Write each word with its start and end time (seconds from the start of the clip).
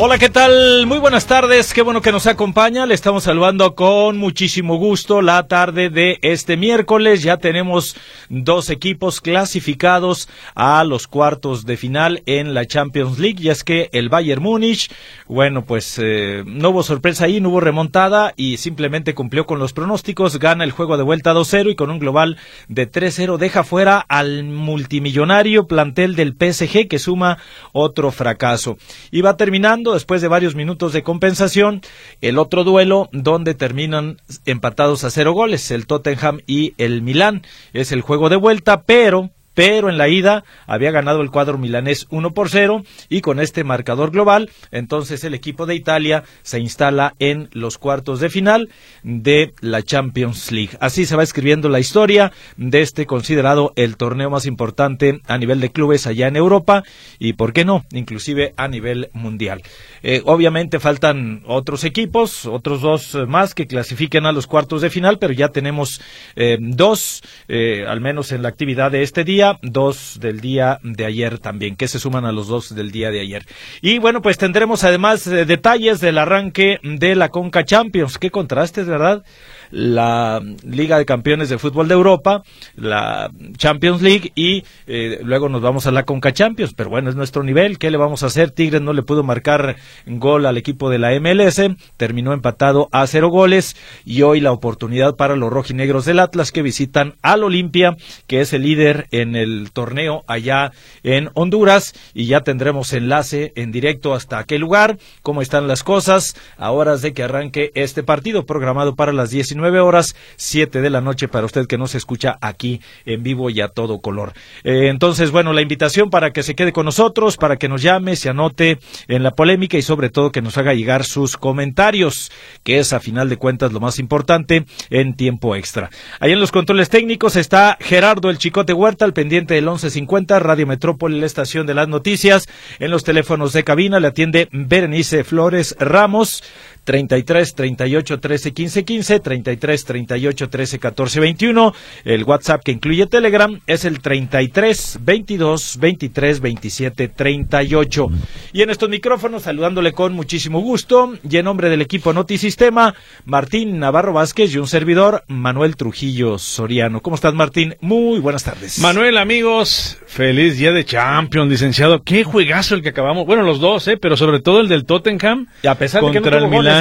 Hola, 0.00 0.16
¿qué 0.16 0.28
tal? 0.28 0.86
Muy 0.86 0.98
buenas 0.98 1.26
tardes, 1.26 1.74
qué 1.74 1.82
bueno 1.82 2.00
que 2.00 2.12
nos 2.12 2.28
acompaña. 2.28 2.86
Le 2.86 2.94
estamos 2.94 3.24
saludando 3.24 3.74
con 3.74 4.16
muchísimo 4.16 4.76
gusto 4.76 5.22
la 5.22 5.48
tarde 5.48 5.90
de 5.90 6.20
este 6.22 6.56
miércoles. 6.56 7.24
Ya 7.24 7.38
tenemos 7.38 7.96
dos 8.28 8.70
equipos 8.70 9.20
clasificados 9.20 10.28
a 10.54 10.84
los 10.84 11.08
cuartos 11.08 11.66
de 11.66 11.76
final 11.76 12.22
en 12.26 12.54
la 12.54 12.64
Champions 12.64 13.18
League. 13.18 13.42
Y 13.42 13.48
es 13.48 13.64
que 13.64 13.90
el 13.92 14.08
Bayern 14.08 14.40
Múnich, 14.40 14.88
bueno, 15.26 15.64
pues 15.64 15.98
eh, 16.00 16.44
no 16.46 16.70
hubo 16.70 16.84
sorpresa 16.84 17.24
ahí, 17.24 17.40
no 17.40 17.48
hubo 17.48 17.58
remontada 17.58 18.34
y 18.36 18.58
simplemente 18.58 19.14
cumplió 19.14 19.46
con 19.46 19.58
los 19.58 19.72
pronósticos. 19.72 20.38
Gana 20.38 20.62
el 20.62 20.70
juego 20.70 20.96
de 20.96 21.02
vuelta 21.02 21.34
2-0 21.34 21.72
y 21.72 21.74
con 21.74 21.90
un 21.90 21.98
global 21.98 22.36
de 22.68 22.88
3-0 22.88 23.36
deja 23.36 23.64
fuera 23.64 23.98
al 23.98 24.44
multimillonario 24.44 25.66
plantel 25.66 26.14
del 26.14 26.36
PSG 26.38 26.86
que 26.86 27.00
suma 27.00 27.38
otro 27.72 28.12
fracaso. 28.12 28.78
Y 29.10 29.22
va 29.22 29.36
terminando 29.36 29.87
después 29.94 30.22
de 30.22 30.28
varios 30.28 30.54
minutos 30.54 30.92
de 30.92 31.02
compensación 31.02 31.82
el 32.20 32.38
otro 32.38 32.64
duelo 32.64 33.08
donde 33.12 33.54
terminan 33.54 34.20
empatados 34.46 35.04
a 35.04 35.10
cero 35.10 35.32
goles, 35.32 35.70
el 35.70 35.86
Tottenham 35.86 36.40
y 36.46 36.74
el 36.78 37.02
Milán. 37.02 37.42
Es 37.72 37.92
el 37.92 38.00
juego 38.00 38.28
de 38.28 38.36
vuelta, 38.36 38.82
pero 38.82 39.30
pero 39.58 39.88
en 39.88 39.98
la 39.98 40.08
ida 40.08 40.44
había 40.68 40.92
ganado 40.92 41.20
el 41.20 41.32
cuadro 41.32 41.58
milanés 41.58 42.06
1 42.10 42.32
por 42.32 42.48
0 42.48 42.84
y 43.08 43.22
con 43.22 43.40
este 43.40 43.64
marcador 43.64 44.12
global, 44.12 44.50
entonces 44.70 45.24
el 45.24 45.34
equipo 45.34 45.66
de 45.66 45.74
Italia 45.74 46.22
se 46.42 46.60
instala 46.60 47.14
en 47.18 47.48
los 47.50 47.76
cuartos 47.76 48.20
de 48.20 48.30
final 48.30 48.68
de 49.02 49.54
la 49.60 49.82
Champions 49.82 50.52
League. 50.52 50.76
Así 50.78 51.06
se 51.06 51.16
va 51.16 51.24
escribiendo 51.24 51.68
la 51.68 51.80
historia 51.80 52.30
de 52.56 52.82
este 52.82 53.04
considerado 53.04 53.72
el 53.74 53.96
torneo 53.96 54.30
más 54.30 54.46
importante 54.46 55.22
a 55.26 55.38
nivel 55.38 55.58
de 55.58 55.72
clubes 55.72 56.06
allá 56.06 56.28
en 56.28 56.36
Europa 56.36 56.84
y, 57.18 57.32
¿por 57.32 57.52
qué 57.52 57.64
no?, 57.64 57.84
inclusive 57.90 58.54
a 58.56 58.68
nivel 58.68 59.10
mundial. 59.12 59.62
Eh, 60.04 60.22
obviamente 60.24 60.78
faltan 60.78 61.42
otros 61.46 61.82
equipos, 61.82 62.46
otros 62.46 62.80
dos 62.80 63.18
más 63.26 63.56
que 63.56 63.66
clasifiquen 63.66 64.24
a 64.24 64.30
los 64.30 64.46
cuartos 64.46 64.82
de 64.82 64.90
final, 64.90 65.18
pero 65.18 65.32
ya 65.32 65.48
tenemos 65.48 66.00
eh, 66.36 66.58
dos, 66.60 67.24
eh, 67.48 67.84
al 67.88 68.00
menos 68.00 68.30
en 68.30 68.42
la 68.42 68.50
actividad 68.50 68.92
de 68.92 69.02
este 69.02 69.24
día 69.24 69.47
dos 69.62 70.18
del 70.20 70.40
día 70.40 70.78
de 70.82 71.06
ayer 71.06 71.38
también, 71.38 71.76
que 71.76 71.88
se 71.88 71.98
suman 71.98 72.24
a 72.24 72.32
los 72.32 72.48
dos 72.48 72.74
del 72.74 72.90
día 72.90 73.10
de 73.10 73.20
ayer. 73.20 73.46
Y 73.80 73.98
bueno, 73.98 74.20
pues 74.20 74.38
tendremos 74.38 74.84
además 74.84 75.26
eh, 75.26 75.44
detalles 75.44 76.00
del 76.00 76.18
arranque 76.18 76.78
de 76.82 77.14
la 77.14 77.28
Conca 77.28 77.64
Champions. 77.64 78.18
Qué 78.18 78.30
contrastes, 78.30 78.86
¿verdad? 78.86 79.24
La 79.70 80.40
Liga 80.64 80.98
de 80.98 81.04
Campeones 81.04 81.48
de 81.48 81.58
Fútbol 81.58 81.88
de 81.88 81.94
Europa, 81.94 82.42
la 82.76 83.30
Champions 83.56 84.02
League 84.02 84.32
y 84.34 84.64
eh, 84.86 85.20
luego 85.22 85.48
nos 85.48 85.62
vamos 85.62 85.86
a 85.86 85.90
la 85.90 86.04
Conca 86.04 86.32
Champions. 86.32 86.74
Pero 86.74 86.90
bueno, 86.90 87.10
es 87.10 87.16
nuestro 87.16 87.42
nivel. 87.42 87.78
¿Qué 87.78 87.90
le 87.90 87.96
vamos 87.96 88.22
a 88.22 88.26
hacer? 88.26 88.50
Tigres 88.50 88.80
no 88.80 88.92
le 88.92 89.02
pudo 89.02 89.22
marcar 89.22 89.76
gol 90.06 90.46
al 90.46 90.56
equipo 90.56 90.90
de 90.90 90.98
la 90.98 91.18
MLS, 91.20 91.60
terminó 91.96 92.32
empatado 92.32 92.88
a 92.92 93.06
cero 93.06 93.28
goles 93.28 93.76
y 94.04 94.22
hoy 94.22 94.40
la 94.40 94.52
oportunidad 94.52 95.16
para 95.16 95.36
los 95.36 95.52
rojinegros 95.52 96.04
del 96.04 96.20
Atlas 96.20 96.52
que 96.52 96.62
visitan 96.62 97.14
al 97.22 97.44
Olimpia, 97.44 97.96
que 98.26 98.40
es 98.40 98.52
el 98.52 98.62
líder 98.62 99.06
en 99.10 99.36
el 99.36 99.70
torneo 99.72 100.24
allá 100.26 100.72
en 101.02 101.30
Honduras 101.34 101.94
y 102.14 102.26
ya 102.26 102.40
tendremos 102.40 102.92
enlace 102.92 103.52
en 103.56 103.72
directo 103.72 104.14
hasta 104.14 104.38
aquel 104.38 104.60
lugar, 104.60 104.98
cómo 105.22 105.42
están 105.42 105.68
las 105.68 105.82
cosas 105.82 106.34
a 106.56 106.70
horas 106.70 107.02
de 107.02 107.12
que 107.12 107.22
arranque 107.22 107.70
este 107.74 108.02
partido 108.02 108.46
programado 108.46 108.94
para 108.94 109.12
las 109.12 109.30
19 109.30 109.57
nueve 109.58 109.80
horas, 109.80 110.16
siete 110.36 110.80
de 110.80 110.88
la 110.88 111.02
noche 111.02 111.28
para 111.28 111.44
usted 111.44 111.66
que 111.66 111.76
no 111.76 111.86
se 111.86 111.98
escucha 111.98 112.38
aquí 112.40 112.80
en 113.04 113.22
vivo 113.22 113.50
y 113.50 113.60
a 113.60 113.68
todo 113.68 114.00
color. 114.00 114.32
Eh, 114.64 114.88
entonces, 114.88 115.30
bueno, 115.30 115.52
la 115.52 115.60
invitación 115.60 116.08
para 116.08 116.32
que 116.32 116.42
se 116.42 116.54
quede 116.54 116.72
con 116.72 116.86
nosotros, 116.86 117.36
para 117.36 117.56
que 117.56 117.68
nos 117.68 117.82
llame, 117.82 118.16
se 118.16 118.30
anote 118.30 118.78
en 119.08 119.22
la 119.22 119.32
polémica 119.32 119.76
y 119.76 119.82
sobre 119.82 120.08
todo 120.08 120.32
que 120.32 120.42
nos 120.42 120.56
haga 120.56 120.72
llegar 120.72 121.04
sus 121.04 121.36
comentarios, 121.36 122.32
que 122.62 122.78
es 122.78 122.92
a 122.92 123.00
final 123.00 123.28
de 123.28 123.36
cuentas 123.36 123.72
lo 123.72 123.80
más 123.80 123.98
importante 123.98 124.64
en 124.90 125.14
tiempo 125.14 125.56
extra. 125.56 125.90
Ahí 126.20 126.32
en 126.32 126.40
los 126.40 126.52
controles 126.52 126.88
técnicos 126.88 127.36
está 127.36 127.76
Gerardo 127.80 128.30
el 128.30 128.38
Chicote 128.38 128.72
Huerta, 128.72 129.04
al 129.04 129.12
pendiente 129.12 129.54
del 129.54 129.64
1150, 129.64 130.38
Radio 130.38 130.66
Metrópoli, 130.66 131.20
la 131.20 131.26
estación 131.26 131.66
de 131.66 131.74
las 131.74 131.88
noticias. 131.88 132.48
En 132.78 132.90
los 132.90 133.04
teléfonos 133.04 133.52
de 133.52 133.64
cabina 133.64 134.00
le 134.00 134.08
atiende 134.08 134.48
Berenice 134.52 135.24
Flores 135.24 135.76
Ramos. 135.78 136.42
33 136.88 137.54
38 137.54 138.18
13 138.18 138.52
15 138.54 138.84
15, 138.86 139.20
33 139.20 139.84
38 139.84 140.48
13 140.48 140.78
14 140.78 141.20
21. 141.20 141.74
El 142.06 142.24
WhatsApp 142.24 142.62
que 142.64 142.72
incluye 142.72 143.06
Telegram 143.06 143.60
es 143.66 143.84
el 143.84 144.00
33 144.00 145.00
22 145.02 145.76
23 145.80 146.40
27 146.40 147.08
38. 147.08 148.06
Y 148.54 148.62
en 148.62 148.70
estos 148.70 148.88
micrófonos, 148.88 149.42
saludándole 149.42 149.92
con 149.92 150.14
muchísimo 150.14 150.60
gusto 150.60 151.12
y 151.28 151.36
en 151.36 151.44
nombre 151.44 151.68
del 151.68 151.82
equipo 151.82 152.14
Notisistema, 152.14 152.94
Martín 153.26 153.78
Navarro 153.78 154.14
Vázquez 154.14 154.54
y 154.54 154.58
un 154.58 154.66
servidor, 154.66 155.24
Manuel 155.28 155.76
Trujillo 155.76 156.38
Soriano. 156.38 157.02
¿Cómo 157.02 157.16
estás, 157.16 157.34
Martín? 157.34 157.76
Muy 157.82 158.18
buenas 158.18 158.44
tardes. 158.44 158.78
Manuel, 158.78 159.18
amigos, 159.18 159.98
feliz 160.06 160.56
día 160.56 160.72
de 160.72 160.86
Champions, 160.86 161.50
licenciado. 161.50 162.02
Qué 162.02 162.24
juegazo 162.24 162.74
el 162.74 162.82
que 162.82 162.88
acabamos. 162.88 163.26
Bueno, 163.26 163.42
los 163.42 163.60
dos, 163.60 163.86
¿eh? 163.88 163.98
Pero 163.98 164.16
sobre 164.16 164.40
todo 164.40 164.62
el 164.62 164.68
del 164.68 164.86
Tottenham. 164.86 165.48
Y 165.62 165.66
a 165.66 165.74
pesar 165.74 166.02
de 166.02 166.12
que 166.12 166.20
no 166.20 166.28
el 166.38 166.48
Milan. 166.48 166.77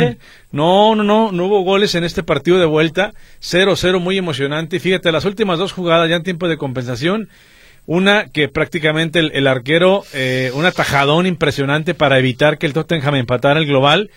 No, 0.51 0.95
no, 0.95 1.03
no, 1.03 1.31
no 1.31 1.45
hubo 1.45 1.61
goles 1.61 1.95
en 1.95 2.03
este 2.03 2.23
partido 2.23 2.59
de 2.59 2.65
vuelta. 2.65 3.13
0-0, 3.41 3.99
muy 3.99 4.17
emocionante. 4.17 4.79
Fíjate, 4.79 5.11
las 5.11 5.25
últimas 5.25 5.59
dos 5.59 5.71
jugadas 5.71 6.09
ya 6.09 6.15
en 6.15 6.23
tiempo 6.23 6.47
de 6.47 6.57
compensación. 6.57 7.29
Una 7.85 8.27
que 8.27 8.49
prácticamente 8.49 9.19
el, 9.19 9.47
arquero, 9.47 10.03
eh, 10.13 10.51
un 10.53 10.65
atajadón 10.65 11.25
impresionante 11.25 11.93
para 11.93 12.19
evitar 12.19 12.57
que 12.57 12.65
el 12.65 12.73
Tottenham 12.73 13.15
empatara 13.15 13.59
el 13.59 13.65
global. 13.65 14.09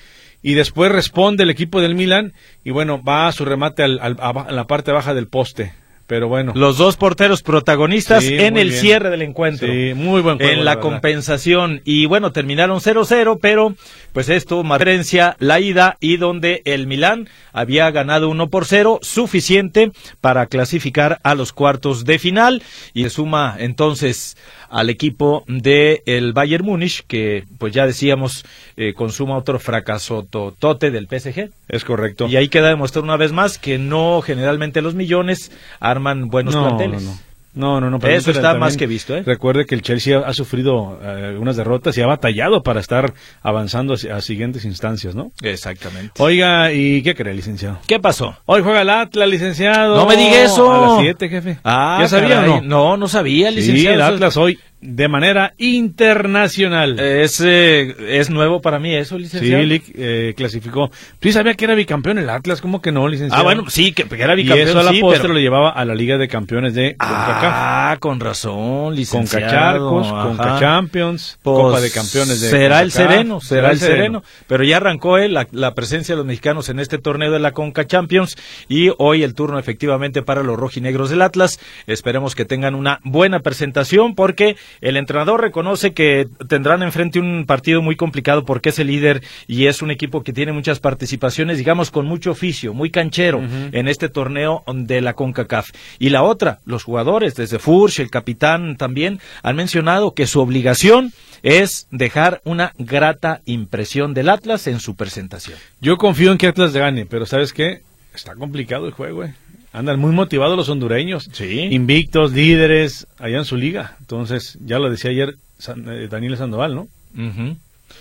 Y 0.43 0.55
después 0.55 0.91
responde 0.91 1.43
el 1.43 1.51
equipo 1.51 1.81
del 1.81 1.95
Milan 1.95 2.33
y 2.65 2.71
bueno, 2.71 3.03
va 3.03 3.29
a 3.29 3.33
su 3.33 3.45
remate 3.45 3.83
al, 3.83 3.99
a 4.01 4.47
la 4.51 4.67
parte 4.67 4.91
baja 4.91 5.13
del 5.13 5.29
poste. 5.29 5.75
Pero 6.11 6.27
bueno. 6.27 6.51
Los 6.57 6.77
dos 6.77 6.97
porteros 6.97 7.41
protagonistas 7.45 8.25
en 8.25 8.57
el 8.57 8.73
cierre 8.73 9.11
del 9.11 9.23
encuentro. 9.23 9.69
Sí, 9.69 9.93
muy 9.95 10.21
buen 10.21 10.43
En 10.43 10.65
la, 10.65 10.81
compensación. 10.81 11.83
Y 11.85 12.07
bueno, 12.07 12.33
terminaron 12.33 12.81
0-0, 12.81 13.39
pero 13.41 13.77
pues 14.13 14.29
esto, 14.29 14.65
diferencia 14.65 15.37
la 15.39 15.61
ida 15.61 15.97
y 16.01 16.17
donde 16.17 16.63
el 16.65 16.89
Milán 16.89 17.29
había 17.53 17.89
ganado 17.93 18.29
1 18.29 18.51
por 18.51 18.65
0, 18.65 18.99
suficiente 19.03 19.93
para 20.21 20.47
clasificar 20.47 21.21
a 21.23 21.37
los 21.37 21.53
cuartos 21.53 22.05
de 22.05 22.19
final. 22.19 22.61
Y 22.93 23.05
se 23.05 23.11
suma 23.11 23.55
entonces 23.61 24.37
al 24.69 24.91
equipo 24.91 25.45
de 25.47 26.03
el 26.07 26.33
Bayern 26.33 26.65
Múnich, 26.65 27.05
que 27.07 27.45
pues 27.59 27.73
ya 27.73 27.87
decíamos 27.87 28.45
eh, 28.77 28.95
consuma 28.95 29.37
otro 29.37 29.61
fracaso 29.61 30.27
tote 30.29 30.91
del 30.91 31.07
PSG. 31.07 31.51
Es 31.69 31.85
correcto. 31.85 32.27
Y 32.27 32.35
ahí 32.35 32.49
queda 32.49 32.69
demostrar 32.69 33.05
una 33.05 33.17
vez 33.17 33.31
más 33.31 33.59
que 33.59 33.79
no 33.79 34.23
generalmente 34.23 34.83
los 34.83 34.97
millones 34.97 35.53
arman 35.79 36.00
buenos 36.03 36.55
planteles. 36.55 37.21
No, 37.53 37.81
no, 37.81 37.91
no. 37.91 37.99
Eso 38.07 38.31
está 38.31 38.55
más 38.55 38.77
que 38.77 38.87
visto, 38.87 39.17
¿eh? 39.17 39.25
Recuerde 39.27 39.67
que 39.67 39.75
el 39.75 39.83
Chelsea 39.83 40.17
ha, 40.19 40.33
sufrido 40.33 41.01
eh, 41.03 41.27
algunas 41.31 41.57
derrotas 41.57 41.99
y 41.99 42.01
ha 42.01 42.07
batallado 42.07 42.63
para 42.63 42.79
estar 42.79 43.13
avanzando 43.43 43.95
a, 43.95 44.21
siguientes 44.21 44.65
instancias, 44.65 45.17
¿no? 45.17 45.33
Exactamente. 45.43 46.13
Oiga, 46.19 46.73
¿y 46.73 47.03
qué 47.03 47.17
cree, 47.17 47.35
licenciado? 47.35 47.81
¿Qué 47.89 47.99
pasó? 47.99 48.37
Hoy 48.47 48.63
juega 48.63 48.83
el 48.83 48.91
Atlas, 48.91 49.29
licenciado. 49.29 49.97
No 49.97 50.07
me 50.07 50.17
diga 50.17 50.45
eso. 50.45 50.73
A 50.73 50.81
las 50.93 51.01
7, 51.01 51.29
jefe. 51.29 51.59
Ah, 51.65 51.99
¿Ya 52.01 52.09
sabía 52.09 52.41
o 52.41 52.47
no? 52.47 52.61
No, 52.63 52.97
no 52.97 53.09
sabía, 53.09 53.51
licenciado. 53.51 53.97
Sí, 53.97 54.01
el 54.01 54.03
Atlas 54.03 54.37
hoy 54.37 54.59
de 54.81 55.09
manera 55.09 55.55
internacional. 55.59 56.99
Es, 56.99 57.41
eh, 57.45 57.95
es 58.19 58.31
nuevo 58.31 58.61
para 58.63 58.79
mí 58.79 58.95
eso, 58.95 59.19
licenciado. 59.19 59.63
Sí, 59.63 59.83
eh, 59.95 60.35
clasificó. 60.37 60.91
Sí 61.21 61.33
sabía 61.33 61.55
que 61.55 61.67
era 61.67 61.75
bicampeón 61.75 62.19
el 62.19 62.31
Atlas, 62.31 62.61
¿cómo 62.61 62.81
que 62.81 62.91
no, 62.91 63.07
licenciado? 63.07 63.41
Ah, 63.41 63.45
bueno, 63.45 63.69
sí, 63.69 63.93
que, 63.93 64.07
era 64.19 64.35
bicampeón. 64.35 64.69
Y 64.69 64.71
eso 64.71 64.81
a 64.81 64.83
la 64.83 64.93
sí, 64.93 65.01
postre 65.01 65.29
lo 65.29 65.39
llevaba 65.39 65.71
a 65.71 65.85
la 65.85 65.95
Liga 65.95 66.17
de 66.17 66.29
Campeones 66.29 66.75
de 66.75 66.97
Ah, 66.99 67.97
con 68.01 68.21
razón, 68.21 68.95
licenciado. 68.95 69.91
Con 69.91 70.03
Cacharcos, 70.03 70.37
con 70.39 70.61
Champions, 70.61 71.39
pues, 71.43 71.57
Copa 71.57 71.81
de 71.81 71.91
Campeones 71.91 72.41
de 72.41 72.49
Será 72.49 72.81
el 72.81 72.91
sereno, 72.91 73.41
será, 73.41 73.73
el 73.73 73.79
sereno. 73.79 74.23
Pero 74.47 74.65
ya 74.65 74.79
arrancó 74.79 75.19
él 75.19 75.35
la, 75.35 75.47
la, 75.53 75.75
presencia 75.75 76.15
de 76.15 76.19
los 76.19 76.27
mexicanos 76.27 76.69
en 76.69 76.81
este 76.81 76.99
torneo 76.99 77.31
de 77.31 77.39
la 77.39 77.53
Conca 77.53 77.87
Champions 77.87 78.37
y 78.69 78.91
hoy 78.99 79.23
el 79.23 79.35
turno 79.35 79.59
efectivamente 79.59 80.23
para 80.23 80.43
los 80.43 80.59
rojinegros 80.59 81.11
del 81.11 81.23
Atlas. 81.23 81.61
Esperemos 81.87 82.35
que 82.35 82.45
tengan 82.45 82.75
una 82.75 83.01
buena 83.05 83.41
presentación 83.41 84.15
porque 84.15 84.57
el 84.81 84.97
entrenador 84.97 85.41
reconoce 85.41 85.93
que 85.93 86.29
tendrán 86.49 86.83
enfrente 86.83 87.21
un 87.21 87.45
partido 87.47 87.83
muy 87.83 87.97
complicado 87.97 88.45
porque 88.45 88.71
es 88.71 88.79
el 88.79 88.89
líder 88.89 89.23
y 89.47 89.67
es 89.67 89.83
un 89.83 89.91
equipo 89.91 90.23
que 90.23 90.33
tiene 90.33 90.53
muchas 90.53 90.81
participaciones, 90.81 91.59
digamos, 91.59 91.91
con 91.91 92.07
mucho 92.07 92.31
oficio, 92.31 92.75
muy 92.75 92.91
canchero 92.91 93.41
en 93.73 93.89
este 93.89 94.09
torneo 94.09 94.63
de 94.73 95.01
la 95.01 95.15
CONCACAF. 95.15 95.71
Y 95.99 96.11
la 96.11 96.23
otra, 96.23 96.61
los 96.65 96.85
jugadores, 96.85 97.35
desde 97.35 97.59
Furch, 97.59 98.01
el 98.01 98.11
capitán 98.11 98.77
también, 98.77 99.21
han 99.43 99.57
mencionado 99.57 100.15
que 100.15 100.27
su 100.27 100.41
obligación 100.41 101.13
es 101.43 101.87
dejar 101.91 102.41
una 102.45 102.73
grata 102.79 103.41
impresión 103.45 104.15
del 104.15 104.29
Atlas 104.29 104.67
en 104.67 104.81
su 104.81 104.95
presentación. 104.95 105.59
Yo 105.81 105.97
confío 105.97 106.33
en 106.33 106.39
que 106.39 106.47
Atlas 106.47 106.73
gane, 106.73 107.07
pero 107.07 107.27
¿sabes 107.27 107.53
qué? 107.53 107.83
Está 108.15 108.35
complicado 108.35 108.87
el 108.87 108.93
juego, 108.93 109.25
eh. 109.25 109.35
Andan 109.73 110.01
muy 110.01 110.13
motivados 110.13 110.57
los 110.57 110.69
hondureños. 110.69 111.29
Sí. 111.33 111.61
Invictos, 111.71 112.33
líderes, 112.33 113.07
allá 113.19 113.39
en 113.39 113.45
su 113.45 113.57
liga. 113.57 113.97
Entonces, 114.01 114.59
ya 114.65 114.79
lo 114.79 114.91
decía 114.91 115.11
ayer 115.11 115.37
eh, 115.69 116.09
Daniel 116.11 116.37
Sandoval, 116.37 116.75
¿no? 116.75 116.89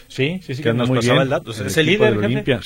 Sí, 0.07 0.39
sí, 0.43 0.55
sí, 0.55 0.63
que, 0.63 0.73
nos 0.73 0.89
pasaba 0.89 1.21
el 1.21 1.29
dato. 1.29 1.51
es 1.51 1.77
el 1.77 1.85
líder, 1.85 2.17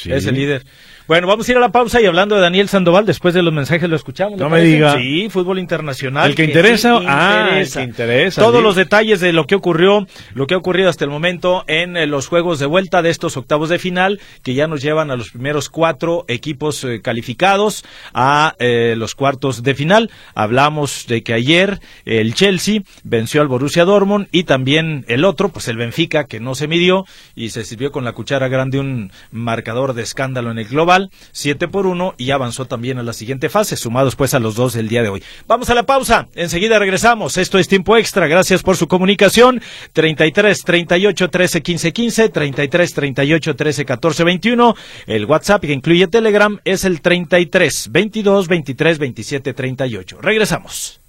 Es 0.05 0.25
el 0.25 0.35
líder. 0.35 0.63
Bueno, 1.05 1.27
vamos 1.27 1.49
a 1.49 1.51
ir 1.51 1.57
a 1.57 1.59
la 1.59 1.69
pausa 1.69 1.99
y 1.99 2.05
hablando 2.05 2.35
de 2.35 2.41
Daniel 2.41 2.69
Sandoval, 2.69 3.05
después 3.05 3.33
de 3.33 3.43
los 3.43 3.53
mensajes 3.53 3.89
lo 3.89 3.95
escuchamos. 3.97 4.39
No 4.39 4.49
me 4.49 4.61
diga. 4.61 4.97
Sí, 4.97 5.27
fútbol 5.29 5.59
internacional. 5.59 6.29
El 6.29 6.35
que, 6.35 6.45
interesa, 6.45 6.97
ah, 7.05 7.49
el 7.59 7.69
que 7.69 7.81
interesa. 7.81 8.41
Todos 8.41 8.63
los 8.63 8.77
detalles 8.77 9.19
de 9.19 9.33
lo 9.33 9.45
que 9.45 9.55
ocurrió, 9.55 10.07
lo 10.33 10.47
que 10.47 10.53
ha 10.53 10.57
ocurrido 10.57 10.89
hasta 10.89 11.03
el 11.03 11.11
momento 11.11 11.65
en 11.67 11.97
eh, 11.97 12.07
los 12.07 12.27
juegos 12.27 12.59
de 12.59 12.67
vuelta 12.67 13.01
de 13.01 13.09
estos 13.09 13.35
octavos 13.35 13.67
de 13.67 13.79
final, 13.79 14.21
que 14.43 14.53
ya 14.53 14.67
nos 14.67 14.81
llevan 14.81 15.11
a 15.11 15.17
los 15.17 15.31
primeros 15.31 15.67
cuatro 15.67 16.23
equipos 16.29 16.81
eh, 16.85 17.01
calificados 17.01 17.83
a 18.13 18.55
eh, 18.59 18.95
los 18.97 19.13
cuartos 19.13 19.61
de 19.61 19.75
final. 19.75 20.09
Hablamos 20.35 21.05
de 21.09 21.21
que 21.21 21.33
ayer 21.33 21.81
el 22.05 22.33
Chelsea 22.33 22.81
venció 23.03 23.41
al 23.41 23.49
Borussia 23.49 23.83
Dortmund 23.83 24.27
y 24.31 24.45
también 24.45 25.03
el 25.09 25.25
otro, 25.25 25.49
pues 25.49 25.67
el 25.67 25.75
Benfica, 25.75 26.27
que 26.27 26.39
no 26.39 26.55
se 26.55 26.69
midió 26.69 27.05
y 27.35 27.49
se 27.49 27.65
sirvió 27.65 27.91
con 27.91 28.05
la 28.05 28.13
cuchara 28.13 28.47
grande 28.47 28.79
un 28.79 29.11
marcador 29.31 29.95
de 29.95 30.03
escándalo 30.03 30.51
en 30.51 30.59
el 30.59 30.65
global 30.65 30.92
7 31.31 31.67
por 31.67 31.85
1 31.87 32.15
y 32.17 32.31
avanzó 32.31 32.65
también 32.65 32.99
a 32.99 33.03
la 33.03 33.13
siguiente 33.13 33.49
fase, 33.49 33.75
sumados 33.75 34.15
pues 34.15 34.33
a 34.33 34.39
los 34.39 34.55
dos 34.55 34.73
del 34.73 34.87
día 34.87 35.03
de 35.03 35.09
hoy. 35.09 35.23
Vamos 35.47 35.69
a 35.69 35.75
la 35.75 35.83
pausa, 35.83 36.27
enseguida 36.35 36.79
regresamos. 36.79 37.37
Esto 37.37 37.57
es 37.59 37.67
tiempo 37.67 37.97
extra, 37.97 38.27
gracias 38.27 38.63
por 38.63 38.77
su 38.77 38.87
comunicación. 38.87 39.61
33 39.93 40.63
38 40.63 41.29
13 41.29 41.61
15 41.61 41.93
15, 41.93 42.29
33 42.29 42.93
38 42.93 43.55
13 43.55 43.85
14 43.85 44.23
21. 44.23 44.75
El 45.07 45.25
WhatsApp 45.25 45.61
que 45.61 45.73
incluye 45.73 46.07
Telegram 46.07 46.59
es 46.63 46.85
el 46.85 47.01
33 47.01 47.89
22 47.91 48.47
23 48.47 48.99
27 48.99 49.53
38. 49.53 50.17
Regresamos. 50.21 51.02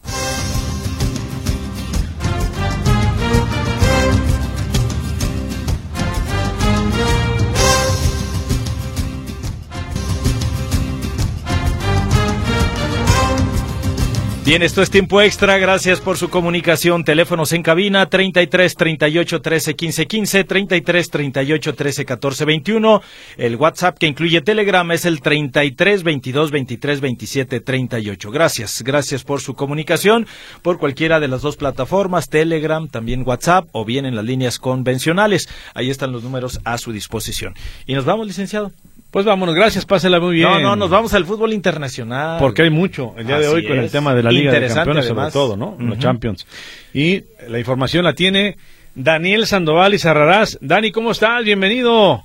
Bien, 14.45 14.63
esto 14.63 14.83
es 14.83 14.91
tiempo 14.91 15.23
extra. 15.23 15.57
Gracias 15.57 16.03
por 16.03 16.19
su 16.19 16.29
comunicación. 16.29 17.03
Teléfonos 17.03 17.55
en 17.55 17.63
cabina 17.63 18.11
33 18.11 18.75
38 18.75 19.41
13 19.41 19.75
15 19.75 20.07
15, 20.07 20.45
33 20.45 21.11
38 21.11 21.75
13 21.75 22.05
14 22.05 22.45
21. 22.45 23.03
El 23.39 23.57
WhatsApp 23.57 23.97
que 23.97 24.07
incluye 24.07 24.43
Telegram 24.43 24.93
es 24.93 25.07
el 25.07 25.23
33 25.23 26.03
22 26.03 26.51
23 26.51 27.01
27 27.01 27.61
38. 27.61 28.31
Gracias, 28.31 28.83
gracias 28.83 29.25
por 29.25 29.41
su 29.41 29.55
comunicación 29.55 30.27
por 30.61 30.79
cualquiera 30.79 31.21
de 31.21 31.29
las 31.29 31.41
dos 31.41 31.57
plataformas, 31.57 32.29
Telegram, 32.29 32.87
también 32.87 33.27
WhatsApp 33.27 33.69
o 33.73 33.87
bien 33.87 34.05
en 34.05 34.15
las 34.15 34.27
líneas 34.27 34.59
convencionales. 34.59 35.49
Ahí 35.73 35.89
están 35.89 36.13
los 36.13 36.23
números 36.23 36.61
a 36.65 36.77
su 36.77 36.93
disposición. 36.93 37.55
Y 37.87 37.95
nos 37.95 38.05
vamos, 38.05 38.27
licenciado. 38.27 38.73
Pues 39.11 39.25
vámonos, 39.25 39.55
gracias, 39.55 39.87
pásela 39.87 40.19
muy 40.19 40.35
bien. 40.35 40.51
No, 40.51 40.61
no, 40.61 40.77
nos 40.77 40.91
vamos 40.91 41.15
al 41.15 41.25
fútbol 41.25 41.53
internacional. 41.53 42.39
Porque 42.41 42.63
hay 42.63 42.71
mucho 42.71 43.15
el 43.17 43.27
día 43.27 43.39
de 43.39 43.47
hoy 43.47 43.67
con 43.67 43.79
el 43.79 43.91
tema 43.91 44.13
de 44.13 44.25
la 44.25 44.31
Liga 44.31 44.53
de 44.53 44.67
Campeones, 44.67 45.07
sobre 45.07 45.31
todo, 45.31 45.57
¿no? 45.57 45.77
Los 45.79 45.99
Champions. 46.01 46.47
Y 46.93 47.25
la 47.47 47.59
información 47.61 48.05
la 48.05 48.15
tiene 48.15 48.57
Daniel 48.95 49.47
Sandoval 49.47 49.95
y 49.95 49.99
Cerrarás. 49.99 50.59
Dani, 50.61 50.91
¿cómo 50.91 51.13
estás? 51.13 51.45
Bienvenido. 51.45 52.25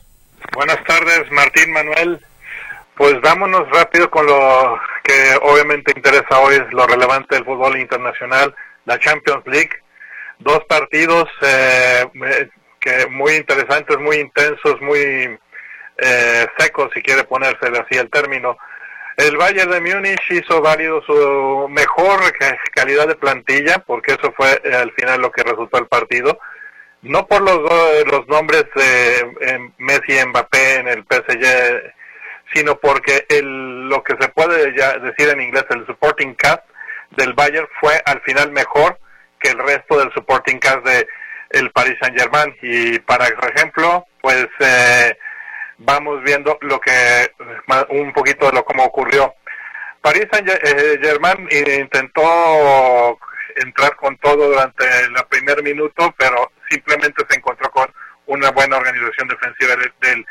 Buenas 0.54 0.84
tardes, 0.84 1.32
Martín 1.32 1.72
Manuel. 1.72 2.20
Pues 2.96 3.22
vámonos 3.22 3.70
rápido 3.70 4.10
con 4.10 4.26
lo 4.26 4.80
que 5.04 5.36
obviamente 5.44 5.94
interesa 5.96 6.40
hoy, 6.40 6.56
es 6.56 6.74
lo 6.74 6.86
relevante 6.86 7.36
del 7.36 7.46
fútbol 7.46 7.80
internacional, 7.80 8.54
la 8.86 9.00
Champions 9.00 9.46
League. 9.46 9.72
Dos 10.40 10.60
partidos 10.68 11.28
eh, 11.42 12.06
que 12.80 13.08
muy 13.10 13.34
interesantes, 13.34 13.98
muy 14.00 14.18
intensos, 14.18 14.82
muy 14.82 15.38
eh, 16.02 16.48
seco, 16.58 16.90
si 16.94 17.02
quiere 17.02 17.24
ponérsele 17.24 17.80
así 17.80 17.98
el 17.98 18.10
término. 18.10 18.58
El 19.18 19.36
Bayern 19.36 19.72
de 19.72 19.82
Múnich 19.82 20.22
hizo 20.30 20.62
válido 20.62 21.02
su 21.02 21.68
mejor 21.70 22.20
calidad 22.74 23.08
de 23.08 23.16
plantilla, 23.16 23.80
porque 23.80 24.14
eso 24.14 24.34
fue 24.38 24.62
eh, 24.64 24.74
al 24.74 24.92
final 24.94 25.22
lo 25.22 25.32
que 25.32 25.44
resultó 25.44 25.78
el 25.78 25.88
partido. 25.88 26.40
No 27.02 27.28
por 27.28 27.42
los, 27.42 27.60
los 28.12 28.28
nombres 28.28 28.66
Messi 29.78 30.20
y 30.20 30.26
Mbappé 30.26 30.76
en 30.76 30.88
el 30.90 31.06
PSG, 31.10 31.94
sino 32.54 32.78
porque 32.80 33.26
el, 33.30 33.88
lo 33.88 34.04
que 34.04 34.16
se 34.20 34.28
puede 34.30 34.76
ya 34.78 34.98
decir 34.98 35.30
en 35.30 35.42
inglés, 35.42 35.66
el 35.70 35.86
supporting 35.86 36.34
cast 36.36 36.64
del 37.12 37.34
Bayern 37.34 37.68
fue 37.80 38.02
al 38.06 38.22
final 38.22 38.52
mejor 38.52 39.00
que 39.40 39.50
el 39.50 39.60
resto 39.60 40.00
del 40.00 40.12
supporting 40.14 40.60
cast 40.60 40.86
de 40.86 41.08
el 41.52 41.72
Paris 41.72 41.98
Saint 42.02 42.20
Germain. 42.20 42.56
Y 42.62 43.00
para 43.00 43.28
ejemplo, 43.28 44.06
pues 44.22 44.48
eh, 44.60 45.18
vamos 45.80 46.22
viendo 46.24 46.58
lo 46.62 46.80
que 46.80 47.32
un 47.90 48.14
poquito 48.14 48.48
de 48.48 48.54
lo 48.54 48.64
como 48.64 48.84
ocurrió. 48.84 49.34
Paris 50.02 50.28
Saint-Germain 50.32 51.48
eh, 51.50 51.80
intentó 51.82 53.18
entrar 53.56 53.96
con 53.96 54.18
todo 54.18 54.50
durante 54.50 54.86
el 54.86 55.14
primer 55.30 55.62
minuto, 55.64 56.14
pero 56.18 56.52
simplemente 56.70 57.26
se 57.30 57.38
encontró 57.38 57.70
con 57.72 57.88
una 58.28 58.52
buena 58.52 58.78
organización 58.78 59.28
defensiva 59.28 59.76
del, 59.76 60.26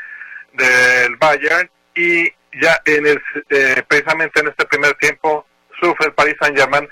del, 0.53 1.15
Bayern 1.17 1.69
y 1.93 2.29
ya 2.59 2.81
en 2.85 3.05
el, 3.05 3.21
eh, 3.49 3.83
precisamente 3.87 4.39
en 4.39 4.47
este 4.47 4.65
primer 4.65 4.93
tiempo 4.95 5.45
sufre 5.79 6.07
el 6.07 6.13
Paris 6.13 6.35
Saint-Germain 6.41 6.87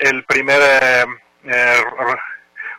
el 0.00 0.24
primer 0.24 0.60
eh, 0.62 1.82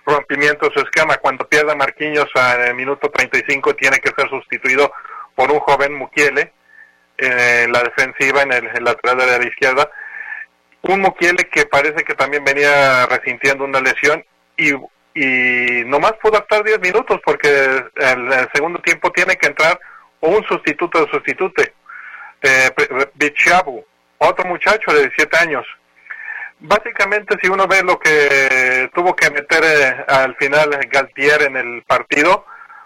rompimiento 0.08 0.68
de 0.68 0.74
su 0.74 0.80
esquema. 0.80 1.18
Cuando 1.18 1.48
pierde 1.48 1.76
Marquinhos 1.76 2.30
en 2.36 2.62
el 2.62 2.76
minuto 2.76 3.10
35 3.10 3.76
tiene 3.76 4.00
que 4.00 4.12
ser 4.18 4.30
sustituido 4.30 4.92
por 5.36 5.52
un 5.52 5.60
joven 5.60 5.94
Mukiele 5.94 6.54
en 7.18 7.72
la 7.72 7.84
defensiva, 7.84 8.42
en 8.44 8.54
el, 8.54 8.84
lateral 8.84 9.18
de 9.18 9.40
la 9.40 9.48
izquierda. 9.48 9.90
Un 10.84 11.02
Mukiele 11.02 11.50
que 11.50 11.66
parece 11.66 12.04
que 12.04 12.16
también 12.16 12.44
venía 12.44 13.06
resintiendo 13.08 13.66
una 13.66 13.82
lesión 13.82 14.24
y, 14.56 14.72
y 15.14 15.84
nomás 15.86 16.14
pudo 16.22 16.38
actuar 16.38 16.64
10 16.64 16.80
minutos 16.80 17.20
porque 17.26 17.50
el, 17.50 18.32
el, 18.32 18.50
segundo 18.54 18.80
tiempo 18.80 19.12
tiene 19.12 19.36
que 19.36 19.48
entrar 19.48 19.80
un 20.22 20.44
sustituto 20.46 21.04
de 21.04 21.12
sustitute. 21.12 21.74
Eh, 22.42 22.70
Bichabu, 23.16 23.84
otro 24.20 24.46
muchacho 24.46 24.92
de 24.94 25.02
17 25.02 25.38
años, 25.38 25.66
Básicamente, 26.60 27.38
si 27.42 27.50
uno 27.50 27.68
ve 27.68 27.84
lo 27.84 28.00
que 28.00 28.90
tuvo 28.94 29.16
que 29.16 29.30
meter 29.30 29.64
eh, 29.64 30.06
al 30.08 30.36
final 30.38 30.72
Galtier 30.92 31.44
en 31.44 31.58
el 31.58 31.84
partido, 31.84 32.46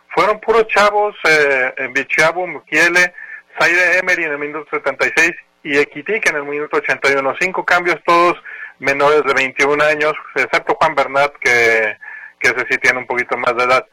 fueron 0.10 0.42
puros 0.42 0.68
chavos, 0.68 1.16
eh, 1.24 1.90
Bichabo, 1.94 2.46
Mukiele, 2.48 3.13
Zaire 3.58 4.00
Emery 4.00 4.25
en 4.25 4.32
el 4.34 4.40
minuto 4.40 4.68
76 4.72 5.32
y 5.63 5.78
Equitic 5.78 6.30
en 6.30 6.36
el 6.38 6.44
minuto 6.44 6.78
81. 6.78 7.36
Cinco 7.40 7.63
cambios 7.63 7.98
todos 8.06 8.42
menores 8.80 9.24
de 9.24 9.34
21 9.34 9.84
años, 9.84 10.13
excepto 10.36 10.75
Juan 10.75 10.96
Bernat, 10.96 11.34
que, 11.40 11.96
que 12.40 12.50
ese 12.50 12.66
sí 12.70 12.78
tiene 12.80 13.00
un 13.00 13.08
poquito 13.08 13.38
más 13.38 13.56
de 13.56 13.63
edad. 13.63 13.86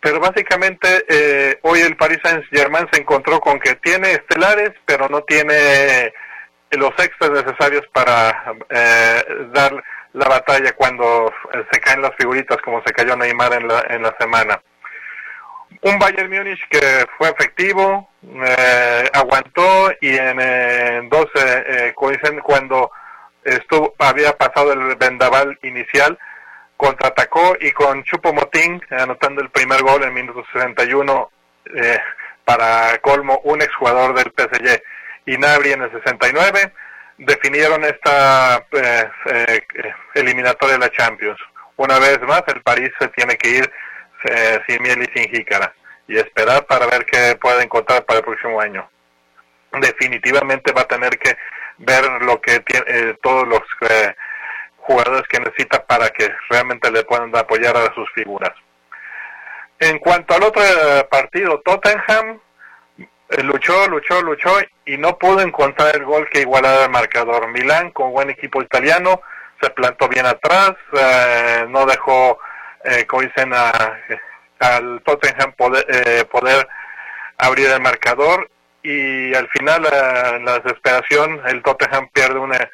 Pero 0.00 0.20
básicamente 0.20 1.04
eh, 1.08 1.58
hoy 1.62 1.80
el 1.80 1.96
Paris 1.96 2.18
Saint-Germain 2.22 2.86
se 2.92 3.00
encontró 3.00 3.40
con 3.40 3.58
que 3.58 3.74
tiene 3.76 4.12
estelares, 4.12 4.72
pero 4.84 5.08
no 5.08 5.22
tiene 5.22 6.12
los 6.70 6.90
extras 6.98 7.30
necesarios 7.30 7.86
para 7.92 8.54
eh, 8.68 9.24
dar 9.52 9.82
la 10.12 10.28
batalla 10.28 10.72
cuando 10.72 11.32
se 11.70 11.80
caen 11.80 12.02
las 12.02 12.14
figuritas 12.16 12.58
como 12.58 12.82
se 12.84 12.92
cayó 12.92 13.16
Neymar 13.16 13.54
en 13.54 13.68
la, 13.68 13.84
en 13.88 14.02
la 14.02 14.14
semana. 14.18 14.60
Un 15.82 15.98
Bayern 15.98 16.30
Múnich 16.30 16.60
que 16.68 17.06
fue 17.16 17.28
efectivo, 17.28 18.08
eh, 18.22 19.08
aguantó 19.12 19.92
y 20.00 20.16
en, 20.16 21.08
12, 21.08 21.30
eh, 21.34 21.94
cuando 22.42 22.90
estuvo, 23.44 23.94
había 23.98 24.36
pasado 24.36 24.72
el 24.72 24.96
vendaval 24.96 25.56
inicial, 25.62 26.18
contraatacó 26.76 27.56
y 27.60 27.70
con 27.72 28.02
Chupo 28.04 28.32
Motín 28.32 28.82
anotando 28.90 29.40
el 29.40 29.50
primer 29.50 29.82
gol 29.82 30.02
en 30.02 30.14
minuto 30.14 30.44
61 30.52 31.30
eh, 31.76 31.98
para 32.44 32.98
colmo 32.98 33.40
un 33.44 33.62
exjugador 33.62 34.14
del 34.14 34.32
PSG 34.36 34.82
y 35.28 35.36
Nabri 35.36 35.72
en 35.72 35.82
el 35.82 35.92
69 35.92 36.72
definieron 37.18 37.84
esta 37.84 38.64
eh, 38.72 39.10
eh, 39.26 39.62
eliminatoria 40.14 40.78
de 40.78 40.86
la 40.86 40.90
Champions. 40.90 41.38
Una 41.76 41.98
vez 41.98 42.18
más 42.22 42.42
el 42.46 42.62
París 42.62 42.90
se 42.98 43.08
tiene 43.08 43.36
que 43.36 43.50
ir 43.50 43.72
eh, 44.24 44.60
sin 44.66 44.82
miel 44.82 45.02
y 45.02 45.18
sin 45.18 45.30
jícara 45.30 45.74
y 46.06 46.16
esperar 46.16 46.64
para 46.64 46.86
ver 46.86 47.04
qué 47.04 47.36
puede 47.38 47.62
encontrar 47.62 48.06
para 48.06 48.20
el 48.20 48.24
próximo 48.24 48.58
año. 48.58 48.88
Definitivamente 49.72 50.72
va 50.72 50.82
a 50.82 50.88
tener 50.88 51.18
que 51.18 51.36
ver 51.76 52.04
lo 52.22 52.40
que 52.40 52.60
tiene, 52.60 53.12
todos 53.22 53.46
los 53.46 53.60
jugadores 54.78 55.28
que 55.28 55.40
necesita 55.40 55.84
para 55.84 56.08
que 56.08 56.34
realmente 56.48 56.90
le 56.90 57.04
puedan 57.04 57.36
apoyar 57.36 57.76
a 57.76 57.92
sus 57.94 58.10
figuras. 58.14 58.52
En 59.78 59.98
cuanto 59.98 60.34
al 60.34 60.44
otro 60.44 60.62
partido, 61.10 61.60
Tottenham 61.60 62.40
luchó, 63.42 63.88
luchó, 63.88 64.22
luchó 64.22 64.50
y 64.86 64.96
no 64.96 65.18
pudo 65.18 65.40
encontrar 65.40 65.96
el 65.96 66.04
gol 66.04 66.28
que 66.30 66.40
igualara 66.40 66.84
el 66.84 66.90
marcador. 66.90 67.48
Milán, 67.48 67.90
con 67.90 68.12
buen 68.12 68.30
equipo 68.30 68.62
italiano, 68.62 69.20
se 69.60 69.70
plantó 69.70 70.08
bien 70.08 70.26
atrás, 70.26 70.74
eh, 70.92 71.66
no 71.68 71.84
dejó, 71.86 72.38
eh, 72.84 73.04
como 73.06 73.22
dicen, 73.22 73.52
al 73.52 75.02
Tottenham 75.04 75.52
poder, 75.52 75.84
eh, 75.88 76.24
poder 76.24 76.66
abrir 77.38 77.68
el 77.68 77.80
marcador 77.80 78.50
y 78.82 79.34
al 79.34 79.48
final, 79.48 79.86
en 80.34 80.44
la 80.44 80.60
desesperación, 80.60 81.42
el 81.46 81.62
Tottenham 81.62 82.08
pierde 82.12 82.38
una, 82.38 82.70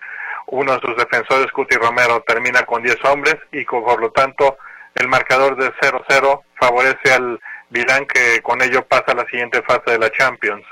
uno 0.47 0.75
de 0.75 0.81
sus 0.81 0.97
defensores, 0.97 1.51
Cuti 1.53 1.77
Romero, 1.77 2.23
termina 2.27 2.65
con 2.65 2.83
10 2.83 3.05
hombres 3.05 3.37
y 3.53 3.65
por 3.65 4.01
lo 4.01 4.11
tanto 4.13 4.59
el 4.95 5.09
marcador 5.09 5.57
de 5.57 5.73
0-0 5.73 6.43
favorece 6.61 7.13
al 7.13 7.41
Milán 7.75 8.07
que 8.07 8.41
con 8.41 8.63
ello 8.63 8.87
pasa 8.87 9.15
la 9.15 9.27
siguiente 9.27 9.61
fase 9.63 9.91
de 9.91 9.99
la 9.99 10.11
Champions. 10.11 10.65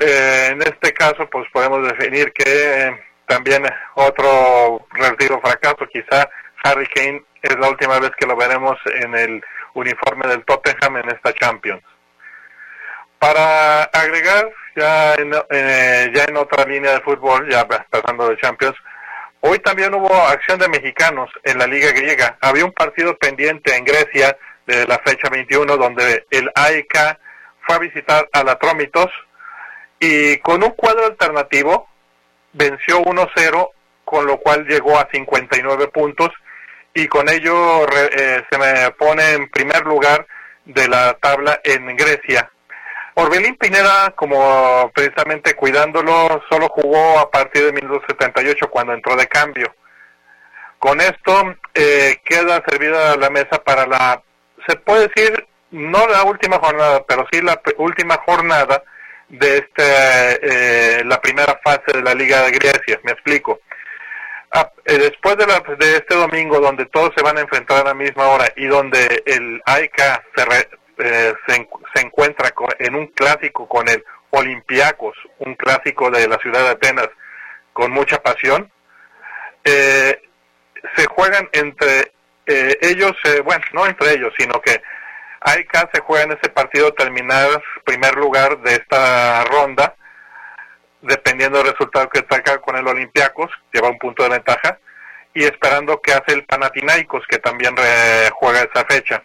Eh, 0.00 0.48
en 0.50 0.60
este 0.62 0.92
caso, 0.92 1.28
pues 1.30 1.46
podemos 1.52 1.86
definir 1.86 2.32
que 2.32 2.44
eh, 2.46 3.00
también 3.26 3.62
otro 3.94 4.86
relativo 4.90 5.40
fracaso, 5.40 5.86
quizá 5.92 6.28
Harry 6.64 6.86
Kane 6.86 7.22
es 7.42 7.56
la 7.58 7.68
última 7.68 8.00
vez 8.00 8.10
que 8.18 8.26
lo 8.26 8.36
veremos 8.36 8.76
en 8.86 9.14
el 9.14 9.44
uniforme 9.74 10.26
del 10.26 10.44
Tottenham 10.44 10.96
en 10.96 11.10
esta 11.10 11.32
Champions. 11.34 11.82
Para 13.18 13.84
agregar, 13.84 14.50
ya 14.74 15.14
en, 15.14 15.32
eh, 15.50 16.10
ya 16.14 16.24
en 16.24 16.36
otra 16.36 16.64
línea 16.64 16.92
de 16.92 17.00
fútbol, 17.00 17.48
ya 17.48 17.66
pasando 17.66 18.28
de 18.28 18.38
Champions, 18.38 18.76
hoy 19.40 19.58
también 19.60 19.94
hubo 19.94 20.12
acción 20.26 20.58
de 20.58 20.68
mexicanos 20.68 21.30
en 21.44 21.58
la 21.58 21.66
Liga 21.66 21.92
Griega. 21.92 22.38
Había 22.40 22.64
un 22.64 22.72
partido 22.72 23.16
pendiente 23.18 23.76
en 23.76 23.84
Grecia 23.84 24.36
de 24.68 24.86
la 24.86 24.98
fecha 24.98 25.30
21 25.30 25.78
donde 25.78 26.26
el 26.30 26.50
AEK 26.54 27.18
fue 27.62 27.76
a 27.76 27.78
visitar 27.78 28.28
a 28.32 28.44
la 28.44 28.58
Trómitos 28.58 29.10
y 29.98 30.36
con 30.38 30.62
un 30.62 30.70
cuadro 30.72 31.06
alternativo 31.06 31.88
venció 32.52 33.00
1-0, 33.02 33.70
con 34.04 34.26
lo 34.26 34.36
cual 34.36 34.66
llegó 34.66 34.98
a 34.98 35.08
59 35.10 35.88
puntos 35.88 36.30
y 36.94 37.08
con 37.08 37.30
ello 37.30 37.86
eh, 37.88 38.44
se 38.50 38.58
me 38.58 38.90
pone 38.92 39.32
en 39.32 39.48
primer 39.48 39.86
lugar 39.86 40.26
de 40.66 40.86
la 40.86 41.14
tabla 41.14 41.60
en 41.64 41.96
Grecia. 41.96 42.50
Orbelín 43.14 43.56
Pineda, 43.56 44.10
como 44.14 44.90
precisamente 44.94 45.54
cuidándolo, 45.54 46.42
solo 46.50 46.68
jugó 46.68 47.18
a 47.18 47.30
partir 47.30 47.64
de 47.64 47.72
1978 47.72 48.70
cuando 48.70 48.92
entró 48.92 49.16
de 49.16 49.26
cambio. 49.26 49.74
Con 50.78 51.00
esto 51.00 51.56
eh, 51.74 52.20
queda 52.24 52.62
servida 52.68 53.16
la 53.16 53.30
mesa 53.30 53.62
para 53.64 53.86
la, 53.86 54.22
se 54.68 54.76
puede 54.76 55.08
decir, 55.08 55.46
no 55.70 56.06
la 56.06 56.24
última 56.24 56.58
jornada, 56.58 57.02
pero 57.06 57.26
sí 57.32 57.40
la 57.40 57.60
última 57.78 58.16
jornada 58.26 58.82
de 59.28 59.58
este, 59.58 60.98
eh, 61.00 61.04
la 61.04 61.20
primera 61.20 61.58
fase 61.64 61.92
de 61.94 62.02
la 62.02 62.14
Liga 62.14 62.42
de 62.42 62.52
Grecia. 62.52 63.00
Me 63.02 63.12
explico. 63.12 63.60
Ah, 64.50 64.70
eh, 64.84 64.98
después 64.98 65.36
de, 65.36 65.46
la, 65.46 65.60
de 65.78 65.96
este 65.96 66.14
domingo, 66.14 66.60
donde 66.60 66.86
todos 66.86 67.12
se 67.16 67.22
van 67.22 67.36
a 67.36 67.42
enfrentar 67.42 67.80
a 67.82 67.88
la 67.88 67.94
misma 67.94 68.28
hora 68.28 68.46
y 68.56 68.66
donde 68.66 69.22
el 69.26 69.60
AIK 69.66 70.00
se, 70.34 70.68
eh, 70.98 71.34
se, 71.46 72.00
encuentra 72.00 72.50
en 72.78 72.94
un 72.94 73.08
clásico 73.08 73.68
con 73.68 73.88
el 73.88 74.02
Olympiacos, 74.30 75.16
un 75.38 75.54
clásico 75.54 76.10
de 76.10 76.28
la 76.28 76.38
ciudad 76.38 76.62
de 76.62 76.70
Atenas 76.70 77.08
con 77.72 77.90
mucha 77.90 78.22
pasión, 78.22 78.70
se 79.64 81.06
juegan 81.06 81.48
entre 81.52 82.12
ellos, 82.48 83.12
bueno, 83.44 83.64
no 83.72 83.86
entre 83.86 84.12
ellos, 84.12 84.32
sino 84.38 84.60
que 84.60 84.82
AEK 85.40 85.90
se 85.92 86.00
juega 86.00 86.24
en 86.24 86.32
ese 86.32 86.50
partido 86.50 86.92
terminar 86.92 87.62
primer 87.84 88.16
lugar 88.16 88.58
de 88.60 88.72
esta 88.72 89.44
ronda, 89.44 89.94
dependiendo 91.00 91.58
del 91.58 91.72
resultado 91.72 92.08
que 92.08 92.24
saca 92.28 92.58
con 92.58 92.76
el 92.76 92.86
Olympiacos, 92.86 93.50
lleva 93.72 93.88
un 93.88 93.98
punto 93.98 94.24
de 94.24 94.30
ventaja, 94.30 94.78
y 95.34 95.44
esperando 95.44 96.00
que 96.00 96.12
hace 96.12 96.34
el 96.34 96.44
Panathinaikos, 96.44 97.24
que 97.28 97.38
también 97.38 97.74
juega 98.32 98.62
esa 98.62 98.84
fecha. 98.86 99.22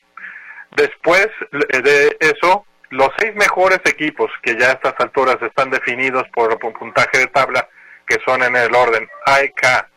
Después 0.71 1.27
de 1.51 2.15
eso, 2.19 2.65
los 2.89 3.09
seis 3.17 3.33
mejores 3.35 3.79
equipos 3.85 4.31
que 4.43 4.55
ya 4.55 4.69
a 4.69 4.73
estas 4.73 4.93
alturas 4.99 5.37
están 5.41 5.71
definidos 5.71 6.23
por, 6.33 6.57
puntaje 6.59 7.17
de 7.17 7.27
tabla, 7.27 7.67
que 8.05 8.17
son 8.25 8.43
en 8.43 8.55
el 8.55 8.75
orden 8.75 9.07
AEK, 9.25 9.87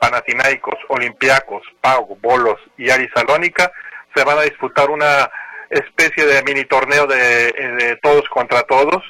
Panathinaikos, 0.00 0.78
Olympiacos, 0.88 1.62
Pau, 1.80 2.18
Bolos 2.20 2.58
y 2.78 2.90
Ari 2.90 3.08
Salónica, 3.14 3.70
se 4.14 4.24
van 4.24 4.38
a 4.38 4.42
disputar 4.42 4.90
una 4.90 5.30
especie 5.68 6.26
de 6.26 6.42
mini 6.42 6.64
torneo 6.64 7.06
de, 7.06 7.48
eh, 7.48 7.98
todos 8.02 8.28
contra 8.30 8.62
todos, 8.62 9.04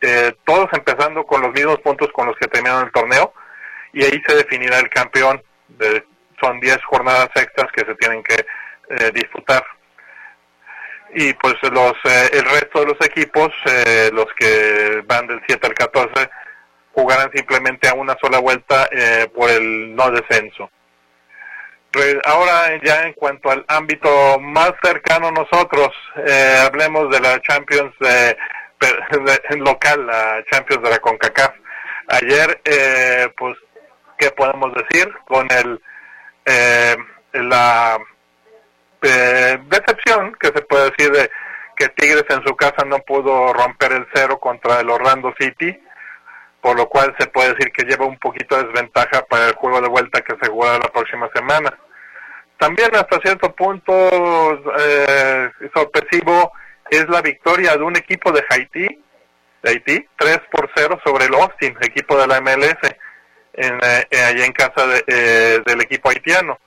eh, 0.00 0.32
todos 0.44 0.68
empezando 0.72 1.24
con 1.24 1.42
los 1.42 1.52
mismos 1.52 1.78
puntos 1.80 2.08
con 2.12 2.26
los 2.26 2.36
que 2.36 2.48
terminaron 2.48 2.86
el 2.86 2.92
torneo, 2.92 3.32
y 3.92 4.02
ahí 4.02 4.20
se 4.26 4.34
definirá 4.34 4.78
el 4.78 4.88
campeón. 4.88 5.42
De, 5.68 6.04
son 6.40 6.58
10 6.58 6.82
jornadas 6.84 7.28
extras 7.34 7.70
que 7.72 7.84
se 7.84 7.94
tienen 7.96 8.22
que 8.22 8.46
eh, 8.88 9.10
disputar. 9.12 9.64
Y 11.12 11.34
pues 11.34 11.54
los 11.70 11.92
el 12.04 12.44
resto 12.44 12.80
de 12.80 12.86
los 12.86 13.00
equipos, 13.06 13.52
los 14.12 14.26
que 14.38 15.02
van 15.06 15.26
del 15.26 15.42
7 15.46 15.66
al 15.66 15.74
14, 15.74 16.30
jugarán 16.92 17.30
simplemente 17.32 17.88
a 17.88 17.94
una 17.94 18.16
sola 18.20 18.38
vuelta 18.38 18.88
por 19.34 19.50
el 19.50 19.94
no 19.94 20.10
descenso. 20.10 20.70
Ahora 22.24 22.80
ya 22.84 23.02
en 23.02 23.14
cuanto 23.14 23.50
al 23.50 23.64
ámbito 23.66 24.38
más 24.38 24.72
cercano 24.82 25.32
nosotros, 25.32 25.88
eh, 26.24 26.64
hablemos 26.64 27.10
de 27.10 27.20
la 27.20 27.40
Champions 27.42 27.92
de, 28.00 28.36
local, 29.58 30.06
la 30.06 30.44
Champions 30.50 30.82
de 30.84 30.90
la 30.90 30.98
CONCACAF. 30.98 31.52
Ayer, 32.08 32.60
eh, 32.64 33.28
pues, 33.36 33.56
¿qué 34.18 34.30
podemos 34.30 34.72
decir? 34.74 35.12
Con 35.26 35.48
el 35.50 35.80
eh, 36.44 36.96
la 37.32 37.98
decepción 39.00 40.34
que 40.38 40.48
se 40.48 40.62
puede 40.62 40.90
decir 40.90 41.10
de 41.10 41.30
que 41.76 41.88
Tigres 41.88 42.24
en 42.28 42.44
su 42.44 42.54
casa 42.54 42.84
no 42.84 42.98
pudo 43.00 43.52
romper 43.52 43.92
el 43.92 44.06
cero 44.14 44.38
contra 44.38 44.80
el 44.80 44.90
Orlando 44.90 45.34
City, 45.38 45.80
por 46.60 46.76
lo 46.76 46.88
cual 46.88 47.14
se 47.18 47.26
puede 47.28 47.54
decir 47.54 47.72
que 47.72 47.84
lleva 47.84 48.06
un 48.06 48.18
poquito 48.18 48.56
de 48.56 48.64
desventaja 48.64 49.22
para 49.26 49.48
el 49.48 49.54
juego 49.54 49.80
de 49.80 49.88
vuelta 49.88 50.20
que 50.20 50.36
se 50.40 50.50
juega 50.50 50.78
la 50.78 50.92
próxima 50.92 51.28
semana. 51.34 51.76
También 52.58 52.94
hasta 52.94 53.18
cierto 53.20 53.54
punto 53.54 53.92
eh, 54.78 55.50
sorpresivo 55.74 56.52
es 56.90 57.08
la 57.08 57.22
victoria 57.22 57.76
de 57.76 57.82
un 57.82 57.96
equipo 57.96 58.32
de 58.32 58.44
Haití, 58.50 59.02
de 59.62 59.70
Haití, 59.70 60.06
3 60.16 60.40
por 60.50 60.70
0 60.74 61.00
sobre 61.04 61.26
el 61.26 61.34
Austin, 61.34 61.76
equipo 61.80 62.18
de 62.18 62.26
la 62.26 62.40
MLS, 62.40 62.78
en, 63.54 63.78
eh, 63.82 64.24
allá 64.24 64.44
en 64.44 64.52
casa 64.52 64.84
eh, 65.06 65.60
del 65.64 65.80
equipo 65.80 66.10
haitiano, 66.10 66.58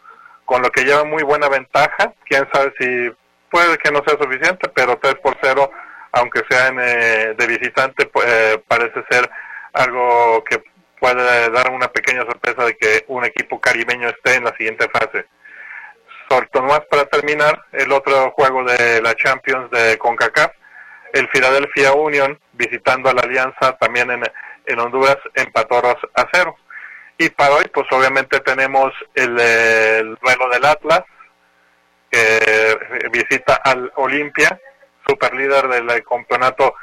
con 0.46 0.62
lo 0.62 0.70
que 0.70 0.84
lleva 0.84 1.04
muy 1.04 1.24
buena 1.24 1.50
ventaja, 1.50 2.14
quién 2.26 2.48
sabe 2.54 2.74
si 2.80 3.12
puede 3.50 3.78
que 3.78 3.92
no 3.92 4.02
sea 4.06 4.18
suficiente, 4.20 4.70
pero 4.74 4.98
3 4.98 5.16
por 5.16 5.38
0, 5.42 5.70
aunque 6.14 6.42
sea 6.50 6.70
eh, 6.70 7.36
de 7.38 7.48
visitante, 7.48 8.06
pues, 8.08 8.58
parece 8.68 9.04
ser 9.10 9.30
algo 9.74 10.44
que 10.44 10.64
puede 11.00 11.50
dar 11.50 11.72
una 11.72 11.92
pequeña 11.92 12.22
sorpresa 12.22 12.66
de 12.66 12.78
que 12.78 13.06
un 13.08 13.26
equipo 13.26 13.60
caribeño 13.60 14.08
esté 14.10 14.36
en 14.36 14.46
la 14.46 14.56
siguiente 14.56 14.88
fase 14.90 15.26
más 16.62 16.82
para 16.90 17.06
terminar, 17.06 17.64
el 17.72 17.92
otro 17.92 18.32
juego 18.32 18.64
de 18.64 19.02
la 19.02 19.14
Champions 19.16 19.70
de 19.72 19.98
CONCACAF, 19.98 20.52
el 21.14 21.28
Philadelphia 21.30 21.94
Union 21.94 22.40
visitando 22.54 23.10
a 23.10 23.14
la 23.14 23.22
Alianza 23.22 23.78
también 23.78 24.10
en, 24.10 24.24
en 24.66 24.80
Honduras 24.80 25.18
empató 25.36 25.78
a 25.78 26.28
cero. 26.32 26.56
Y 27.18 27.30
para 27.30 27.56
hoy, 27.56 27.66
pues 27.72 27.86
obviamente 27.92 28.40
tenemos 28.40 28.92
el, 29.14 29.40
el 29.40 30.16
duelo 30.16 30.50
del 30.50 30.66
Atlas, 30.66 31.04
que 32.10 33.10
visita 33.12 33.56
al 33.64 33.92
Olimpia, 33.96 34.60
super 35.08 35.34
líder 35.36 35.68
del 35.68 36.04
campeonato 36.04 36.74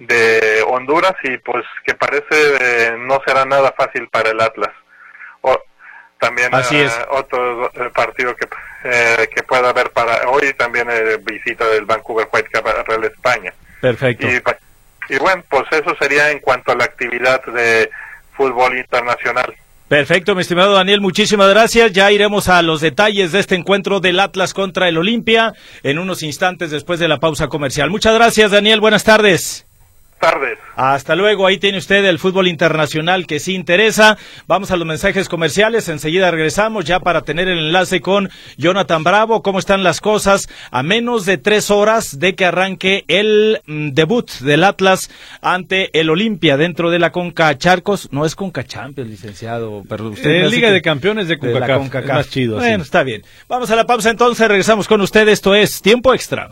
de 0.00 0.64
Honduras 0.66 1.14
y 1.22 1.36
pues 1.38 1.64
que 1.84 1.94
parece 1.94 2.24
eh, 2.32 2.96
no 2.98 3.20
será 3.26 3.44
nada 3.44 3.72
fácil 3.76 4.08
para 4.08 4.30
el 4.30 4.40
Atlas. 4.40 4.70
O, 5.42 5.58
también 6.18 6.54
Así 6.54 6.78
es. 6.80 6.92
eh, 6.92 7.06
otro 7.10 7.66
eh, 7.74 7.90
partido 7.94 8.34
que, 8.34 8.46
eh, 8.84 9.28
que 9.34 9.42
pueda 9.42 9.68
haber 9.70 9.90
para 9.90 10.28
hoy 10.28 10.52
también 10.54 10.88
eh, 10.90 11.18
visita 11.22 11.66
del 11.68 11.84
Vancouver 11.84 12.28
Whitecaps 12.32 12.70
a 12.70 12.82
Real 12.82 13.04
España. 13.04 13.52
Perfecto. 13.80 14.26
Y, 14.26 15.14
y 15.14 15.18
bueno, 15.18 15.42
pues 15.48 15.64
eso 15.70 15.94
sería 15.98 16.30
en 16.30 16.40
cuanto 16.40 16.72
a 16.72 16.76
la 16.76 16.84
actividad 16.84 17.42
de 17.44 17.90
fútbol 18.36 18.76
internacional. 18.78 19.54
Perfecto, 19.88 20.34
mi 20.36 20.42
estimado 20.42 20.74
Daniel, 20.74 21.00
muchísimas 21.00 21.48
gracias. 21.50 21.92
Ya 21.92 22.12
iremos 22.12 22.48
a 22.48 22.62
los 22.62 22.80
detalles 22.80 23.32
de 23.32 23.40
este 23.40 23.56
encuentro 23.56 23.98
del 24.00 24.20
Atlas 24.20 24.54
contra 24.54 24.88
el 24.88 24.96
Olimpia 24.98 25.52
en 25.82 25.98
unos 25.98 26.22
instantes 26.22 26.70
después 26.70 27.00
de 27.00 27.08
la 27.08 27.18
pausa 27.18 27.48
comercial. 27.48 27.90
Muchas 27.90 28.14
gracias, 28.14 28.52
Daniel. 28.52 28.80
Buenas 28.80 29.02
tardes. 29.04 29.66
Tardes. 30.20 30.58
Hasta 30.76 31.16
luego, 31.16 31.46
ahí 31.46 31.56
tiene 31.58 31.78
usted 31.78 32.04
el 32.04 32.18
fútbol 32.18 32.46
internacional 32.46 33.26
que 33.26 33.40
sí 33.40 33.54
interesa. 33.54 34.18
Vamos 34.46 34.70
a 34.70 34.76
los 34.76 34.86
mensajes 34.86 35.28
comerciales, 35.28 35.88
enseguida 35.88 36.30
regresamos 36.30 36.84
ya 36.84 37.00
para 37.00 37.22
tener 37.22 37.48
el 37.48 37.58
enlace 37.58 38.00
con 38.00 38.28
Jonathan 38.58 39.02
Bravo. 39.02 39.42
¿Cómo 39.42 39.58
están 39.58 39.82
las 39.82 40.00
cosas? 40.00 40.46
A 40.70 40.82
menos 40.82 41.24
de 41.24 41.38
tres 41.38 41.70
horas 41.70 42.18
de 42.18 42.34
que 42.34 42.44
arranque 42.44 43.04
el 43.08 43.60
mm, 43.66 43.90
debut 43.92 44.30
del 44.40 44.64
Atlas 44.64 45.10
ante 45.40 45.88
el 45.98 46.10
Olimpia 46.10 46.56
dentro 46.58 46.90
de 46.90 46.98
la 46.98 47.12
Conca 47.12 47.56
Charcos. 47.56 48.08
No 48.12 48.26
es 48.26 48.34
Conca 48.34 48.62
Champions, 48.64 49.08
licenciado, 49.10 49.82
perdón. 49.88 50.12
Usted 50.12 50.30
Eh, 50.30 50.48
Liga 50.50 50.68
que- 50.68 50.74
de 50.74 50.82
Campeones 50.82 51.28
de 51.28 51.36
de 51.36 51.46
la 51.54 51.60
CONCACAF. 51.60 51.78
CONCACAF. 51.78 52.10
Es 52.10 52.14
más 52.16 52.30
chido, 52.30 52.56
Bueno, 52.56 52.76
sí. 52.76 52.82
está 52.82 53.02
bien. 53.02 53.22
Vamos 53.48 53.70
a 53.70 53.76
la 53.76 53.86
pausa 53.86 54.10
entonces, 54.10 54.46
regresamos 54.46 54.86
con 54.86 55.00
usted. 55.00 55.26
Esto 55.28 55.54
es 55.54 55.80
Tiempo 55.80 56.12
Extra. 56.12 56.48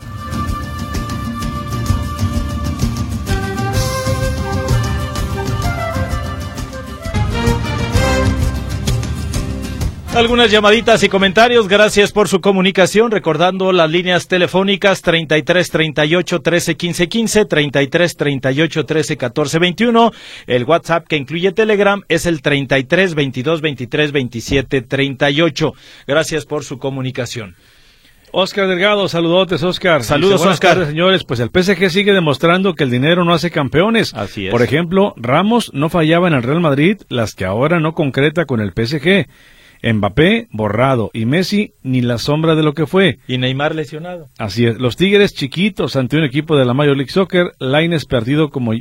Algunas 10.19 10.51
llamaditas 10.51 11.01
y 11.03 11.07
comentarios, 11.07 11.69
gracias 11.69 12.11
por 12.11 12.27
su 12.27 12.41
comunicación, 12.41 13.09
recordando 13.09 13.71
las 13.71 13.89
líneas 13.89 14.27
telefónicas 14.27 15.01
33 15.01 15.69
38 15.71 16.41
13 16.41 16.75
15 16.75 17.07
15, 17.07 17.45
33 17.45 18.17
38 18.17 18.85
13 18.85 19.15
14 19.17 19.59
21, 19.59 20.11
el 20.45 20.65
WhatsApp 20.65 21.07
que 21.07 21.15
incluye 21.15 21.53
Telegram 21.53 22.01
es 22.09 22.25
el 22.25 22.41
33 22.41 23.15
22 23.15 23.61
23 23.61 24.11
27 24.11 24.81
38. 24.81 25.73
Gracias 26.05 26.45
por 26.45 26.65
su 26.65 26.79
comunicación. 26.79 27.55
Oscar 28.33 28.67
Delgado, 28.67 29.07
saludotes, 29.07 29.63
Oscar. 29.63 30.03
Saludos, 30.03 30.33
Dice, 30.33 30.39
"Buenas 30.43 30.55
Oscar". 30.55 30.73
tardes, 30.73 30.89
señores. 30.89 31.23
Pues 31.23 31.39
el 31.39 31.49
PSG 31.49 31.89
sigue 31.89 32.11
demostrando 32.13 32.73
que 32.75 32.83
el 32.83 32.91
dinero 32.91 33.23
no 33.23 33.33
hace 33.33 33.51
campeones. 33.51 34.13
Así 34.13 34.47
es. 34.47 34.51
Por 34.51 34.63
ejemplo, 34.63 35.13
Ramos 35.15 35.71
no 35.73 35.87
fallaba 35.87 36.27
en 36.27 36.33
el 36.33 36.43
Real 36.43 36.59
Madrid, 36.59 36.97
las 37.07 37.33
que 37.35 37.45
ahora 37.45 37.79
no 37.79 37.93
concreta 37.93 38.45
con 38.45 38.59
el 38.59 38.73
PSG. 38.73 39.27
Mbappé, 39.83 40.47
borrado. 40.51 41.11
Y 41.13 41.25
Messi, 41.25 41.73
ni 41.83 42.01
la 42.01 42.17
sombra 42.17 42.55
de 42.55 42.63
lo 42.63 42.73
que 42.73 42.85
fue. 42.85 43.19
Y 43.27 43.37
Neymar 43.37 43.75
lesionado. 43.75 44.27
Así 44.37 44.65
es. 44.65 44.77
Los 44.79 44.95
Tigres 44.95 45.33
chiquitos 45.33 45.95
ante 45.95 46.17
un 46.17 46.23
equipo 46.23 46.57
de 46.57 46.65
la 46.65 46.73
Major 46.73 46.95
League 46.95 47.11
Soccer. 47.11 47.53
Laines 47.59 48.05
perdido 48.05 48.49
como, 48.49 48.73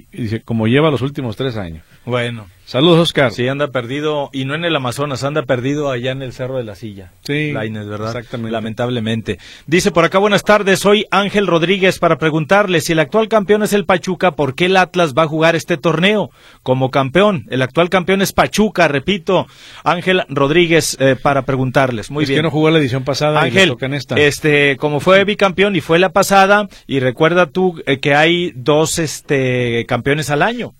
como 0.44 0.66
lleva 0.66 0.90
los 0.90 1.02
últimos 1.02 1.36
tres 1.36 1.56
años. 1.56 1.82
Bueno, 2.08 2.46
Saludos, 2.64 3.00
Oscar. 3.00 3.32
sí 3.32 3.46
anda 3.48 3.68
perdido, 3.68 4.30
y 4.32 4.46
no 4.46 4.54
en 4.54 4.64
el 4.64 4.74
Amazonas, 4.74 5.24
anda 5.24 5.42
perdido 5.42 5.90
allá 5.90 6.10
en 6.12 6.22
el 6.22 6.32
Cerro 6.32 6.56
de 6.56 6.64
la 6.64 6.74
Silla. 6.74 7.12
Sí, 7.20 7.52
Lainez, 7.52 7.86
¿verdad? 7.86 8.08
exactamente. 8.16 8.50
Lamentablemente. 8.50 9.38
Dice 9.66 9.90
por 9.90 10.06
acá, 10.06 10.16
buenas 10.18 10.42
tardes, 10.42 10.78
soy 10.78 11.04
Ángel 11.10 11.46
Rodríguez 11.46 11.98
para 11.98 12.16
preguntarle 12.16 12.80
si 12.80 12.92
el 12.92 13.00
actual 13.00 13.28
campeón 13.28 13.62
es 13.62 13.74
el 13.74 13.84
Pachuca, 13.84 14.30
¿por 14.30 14.54
qué 14.54 14.66
el 14.66 14.78
Atlas 14.78 15.12
va 15.12 15.24
a 15.24 15.28
jugar 15.28 15.54
este 15.54 15.76
torneo 15.76 16.30
como 16.62 16.90
campeón? 16.90 17.44
El 17.50 17.60
actual 17.60 17.90
campeón 17.90 18.22
es 18.22 18.32
Pachuca, 18.32 18.88
repito. 18.88 19.46
Ángel 19.84 20.22
Rodríguez 20.30 20.96
eh, 20.98 21.14
para 21.22 21.42
preguntarles. 21.42 22.10
Muy 22.10 22.22
es 22.24 22.30
bien. 22.30 22.38
que 22.38 22.42
no 22.44 22.50
jugó 22.50 22.70
la 22.70 22.78
edición 22.78 23.04
pasada 23.04 23.46
y 23.46 23.50
le 23.50 23.60
Ángel, 23.60 23.92
esta. 23.92 24.16
este, 24.16 24.78
como 24.78 25.00
fue 25.00 25.24
bicampeón 25.24 25.76
y 25.76 25.82
fue 25.82 25.98
la 25.98 26.08
pasada, 26.08 26.68
y 26.86 27.00
recuerda 27.00 27.44
tú 27.50 27.82
eh, 27.84 27.98
que 27.98 28.14
hay 28.14 28.52
dos 28.54 28.98
este, 28.98 29.84
campeones 29.86 30.30
al 30.30 30.40
año. 30.40 30.72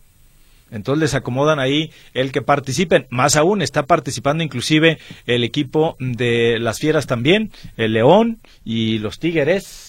Entonces 0.71 1.01
les 1.01 1.15
acomodan 1.15 1.59
ahí 1.59 1.91
el 2.15 2.33
que 2.33 2.43
participen. 2.43 3.07
Más 3.11 3.37
aún, 3.37 3.63
está 3.63 3.85
participando 3.85 4.43
inclusive 4.45 4.99
el 5.27 5.45
equipo 5.45 5.97
de 5.99 6.59
las 6.59 6.79
Fieras 6.79 7.07
también, 7.07 7.51
el 7.77 7.93
León 7.95 8.41
y 8.65 8.99
los 8.99 9.19
Tigres. 9.19 9.88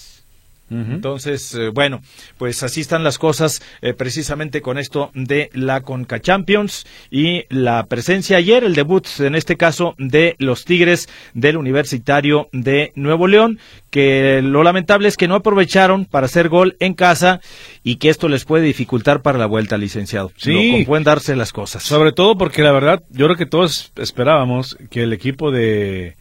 Entonces, 0.70 1.56
eh, 1.56 1.70
bueno, 1.70 2.02
pues 2.38 2.62
así 2.64 2.82
están 2.82 3.04
las 3.04 3.18
cosas 3.18 3.62
eh, 3.82 3.94
precisamente 3.94 4.62
con 4.62 4.78
esto 4.78 5.12
de 5.14 5.50
la 5.54 5.82
Conca 5.82 6.20
Champions 6.20 6.86
y 7.10 7.46
la 7.50 7.86
presencia 7.88 8.38
ayer, 8.38 8.64
el 8.64 8.76
debut 8.76 9.08
en 9.20 9.36
este 9.36 9.58
caso 9.58 9.96
de 9.98 10.36
los 10.38 10.66
Tigres 10.66 11.10
del 11.34 11.58
Universitario 11.58 12.50
de 12.52 12.92
Nuevo 12.96 13.28
León, 13.28 13.60
que 13.90 14.42
lo 14.44 14.64
lamentable 14.64 15.08
es 15.08 15.18
que 15.18 15.28
no 15.28 15.36
aprovecharon 15.36 16.06
para 16.06 16.26
hacer 16.26 16.50
gol 16.50 16.76
en 16.80 16.94
casa 16.94 17.42
y 17.84 17.96
que 17.96 18.10
esto 18.10 18.30
les 18.30 18.46
puede 18.46 18.66
dificultar 18.66 19.22
para 19.22 19.38
la 19.38 19.46
vuelta, 19.46 19.78
licenciado. 19.78 20.32
Sí. 20.38 20.80
No, 20.80 20.86
pueden 20.86 21.04
darse 21.04 21.36
las 21.36 21.52
cosas. 21.52 21.84
Sobre 21.84 22.12
todo 22.12 22.38
porque 22.38 22.62
la 22.62 22.72
verdad, 22.72 23.04
yo 23.10 23.26
creo 23.26 23.38
que 23.38 23.46
todos 23.46 23.92
esperábamos 23.96 24.78
que 24.90 25.04
el 25.04 25.14
equipo 25.14 25.52
de, 25.52 26.16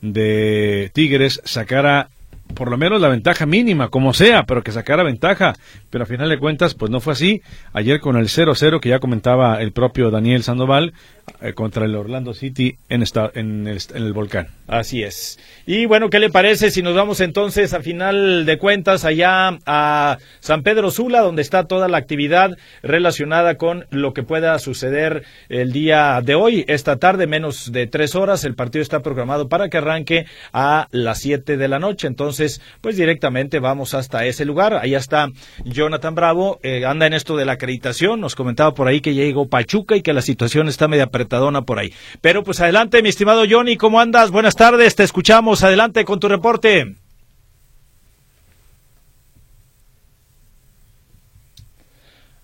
de 0.00 0.90
Tigres 0.94 1.40
sacara 1.44 2.08
por 2.54 2.70
lo 2.70 2.78
menos 2.78 3.00
la 3.00 3.08
ventaja 3.08 3.46
mínima, 3.46 3.88
como 3.88 4.14
sea, 4.14 4.44
pero 4.44 4.62
que 4.62 4.72
sacara 4.72 5.02
ventaja. 5.02 5.54
Pero 5.90 6.04
a 6.04 6.06
final 6.06 6.28
de 6.28 6.38
cuentas, 6.38 6.74
pues 6.74 6.90
no 6.90 7.00
fue 7.00 7.12
así. 7.12 7.42
Ayer 7.72 8.00
con 8.00 8.16
el 8.16 8.26
0-0 8.26 8.80
que 8.80 8.88
ya 8.88 8.98
comentaba 8.98 9.60
el 9.60 9.72
propio 9.72 10.10
Daniel 10.10 10.42
Sandoval 10.42 10.92
eh, 11.40 11.54
contra 11.54 11.84
el 11.84 11.94
Orlando 11.94 12.34
City 12.34 12.78
en, 12.88 13.02
esta, 13.02 13.30
en, 13.34 13.66
el, 13.66 13.78
en 13.94 14.02
el 14.02 14.12
volcán. 14.12 14.48
Así 14.66 15.02
es. 15.02 15.38
Y 15.66 15.86
bueno, 15.86 16.10
¿qué 16.10 16.18
le 16.18 16.30
parece 16.30 16.70
si 16.70 16.82
nos 16.82 16.94
vamos 16.94 17.20
entonces 17.20 17.74
a 17.74 17.80
final 17.80 18.46
de 18.46 18.58
cuentas 18.58 19.04
allá 19.04 19.58
a 19.66 20.18
San 20.40 20.62
Pedro 20.62 20.90
Sula, 20.90 21.20
donde 21.20 21.42
está 21.42 21.64
toda 21.64 21.88
la 21.88 21.98
actividad 21.98 22.56
relacionada 22.82 23.56
con 23.56 23.86
lo 23.90 24.12
que 24.12 24.22
pueda 24.22 24.58
suceder 24.58 25.24
el 25.48 25.72
día 25.72 26.20
de 26.22 26.34
hoy, 26.34 26.64
esta 26.68 26.96
tarde, 26.96 27.26
menos 27.26 27.72
de 27.72 27.86
tres 27.86 28.14
horas. 28.14 28.44
El 28.44 28.54
partido 28.54 28.82
está 28.82 29.00
programado 29.00 29.48
para 29.48 29.68
que 29.68 29.78
arranque 29.78 30.26
a 30.52 30.88
las 30.90 31.18
siete 31.18 31.56
de 31.56 31.68
la 31.68 31.78
noche. 31.78 32.06
Entonces, 32.06 32.41
pues 32.80 32.96
directamente 32.96 33.60
vamos 33.60 33.94
hasta 33.94 34.24
ese 34.26 34.44
lugar. 34.44 34.74
Allá 34.74 34.98
está 34.98 35.28
Jonathan 35.64 36.14
Bravo, 36.14 36.58
eh, 36.62 36.84
anda 36.84 37.06
en 37.06 37.12
esto 37.12 37.36
de 37.36 37.44
la 37.44 37.52
acreditación. 37.52 38.20
Nos 38.20 38.34
comentaba 38.34 38.74
por 38.74 38.88
ahí 38.88 39.00
que 39.00 39.14
llegó 39.14 39.48
Pachuca 39.48 39.96
y 39.96 40.02
que 40.02 40.12
la 40.12 40.22
situación 40.22 40.68
está 40.68 40.88
media 40.88 41.04
apretadona 41.04 41.62
por 41.62 41.78
ahí. 41.78 41.92
Pero 42.20 42.42
pues 42.42 42.60
adelante, 42.60 43.02
mi 43.02 43.08
estimado 43.08 43.44
Johnny, 43.48 43.76
¿cómo 43.76 44.00
andas? 44.00 44.30
Buenas 44.30 44.56
tardes, 44.56 44.94
te 44.94 45.04
escuchamos. 45.04 45.62
Adelante 45.62 46.04
con 46.04 46.20
tu 46.20 46.28
reporte. 46.28 46.96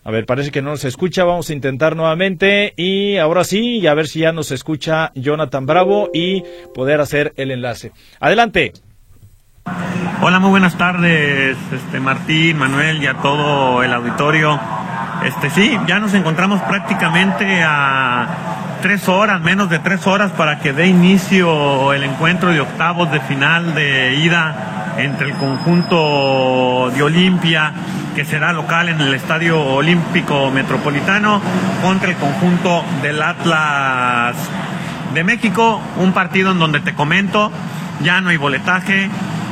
A 0.08 0.10
ver, 0.10 0.24
parece 0.24 0.50
que 0.50 0.62
no 0.62 0.70
nos 0.70 0.86
escucha. 0.86 1.24
Vamos 1.24 1.50
a 1.50 1.52
intentar 1.52 1.94
nuevamente. 1.94 2.72
Y 2.76 3.18
ahora 3.18 3.44
sí, 3.44 3.76
y 3.76 3.86
a 3.88 3.92
ver 3.92 4.06
si 4.06 4.20
ya 4.20 4.32
nos 4.32 4.50
escucha 4.52 5.12
Jonathan 5.14 5.66
Bravo 5.66 6.08
y 6.14 6.44
poder 6.72 7.02
hacer 7.02 7.34
el 7.36 7.50
enlace. 7.50 7.92
Adelante. 8.18 8.72
Hola, 10.20 10.40
muy 10.40 10.50
buenas 10.50 10.76
tardes, 10.76 11.56
este 11.72 12.00
Martín, 12.00 12.58
Manuel 12.58 13.02
y 13.02 13.06
a 13.06 13.14
todo 13.14 13.82
el 13.82 13.92
auditorio. 13.92 14.58
Este 15.24 15.50
sí, 15.50 15.78
ya 15.86 15.98
nos 15.98 16.14
encontramos 16.14 16.60
prácticamente 16.62 17.62
a 17.62 18.26
tres 18.82 19.08
horas, 19.08 19.40
menos 19.40 19.68
de 19.70 19.78
tres 19.78 20.06
horas 20.06 20.30
para 20.32 20.60
que 20.60 20.72
dé 20.72 20.86
inicio 20.86 21.92
el 21.92 22.04
encuentro 22.04 22.50
de 22.50 22.60
octavos 22.60 23.10
de 23.10 23.20
final 23.20 23.74
de 23.74 24.14
ida 24.16 24.94
entre 24.98 25.28
el 25.28 25.34
conjunto 25.34 26.90
de 26.94 27.02
Olimpia, 27.02 27.72
que 28.14 28.24
será 28.24 28.52
local 28.52 28.88
en 28.88 29.00
el 29.00 29.14
Estadio 29.14 29.60
Olímpico 29.60 30.50
Metropolitano, 30.50 31.40
contra 31.82 32.10
el 32.10 32.16
conjunto 32.16 32.84
del 33.02 33.22
Atlas 33.22 34.36
de 35.14 35.24
México, 35.24 35.80
un 35.96 36.12
partido 36.12 36.52
en 36.52 36.58
donde 36.58 36.80
te 36.80 36.94
comento, 36.94 37.50
ya 38.02 38.20
no 38.20 38.30
hay 38.30 38.36
boletaje, 38.36 39.08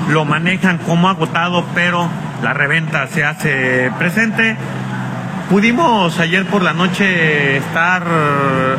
lo 0.08 0.24
manejan 0.24 0.78
como 0.78 1.08
agotado, 1.08 1.64
pero 1.74 2.08
la 2.42 2.52
reventa 2.52 3.06
se 3.08 3.24
hace 3.24 3.90
presente. 3.98 4.56
Pudimos 5.50 6.18
ayer 6.18 6.44
por 6.46 6.62
la 6.62 6.72
noche 6.72 7.56
estar 7.56 8.02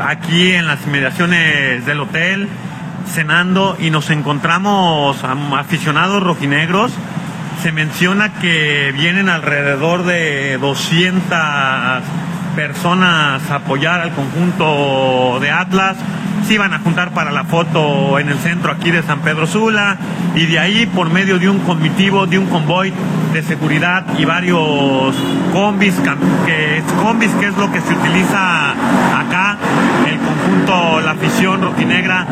aquí 0.06 0.51
en 0.51 0.67
las 0.67 0.86
inmediaciones 0.86 1.86
del 1.86 2.01
hotel 2.01 2.49
cenando 3.08 3.77
y 3.80 3.89
nos 3.89 4.10
encontramos 4.10 5.23
aficionados 5.23 6.21
rojinegros. 6.21 6.91
Se 7.63 7.71
menciona 7.71 8.34
que 8.34 8.91
vienen 8.93 9.30
alrededor 9.30 10.03
de 10.03 10.58
200 10.58 12.03
personas 12.56 13.49
a 13.49 13.56
apoyar 13.56 14.01
al 14.01 14.12
conjunto 14.12 15.39
de 15.39 15.51
Atlas. 15.51 15.95
Iban 16.50 16.74
a 16.74 16.80
juntar 16.80 17.12
para 17.12 17.32
la 17.32 17.44
foto 17.44 18.20
en 18.20 18.30
el 18.30 18.38
centro 18.38 18.72
aquí 18.72 18.92
de 18.92 19.04
San 19.04 19.20
Pedro 19.20 19.48
Sula 19.48 19.98
y 20.36 20.46
de 20.46 20.60
ahí 20.60 20.86
por 20.86 21.10
medio 21.10 21.40
de 21.40 21.50
un 21.50 21.60
comitivo, 21.60 22.26
de 22.28 22.38
un 22.38 22.48
convoy 22.48 22.94
de 23.34 23.42
seguridad 23.44 24.06
y 24.18 24.26
varios 24.26 25.16
combis, 25.52 25.96
que, 26.46 26.84
combis 27.04 27.32
que 27.34 27.48
es 27.48 27.58
lo 27.58 27.72
que 27.72 27.82
se 27.82 27.94
utiliza 27.94 28.72
acá, 28.72 29.58
el 30.08 30.18
conjunto, 30.18 31.02
la 31.02 31.12
afición 31.12 31.62
rojinegra 31.62 32.26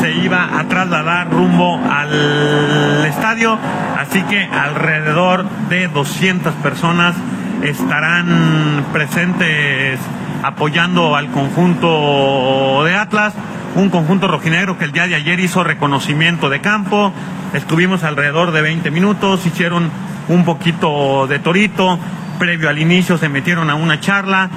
se 0.00 0.12
iba 0.16 0.58
a 0.58 0.64
trasladar 0.64 1.30
rumbo 1.30 1.80
al 1.90 3.04
estadio, 3.06 3.58
así 3.98 4.22
que 4.22 4.44
alrededor 4.44 5.44
de 5.68 5.88
200 5.88 6.52
personas 6.54 7.14
estarán 7.62 8.84
presentes 8.92 9.98
apoyando 10.42 11.14
al 11.14 11.28
conjunto 11.30 12.82
de 12.84 12.94
Atlas, 12.94 13.32
un 13.74 13.90
conjunto 13.90 14.28
rojinegro 14.28 14.78
que 14.78 14.84
el 14.84 14.92
día 14.92 15.06
de 15.06 15.14
ayer 15.14 15.40
hizo 15.40 15.64
reconocimiento 15.64 16.50
de 16.50 16.60
campo, 16.60 17.12
estuvimos 17.54 18.04
alrededor 18.04 18.52
de 18.52 18.62
20 18.62 18.90
minutos, 18.90 19.46
hicieron 19.46 19.90
un 20.28 20.44
poquito 20.44 21.26
de 21.26 21.38
torito, 21.38 21.98
previo 22.38 22.68
al 22.68 22.78
inicio 22.78 23.18
se 23.18 23.28
metieron 23.28 23.70
a 23.70 23.74
una 23.74 24.00
charla, 24.00 24.50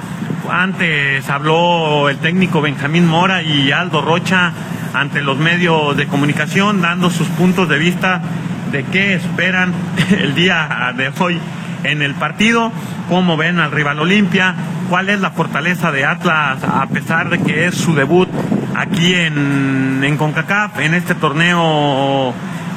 antes 0.50 1.28
habló 1.28 2.08
el 2.08 2.18
técnico 2.18 2.60
Benjamín 2.60 3.06
Mora 3.06 3.42
y 3.42 3.72
Aldo 3.72 4.00
Rocha 4.02 4.52
ante 4.92 5.20
los 5.20 5.38
medios 5.38 5.96
de 5.96 6.06
comunicación 6.06 6.80
dando 6.80 7.10
sus 7.10 7.26
puntos 7.28 7.68
de 7.68 7.78
vista 7.78 8.20
de 8.70 8.84
qué 8.84 9.14
esperan 9.14 9.72
el 10.10 10.34
día 10.34 10.92
de 10.96 11.10
hoy 11.18 11.38
en 11.84 12.02
el 12.02 12.14
partido, 12.14 12.72
cómo 13.08 13.36
ven 13.36 13.60
al 13.60 13.70
rival 13.70 14.00
Olimpia, 14.00 14.54
cuál 14.88 15.08
es 15.08 15.20
la 15.20 15.30
fortaleza 15.30 15.92
de 15.92 16.04
Atlas 16.04 16.58
a 16.62 16.86
pesar 16.86 17.30
de 17.30 17.38
que 17.38 17.66
es 17.66 17.74
su 17.74 17.94
debut 17.94 18.28
aquí 18.76 19.14
en, 19.14 20.02
en 20.04 20.16
CONCACAF, 20.16 20.78
en 20.80 20.94
este 20.94 21.14
torneo 21.14 22.34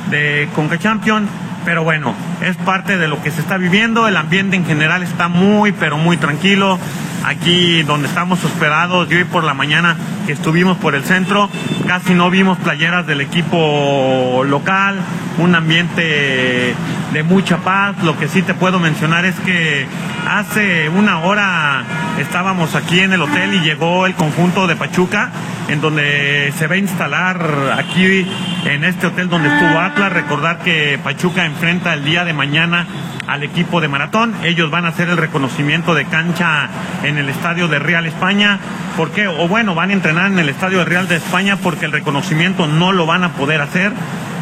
de 0.09 0.49
CONCACHAMPION. 0.55 1.27
Pero 1.65 1.83
bueno, 1.83 2.15
es 2.41 2.55
parte 2.55 2.97
de 2.97 3.07
lo 3.07 3.21
que 3.21 3.31
se 3.31 3.41
está 3.41 3.57
viviendo, 3.57 4.07
el 4.07 4.15
ambiente 4.15 4.55
en 4.55 4.65
general 4.65 5.03
está 5.03 5.27
muy, 5.27 5.71
pero 5.73 5.97
muy 5.97 6.17
tranquilo. 6.17 6.79
Aquí 7.25 7.83
donde 7.83 8.07
estamos 8.07 8.43
hospedados, 8.43 9.07
hoy 9.09 9.23
por 9.25 9.43
la 9.43 9.53
mañana 9.53 9.95
que 10.25 10.31
estuvimos 10.31 10.77
por 10.77 10.95
el 10.95 11.03
centro, 11.03 11.49
casi 11.87 12.13
no 12.13 12.29
vimos 12.29 12.57
playeras 12.59 13.05
del 13.05 13.21
equipo 13.21 14.43
local, 14.45 14.99
un 15.37 15.53
ambiente 15.53 16.75
de 17.13 17.23
mucha 17.23 17.57
paz. 17.57 17.95
Lo 18.03 18.17
que 18.17 18.27
sí 18.27 18.41
te 18.41 18.53
puedo 18.53 18.79
mencionar 18.79 19.25
es 19.25 19.35
que 19.41 19.85
hace 20.27 20.89
una 20.89 21.19
hora 21.19 21.83
estábamos 22.19 22.75
aquí 22.75 22.99
en 22.99 23.13
el 23.13 23.21
hotel 23.21 23.53
y 23.53 23.59
llegó 23.59 24.05
el 24.05 24.15
conjunto 24.15 24.67
de 24.67 24.75
Pachuca, 24.75 25.29
en 25.67 25.81
donde 25.81 26.53
se 26.57 26.67
va 26.67 26.75
a 26.75 26.77
instalar 26.77 27.75
aquí 27.77 28.27
en 28.65 28.83
este 28.83 29.07
hotel 29.07 29.29
donde 29.29 29.49
estuvo 29.49 29.79
Atlas. 29.79 30.11
Recordar 30.13 30.59
que 30.59 30.99
Pachuca 31.03 31.45
enfrenta 31.45 31.93
el 31.93 32.03
día 32.05 32.25
de 32.25 32.33
mañana 32.33 32.87
al 33.27 33.43
equipo 33.43 33.79
de 33.79 33.87
maratón. 33.87 34.33
Ellos 34.43 34.71
van 34.71 34.85
a 34.85 34.89
hacer 34.89 35.09
el 35.09 35.17
reconocimiento 35.17 35.93
de 35.93 36.05
cancha 36.05 36.69
el 37.17 37.29
estadio 37.29 37.67
de 37.67 37.79
Real 37.79 38.05
España. 38.05 38.59
¿Por 38.95 39.11
qué? 39.11 39.27
O 39.27 39.47
bueno, 39.47 39.75
van 39.75 39.89
a 39.89 39.93
entrenar 39.93 40.31
en 40.31 40.39
el 40.39 40.49
estadio 40.49 40.79
de 40.79 40.85
Real 40.85 41.07
de 41.07 41.15
España 41.15 41.57
porque 41.61 41.85
el 41.85 41.91
reconocimiento 41.91 42.67
no 42.67 42.91
lo 42.91 43.05
van 43.05 43.23
a 43.23 43.29
poder 43.29 43.61
hacer 43.61 43.91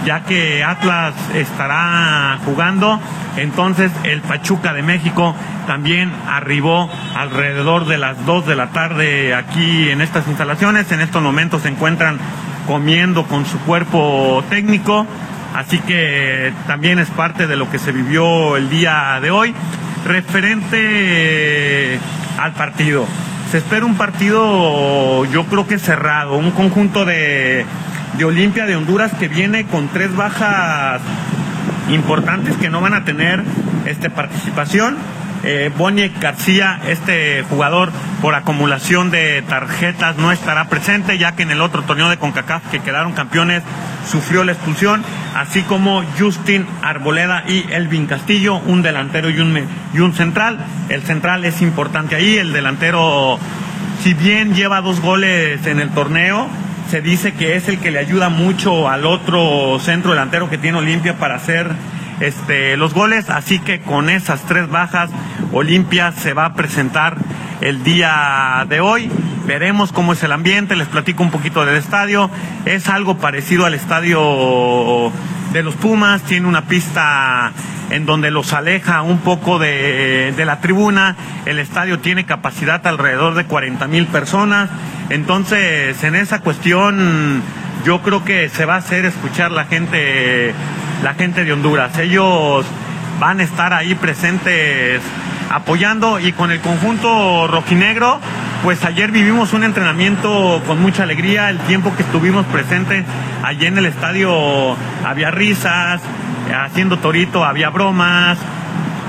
ya 0.07 0.21
que 0.21 0.63
Atlas 0.63 1.13
estará 1.35 2.39
jugando. 2.45 2.99
Entonces 3.35 3.91
el 4.03 4.21
Pachuca 4.21 4.73
de 4.73 4.81
México 4.81 5.35
también 5.67 6.11
arribó 6.27 6.89
alrededor 7.13 7.85
de 7.85 7.97
las 7.97 8.25
2 8.25 8.47
de 8.47 8.55
la 8.55 8.67
tarde 8.67 9.35
aquí 9.35 9.89
en 9.89 9.99
estas 9.99 10.27
instalaciones. 10.27 10.89
En 10.93 11.01
estos 11.01 11.21
momentos 11.21 11.63
se 11.63 11.67
encuentran 11.67 12.19
comiendo 12.65 13.25
con 13.25 13.45
su 13.45 13.59
cuerpo 13.59 14.43
técnico. 14.49 15.05
Así 15.53 15.79
que 15.79 16.53
también 16.67 16.99
es 16.99 17.09
parte 17.09 17.45
de 17.47 17.57
lo 17.57 17.69
que 17.69 17.77
se 17.77 17.91
vivió 17.91 18.55
el 18.55 18.69
día 18.69 19.19
de 19.21 19.29
hoy. 19.29 19.53
Referente 20.05 21.99
al 22.37 22.53
partido. 22.53 23.05
Se 23.51 23.59
espera 23.59 23.85
un 23.85 23.95
partido, 23.95 25.25
yo 25.25 25.45
creo 25.45 25.67
que 25.67 25.79
cerrado, 25.79 26.37
un 26.37 26.51
conjunto 26.51 27.05
de 27.05 27.65
de 28.17 28.25
Olimpia 28.25 28.65
de 28.65 28.75
Honduras 28.75 29.11
que 29.19 29.27
viene 29.27 29.65
con 29.65 29.89
tres 29.89 30.15
bajas 30.15 31.01
importantes 31.89 32.55
que 32.57 32.69
no 32.69 32.81
van 32.81 32.93
a 32.93 33.05
tener 33.05 33.43
este, 33.85 34.09
participación. 34.09 34.97
Eh, 35.43 35.71
García, 36.19 36.79
este 36.87 37.43
jugador 37.43 37.91
por 38.21 38.35
acumulación 38.35 39.11
de 39.11 39.41
tarjetas, 39.43 40.17
no 40.17 40.31
estará 40.31 40.65
presente, 40.65 41.17
ya 41.17 41.33
que 41.33 41.43
en 41.43 41.51
el 41.51 41.61
otro 41.61 41.83
torneo 41.83 42.09
de 42.09 42.17
CONCACAF 42.17 42.69
que 42.69 42.79
quedaron 42.79 43.13
campeones 43.13 43.63
sufrió 44.09 44.43
la 44.43 44.53
expulsión, 44.53 45.03
así 45.35 45.61
como 45.63 46.03
Justin 46.17 46.65
Arboleda 46.81 47.43
y 47.47 47.65
Elvin 47.71 48.07
Castillo, 48.07 48.55
un 48.57 48.81
delantero 48.81 49.29
y 49.29 49.39
un, 49.39 49.67
y 49.93 49.99
un 49.99 50.13
central. 50.13 50.57
El 50.89 51.03
central 51.03 51.45
es 51.45 51.61
importante 51.61 52.15
ahí, 52.15 52.37
el 52.37 52.53
delantero, 52.53 53.37
si 54.03 54.13
bien 54.13 54.55
lleva 54.55 54.81
dos 54.81 55.01
goles 55.01 55.65
en 55.67 55.79
el 55.79 55.89
torneo, 55.89 56.47
se 56.89 57.01
dice 57.01 57.33
que 57.33 57.55
es 57.55 57.67
el 57.67 57.79
que 57.79 57.91
le 57.91 57.99
ayuda 57.99 58.29
mucho 58.29 58.89
al 58.89 59.05
otro 59.05 59.77
centro 59.79 60.11
delantero 60.11 60.49
que 60.49 60.57
tiene 60.57 60.77
Olimpia 60.77 61.17
para 61.17 61.35
hacer 61.35 61.69
este, 62.19 62.77
los 62.77 62.93
goles. 62.93 63.29
Así 63.29 63.59
que 63.59 63.81
con 63.81 64.09
esas 64.09 64.43
tres 64.43 64.69
bajas, 64.69 65.09
Olimpia 65.51 66.11
se 66.11 66.33
va 66.33 66.45
a 66.45 66.53
presentar 66.53 67.17
el 67.61 67.83
día 67.83 68.65
de 68.69 68.79
hoy. 68.79 69.11
Veremos 69.45 69.91
cómo 69.91 70.13
es 70.13 70.23
el 70.23 70.31
ambiente, 70.31 70.75
les 70.75 70.87
platico 70.87 71.23
un 71.23 71.31
poquito 71.31 71.65
del 71.65 71.75
estadio. 71.75 72.29
Es 72.65 72.89
algo 72.89 73.17
parecido 73.17 73.65
al 73.65 73.73
estadio 73.73 75.11
de 75.53 75.63
los 75.63 75.75
Pumas, 75.75 76.21
tiene 76.23 76.47
una 76.47 76.63
pista 76.63 77.51
en 77.89 78.05
donde 78.05 78.31
los 78.31 78.51
aleja 78.51 79.01
un 79.01 79.19
poco 79.19 79.59
de, 79.59 80.33
de 80.35 80.45
la 80.45 80.59
tribuna. 80.59 81.15
El 81.45 81.59
estadio 81.59 81.99
tiene 81.99 82.25
capacidad 82.25 82.85
alrededor 82.85 83.35
de 83.35 83.45
40 83.45 83.87
mil 83.87 84.07
personas 84.07 84.69
entonces, 85.09 86.03
en 86.03 86.15
esa 86.15 86.39
cuestión, 86.39 87.41
yo 87.85 88.01
creo 88.01 88.25
que 88.25 88.49
se 88.49 88.65
va 88.65 88.75
a 88.75 88.77
hacer 88.77 89.05
escuchar 89.05 89.51
la 89.51 89.65
gente, 89.65 90.53
la 91.03 91.13
gente 91.13 91.45
de 91.45 91.53
Honduras. 91.53 91.97
Ellos 91.97 92.65
van 93.19 93.39
a 93.39 93.43
estar 93.43 93.73
ahí 93.73 93.95
presentes 93.95 95.01
apoyando 95.49 96.19
y 96.19 96.33
con 96.33 96.51
el 96.51 96.59
conjunto 96.59 97.47
rojinegro, 97.47 98.19
pues 98.63 98.83
ayer 98.83 99.11
vivimos 99.11 99.53
un 99.53 99.63
entrenamiento 99.63 100.61
con 100.67 100.81
mucha 100.81 101.03
alegría, 101.03 101.49
el 101.49 101.59
tiempo 101.59 101.95
que 101.95 102.03
estuvimos 102.03 102.45
presentes 102.47 103.05
allí 103.43 103.65
en 103.65 103.77
el 103.77 103.85
estadio 103.85 104.75
había 105.05 105.31
risas, 105.31 106.01
haciendo 106.53 106.97
torito 106.97 107.45
había 107.45 107.69
bromas, 107.69 108.37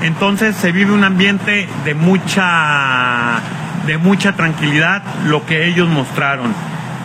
entonces 0.01 0.55
se 0.55 0.71
vive 0.71 0.91
un 0.91 1.03
ambiente 1.03 1.67
de 1.83 1.93
mucha 1.93 3.41
de 3.85 3.97
mucha 3.97 4.33
tranquilidad 4.33 5.01
lo 5.25 5.45
que 5.45 5.65
ellos 5.65 5.89
mostraron. 5.89 6.53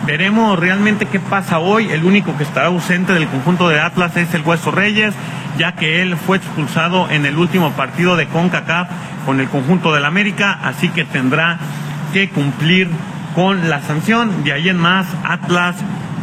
Veremos 0.05 0.59
realmente 0.59 1.07
qué 1.07 1.19
pasa 1.19 1.59
hoy. 1.59 1.89
El 1.89 2.03
único 2.03 2.37
que 2.37 2.43
estará 2.43 2.67
ausente 2.67 3.13
del 3.13 3.27
conjunto 3.27 3.69
de 3.69 3.79
Atlas 3.79 4.15
es 4.17 4.33
el 4.33 4.41
Hueso 4.43 4.71
Reyes, 4.71 5.13
ya 5.57 5.73
que 5.73 6.01
él 6.01 6.15
fue 6.17 6.37
expulsado 6.37 7.09
en 7.09 7.25
el 7.25 7.37
último 7.37 7.71
partido 7.71 8.15
de 8.15 8.27
CONCACAF 8.27 8.89
con 9.25 9.39
el 9.39 9.47
conjunto 9.49 9.93
del 9.93 10.05
América, 10.05 10.59
así 10.63 10.89
que 10.89 11.05
tendrá 11.05 11.57
que 12.13 12.29
cumplir 12.29 12.89
con 13.33 13.69
la 13.69 13.81
sanción. 13.81 14.43
De 14.43 14.53
ahí 14.53 14.69
en 14.69 14.77
más, 14.77 15.07
Atlas 15.23 15.75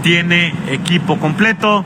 tiene 0.02 0.54
equipo 0.70 1.18
completo, 1.18 1.84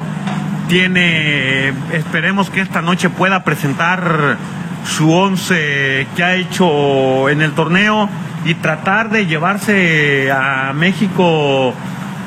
tiene, 0.68 1.72
esperemos 1.92 2.50
que 2.50 2.60
esta 2.60 2.82
noche 2.82 3.08
pueda 3.08 3.44
presentar 3.44 4.36
su 4.84 5.12
once 5.12 6.06
que 6.14 6.24
ha 6.24 6.34
hecho 6.34 7.28
en 7.28 7.42
el 7.42 7.52
torneo 7.52 8.08
y 8.46 8.54
tratar 8.54 9.10
de 9.10 9.26
llevarse 9.26 10.30
a 10.30 10.72
México 10.72 11.74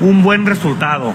un 0.02 0.22
buen 0.22 0.46
resultado, 0.46 1.14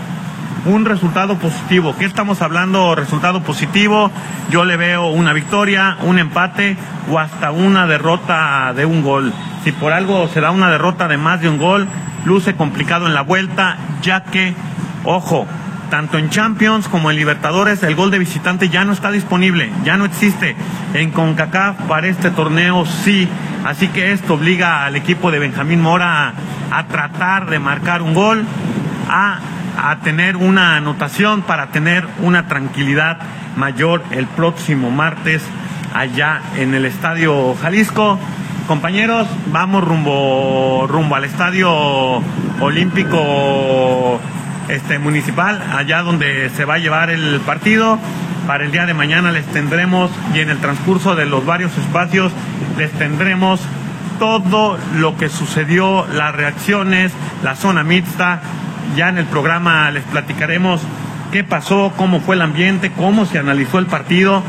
un 0.65 0.87
resultado 0.87 1.37
positivo. 1.37 1.95
¿Qué 1.99 2.07
estamos 2.07 2.41
hablando? 2.41 2.95
Resultado 2.95 3.43
positivo. 3.43 4.11
Yo 4.51 4.65
le 4.65 4.79
veo 4.79 5.09
una 5.09 5.35
victoria, 5.35 5.99
un 6.01 6.19
empate 6.19 6.79
o 7.11 7.19
hasta 7.19 7.51
una 7.51 7.87
derrota 7.87 8.73
de 8.75 8.87
un 8.87 9.03
gol. 9.03 9.35
Si 9.63 9.73
por 9.73 9.93
algo 9.93 10.27
se 10.29 10.41
da 10.41 10.51
una 10.51 10.71
derrota 10.71 11.07
de 11.07 11.19
más 11.19 11.43
de 11.43 11.51
un 11.51 11.59
gol, 11.59 11.87
luce 12.25 12.55
complicado 12.55 13.07
en 13.07 13.13
la 13.13 13.21
vuelta, 13.21 13.77
ya 14.01 14.25
que, 14.25 14.55
ojo, 15.05 15.47
tanto 15.91 16.19
en 16.19 16.31
Champions 16.31 16.89
como 16.89 17.11
en 17.11 17.17
Libertadores, 17.17 17.83
el 17.83 17.95
gol 17.95 18.11
de 18.11 18.19
visitante 18.19 18.69
ya 18.69 18.85
no 18.85 18.93
está 18.93 19.11
disponible, 19.11 19.71
ya 19.85 19.97
no 19.97 20.05
existe. 20.05 20.57
En 20.95 21.11
CONCACAF 21.11 21.83
para 21.89 22.07
este 22.09 22.31
torneo 22.31 22.85
sí. 22.87 23.29
Así 23.65 23.89
que 23.89 24.13
esto 24.13 24.35
obliga 24.35 24.85
al 24.85 24.97
equipo 24.97 25.31
de 25.31 25.39
Benjamín 25.39 25.81
Mora 25.81 26.35
a, 26.71 26.87
tratar 26.87 27.49
de 27.49 27.59
marcar 27.59 28.03
un 28.03 28.15
gol, 28.15 28.45
a, 29.09 29.39
a 29.83 29.97
tener 30.01 30.37
una 30.37 30.77
anotación 30.77 31.43
para 31.43 31.69
tener 31.69 32.07
una 32.21 32.47
tranquilidad 32.47 33.19
mayor 33.57 34.03
el 34.11 34.27
próximo 34.27 34.91
martes 34.91 35.43
allá 35.95 36.43
en 36.57 36.75
el 36.75 36.85
Estadio 36.85 37.55
Jalisco. 37.55 38.19
Compañeros, 38.67 39.29
vamos 39.53 39.85
rumbo, 39.85 40.87
rumbo 40.89 41.17
al 41.17 41.25
Estadio 41.25 42.23
Olímpico 42.61 44.21
este, 44.69 44.99
municipal, 44.99 45.63
allá 45.75 46.03
donde 46.03 46.51
se 46.51 46.65
va 46.65 46.75
a 46.75 46.79
llevar 46.79 47.11
el 47.11 47.41
partido. 47.41 47.99
Para 48.47 48.65
el 48.65 48.73
día 48.73 48.85
de 48.85 48.95
mañana 48.95 49.33
les 49.33 49.47
tendremos 49.47 50.11
y 50.35 50.41
en 50.41 50.51
el 50.51 50.59
transcurso 50.59 51.15
de 51.17 51.25
los 51.25 51.47
varios 51.47 51.77
espacios 51.79 52.33
les 52.77 52.91
tendremos 52.93 53.61
todo 54.19 54.79
lo 54.97 55.17
que 55.17 55.29
sucedió, 55.29 56.07
las 56.13 56.35
reacciones, 56.35 57.13
la 57.43 57.57
zona 57.57 57.83
mixta. 57.83 58.41
Ya 58.97 59.09
en 59.09 59.19
el 59.19 59.25
programa 59.25 59.91
les 59.91 60.05
platicaremos 60.05 60.81
qué 61.33 61.43
pasó, 61.43 61.93
cómo 61.97 62.21
fue 62.21 62.37
el 62.37 62.43
ambiente, 62.43 62.93
cómo 62.93 63.27
se 63.27 63.39
analizó 63.39 63.79
el 63.79 63.87
partido, 63.87 64.43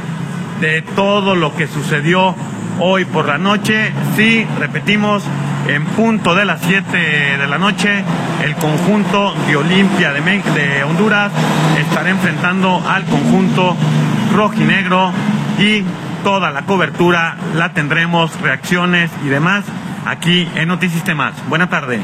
de 0.62 0.82
todo 0.82 1.36
lo 1.36 1.56
que 1.56 1.68
sucedió 1.68 2.36
hoy 2.80 3.06
por 3.06 3.28
la 3.28 3.38
noche. 3.38 3.92
Sí, 4.16 4.46
repetimos, 4.60 5.24
en 5.68 5.86
punto 5.86 6.36
de 6.36 6.46
las 6.46 6.62
7 6.62 6.98
de 7.38 7.48
la 7.48 7.58
noche, 7.58 8.04
el 8.46 8.56
conjunto 8.58 9.34
de 9.48 9.56
Olimpia 9.56 10.14
de, 10.14 10.22
de 10.22 10.84
Honduras 10.84 11.32
estará 11.80 12.12
enfrentando 12.12 12.80
al 12.88 13.04
conjunto 13.06 13.76
rojinegro 14.36 15.12
y 15.58 15.84
toda 16.24 16.52
la 16.52 16.66
cobertura 16.66 17.38
la 17.56 17.74
tendremos, 17.74 18.40
reacciones 18.42 19.10
y 19.26 19.30
demás 19.30 19.66
aquí 20.06 20.48
en 20.56 20.68
Noticistemas. 20.68 21.34
Buena 21.50 21.70
tarde. 21.72 22.02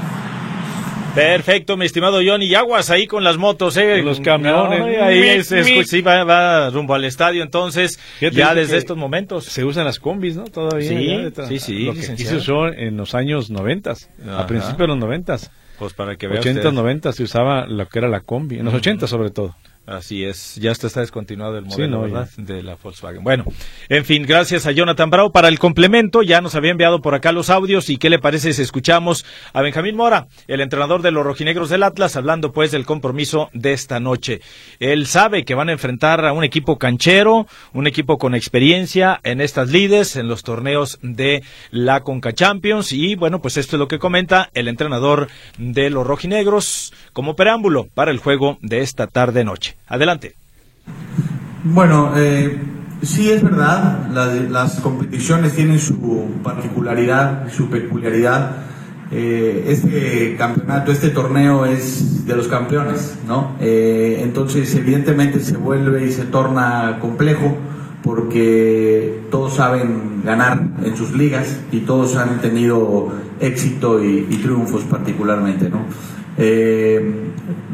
Perfecto, 1.13 1.77
mi 1.77 1.85
estimado 1.85 2.21
Johnny. 2.25 2.45
Y 2.45 2.55
aguas 2.55 2.89
ahí 2.89 3.05
con 3.05 3.23
las 3.23 3.37
motos, 3.37 3.77
¿eh? 3.77 4.01
Los 4.01 4.19
camiones. 4.19 4.81
ahí 5.01 5.19
es, 5.21 5.47
sí, 5.87 6.01
va, 6.01 6.69
rumbo 6.69 6.95
al 6.95 7.03
estadio, 7.03 7.43
entonces, 7.43 7.99
ya 8.19 8.55
desde 8.55 8.77
estos 8.77 8.97
momentos. 8.97 9.45
Se 9.45 9.63
usan 9.63 9.85
las 9.85 9.99
combis, 9.99 10.37
¿no? 10.37 10.45
Todavía. 10.45 10.87
Sí, 10.87 11.31
sí, 11.49 11.59
sí. 11.59 11.85
Lo 11.85 11.93
que 11.93 12.01
se 12.01 12.35
usó 12.35 12.67
en 12.67 12.97
los 12.97 13.13
años 13.13 13.51
noventas, 13.51 14.09
a 14.27 14.47
principios 14.47 14.79
de 14.79 14.87
los 14.87 14.97
noventas. 14.97 15.51
Pues 15.81 15.93
para 15.93 16.15
que 16.15 16.27
vea 16.27 16.39
80, 16.39 16.71
90 16.71 17.11
se 17.11 17.23
usaba 17.23 17.65
lo 17.65 17.87
que 17.89 17.97
era 17.97 18.07
la 18.07 18.19
combi, 18.19 18.59
en 18.59 18.65
los 18.65 18.73
80 18.75 19.07
sobre 19.07 19.31
todo. 19.31 19.55
Así 19.87 20.23
es, 20.23 20.55
ya 20.55 20.71
está, 20.71 20.87
está 20.87 20.99
descontinuado 20.99 21.57
el 21.57 21.65
modelo 21.65 22.01
¿verdad? 22.01 22.29
de 22.37 22.61
la 22.61 22.75
Volkswagen. 22.75 23.23
Bueno, 23.23 23.45
en 23.89 24.05
fin, 24.05 24.23
gracias 24.27 24.67
a 24.67 24.71
Jonathan 24.71 25.09
Bravo 25.09 25.31
para 25.31 25.47
el 25.47 25.57
complemento. 25.57 26.21
Ya 26.21 26.39
nos 26.39 26.53
había 26.53 26.71
enviado 26.71 27.01
por 27.01 27.15
acá 27.15 27.31
los 27.31 27.49
audios 27.49 27.89
y 27.89 27.97
qué 27.97 28.09
le 28.09 28.19
parece 28.19 28.53
si 28.53 28.61
escuchamos 28.61 29.25
a 29.53 29.61
Benjamín 29.61 29.95
Mora, 29.95 30.27
el 30.47 30.61
entrenador 30.61 31.01
de 31.01 31.11
los 31.11 31.25
rojinegros 31.25 31.69
del 31.69 31.81
Atlas, 31.81 32.15
hablando 32.15 32.51
pues 32.51 32.71
del 32.71 32.85
compromiso 32.85 33.49
de 33.53 33.73
esta 33.73 33.99
noche. 33.99 34.41
Él 34.79 35.07
sabe 35.07 35.45
que 35.45 35.55
van 35.55 35.69
a 35.69 35.73
enfrentar 35.73 36.25
a 36.25 36.31
un 36.31 36.43
equipo 36.43 36.77
canchero, 36.77 37.47
un 37.73 37.87
equipo 37.87 38.19
con 38.19 38.35
experiencia 38.35 39.19
en 39.23 39.41
estas 39.41 39.69
lides, 39.71 40.15
en 40.15 40.27
los 40.27 40.43
torneos 40.43 40.99
de 41.01 41.43
la 41.71 42.01
Conca 42.01 42.33
Champions 42.33 42.93
y 42.93 43.15
bueno, 43.15 43.41
pues 43.41 43.57
esto 43.57 43.77
es 43.77 43.79
lo 43.79 43.87
que 43.87 43.99
comenta 43.99 44.49
el 44.53 44.67
entrenador 44.67 45.27
de 45.57 45.89
los 45.89 46.05
rojinegros 46.05 46.93
como 47.13 47.35
preámbulo 47.35 47.87
para 47.93 48.11
el 48.11 48.19
juego 48.19 48.57
de 48.61 48.81
esta 48.81 49.07
tarde 49.07 49.43
Adelante. 49.87 50.35
Bueno, 51.63 52.13
eh, 52.17 52.57
sí 53.03 53.29
es 53.29 53.43
verdad, 53.43 54.07
las, 54.09 54.79
competiciones 54.79 55.53
tienen 55.53 55.79
su 55.79 56.27
particularidad, 56.43 57.51
su 57.51 57.69
peculiaridad. 57.69 58.57
Eh, 59.11 59.65
este 59.67 60.35
campeonato, 60.37 60.91
este 60.91 61.09
torneo 61.09 61.65
es 61.65 62.25
de 62.25 62.35
los 62.35 62.47
campeones, 62.47 63.17
¿no? 63.27 63.55
Eh, 63.59 64.21
entonces, 64.23 64.73
evidentemente 64.73 65.39
se 65.39 65.57
vuelve 65.57 66.07
y 66.07 66.11
se 66.11 66.23
torna 66.23 66.97
complejo 66.99 67.57
porque 68.01 69.21
todos 69.29 69.55
saben 69.55 70.23
ganar 70.23 70.61
en 70.83 70.95
sus 70.97 71.11
ligas 71.11 71.59
y 71.71 71.81
todos 71.81 72.15
han 72.15 72.41
tenido 72.41 73.09
éxito 73.39 74.03
y, 74.03 74.23
triunfos 74.37 74.83
particularmente, 74.83 75.69
¿no? 75.69 75.85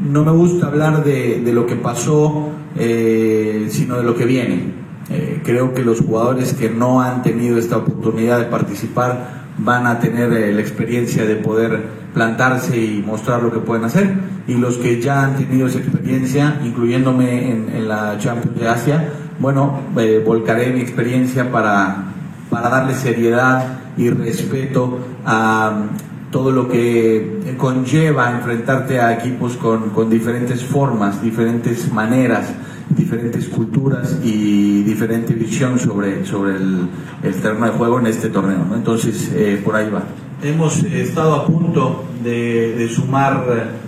No 0.10 0.24
me 0.24 0.32
gusta 0.32 0.68
hablar 0.68 1.04
de, 1.04 1.42
lo 1.54 1.66
que 1.66 1.76
pasó, 1.76 2.50
eh, 2.76 3.68
sino 3.70 3.98
de 3.98 4.04
lo 4.04 4.16
que 4.16 4.26
viene. 4.26 4.88
Eh, 5.10 5.42
creo 5.44 5.74
que 5.74 5.84
los 5.84 6.02
jugadores 6.02 6.54
que 6.54 6.70
no 6.70 7.02
han 7.02 7.24
tenido 7.24 7.58
esta 7.58 7.78
oportunidad 7.78 8.40
de 8.40 8.46
participar 8.46 9.46
van 9.58 9.88
a 9.88 10.00
tener 10.00 10.30
la 10.30 10.62
experiencia 10.62 11.26
de 11.26 11.36
poder 11.36 11.82
plantarse 12.14 12.78
y 12.78 13.04
mostrar 13.06 13.42
lo 13.42 13.52
que 13.52 13.60
pueden 13.60 13.86
hacer. 13.86 14.14
Y 14.48 14.56
los 14.56 14.78
que 14.78 15.02
ya 15.02 15.24
han 15.24 15.36
tenido 15.36 15.68
esa 15.68 15.80
experiencia, 15.80 16.60
incluyéndome 16.64 17.52
en, 17.52 17.88
la 17.88 18.18
Champions 18.18 18.60
de 18.60 18.68
Asia, 18.68 19.10
bueno, 19.40 19.82
volcaré 20.26 20.72
mi 20.72 20.82
experiencia 20.82 21.52
para, 21.52 22.06
para 22.50 22.70
darle 22.70 22.94
seriedad 22.94 23.80
y 23.98 24.10
respeto 24.10 25.00
a, 25.26 25.88
todo 26.32 26.52
lo 26.52 26.68
que 26.68 27.56
conlleva 27.58 28.32
enfrentarte 28.32 29.00
a 29.00 29.14
equipos 29.14 29.56
con, 29.56 29.92
con, 29.92 30.10
diferentes 30.10 30.64
formas, 30.64 31.22
diferentes 31.22 31.92
maneras, 31.92 32.54
diferentes 32.90 33.48
culturas 33.48 34.20
y 34.24 34.84
diferente 34.84 35.34
visión 35.34 35.80
sobre, 35.80 36.26
sobre 36.26 36.58
el, 36.58 36.88
el 37.24 37.36
terreno 37.36 37.66
de 37.68 37.72
juego 37.72 38.00
en 38.00 38.08
este 38.08 38.30
torneo. 38.30 38.66
¿no? 38.70 38.76
Entonces, 38.76 39.32
eh, 39.34 39.62
por 39.64 39.76
ahí 39.76 39.90
va. 39.90 40.04
Hemos 40.44 40.84
estado 40.84 41.34
a 41.34 41.46
punto 41.48 42.04
de, 42.24 42.76
de, 42.76 42.90
sumar 42.90 43.44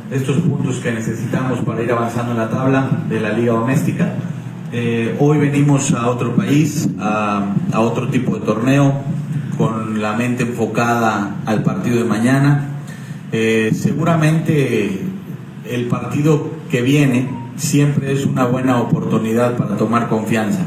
estos 0.10 0.38
puntos 0.38 0.78
que 0.78 0.92
necesitamos 0.92 1.60
para 1.60 1.84
ir 1.84 1.92
avanzando 1.92 2.32
en 2.32 2.40
la 2.40 2.50
tabla 2.50 3.04
de 3.08 3.20
la 3.20 3.34
liga 3.34 3.54
doméstica. 3.54 4.16
Eh, 4.72 5.16
hoy 5.20 5.40
venimos 5.40 5.94
a 5.94 6.10
otro 6.10 6.36
país, 6.36 6.90
a, 7.00 7.54
a 7.72 7.80
otro 7.82 8.08
tipo 8.08 8.36
de 8.36 8.46
torneo, 8.46 8.94
con 9.60 10.02
la 10.02 10.14
mente 10.14 10.44
enfocada 10.44 11.42
al 11.46 11.64
partido 11.64 11.98
de 11.98 12.06
mañana. 12.06 12.80
Eh, 13.34 13.72
seguramente 13.76 15.02
el 15.70 15.88
partido 15.88 16.50
que 16.72 16.82
viene 16.82 17.28
siempre 17.58 18.14
es 18.14 18.26
una 18.26 18.46
buena 18.46 18.80
oportunidad 18.80 19.58
para 19.58 19.76
tomar 19.76 20.08
confianza, 20.08 20.62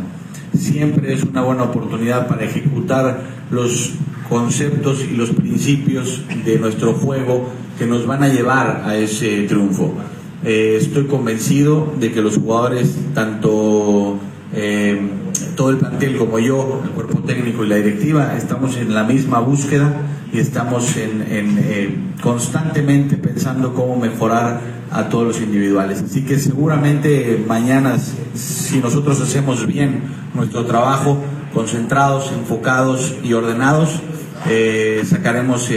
siempre 0.55 1.14
es 1.14 1.22
una 1.22 1.40
buena 1.40 1.62
oportunidad 1.62 2.28
para 2.28 2.44
ejecutar 2.44 3.22
los 3.50 3.94
conceptos 4.28 5.02
y 5.11 5.16
los 5.16 5.31
principios 5.31 6.20
de 6.44 6.59
nuestro 6.59 6.92
juego 6.92 7.48
que 7.78 7.87
nos 7.87 8.07
van 8.07 8.22
a 8.22 8.28
llevar 8.28 8.83
a 8.85 8.94
ese 8.94 9.44
triunfo. 9.44 9.94
Eh, 10.44 10.76
estoy 10.78 11.07
convencido 11.07 11.94
de 11.98 12.12
que 12.12 12.20
los 12.20 12.37
jugadores, 12.37 12.94
tanto 13.14 14.18
eh, 14.52 15.00
todo 15.62 15.70
el 15.70 15.77
plantel 15.77 16.16
como 16.16 16.40
yo, 16.40 16.83
el 16.83 16.90
cuerpo 16.90 17.20
técnico 17.20 17.64
y 17.64 17.68
la 17.68 17.77
directiva, 17.77 18.37
estamos 18.37 18.77
en 18.77 18.92
la 18.92 19.05
misma 19.05 19.38
búsqueda 19.38 19.92
y 20.33 20.40
estamos 20.40 20.96
en, 20.96 21.25
eh, 21.31 21.96
constantemente 22.20 23.16
pensando 23.16 23.72
cómo 23.72 23.94
mejorar 23.94 24.61
a 24.90 25.09
todos 25.09 25.25
los 25.25 25.40
individuales. 25.40 26.03
Así 26.03 26.25
que 26.25 26.40
seguramente 26.40 27.44
mañana, 27.46 27.96
si 28.35 28.79
nosotros 28.79 29.20
hacemos 29.20 29.64
bien 29.64 30.03
nuestro 30.35 30.66
trabajo, 30.66 31.16
concentrados, 31.55 32.33
enfocados 32.33 33.14
y 33.22 33.33
ordenados, 33.33 34.03
eh, 34.48 35.05
sacaremos 35.07 35.70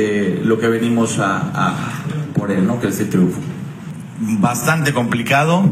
lo 0.44 0.58
que 0.58 0.68
venimos 0.68 1.20
a, 1.20 1.78
por 2.36 2.50
él, 2.50 2.66
¿no? 2.66 2.80
que 2.80 2.88
es 2.88 3.00
el 3.02 3.10
triunfo. 3.12 3.40
Bastante 4.20 4.94
complicado, 4.94 5.64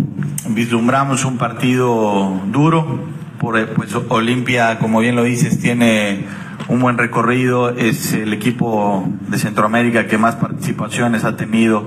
vislumbramos 0.50 1.26
un 1.26 1.40
partido 1.40 2.42
duro, 2.52 3.12
por, 3.44 3.68
pues 3.74 3.94
Olimpia, 4.08 4.80
como 4.80 5.02
bien 5.02 5.18
lo 5.18 5.24
dices, 5.24 5.60
tiene 5.60 6.24
un 6.70 6.80
buen 6.80 6.98
recorrido, 6.98 7.72
es 7.72 8.14
el 8.14 8.32
equipo 8.32 9.06
de 9.28 9.38
Centroamérica 9.38 10.08
que 10.08 10.18
más 10.18 10.36
participaciones 10.36 11.26
ha 11.26 11.36
tenido 11.36 11.86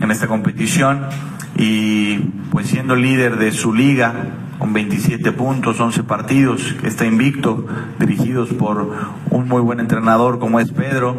en 0.00 0.12
esta 0.12 0.28
competición 0.28 1.00
y 1.56 2.18
pues 2.52 2.68
siendo 2.68 2.94
líder 2.94 3.36
de 3.36 3.50
su 3.50 3.74
liga 3.74 4.14
con 4.60 4.72
27 4.72 5.32
puntos, 5.32 5.80
11 5.80 6.04
partidos, 6.04 6.76
está 6.84 7.04
invicto, 7.04 7.66
dirigidos 7.98 8.50
por 8.50 8.88
un 9.28 9.48
muy 9.48 9.60
buen 9.60 9.80
entrenador 9.80 10.38
como 10.38 10.60
es 10.60 10.70
Pedro. 10.70 11.16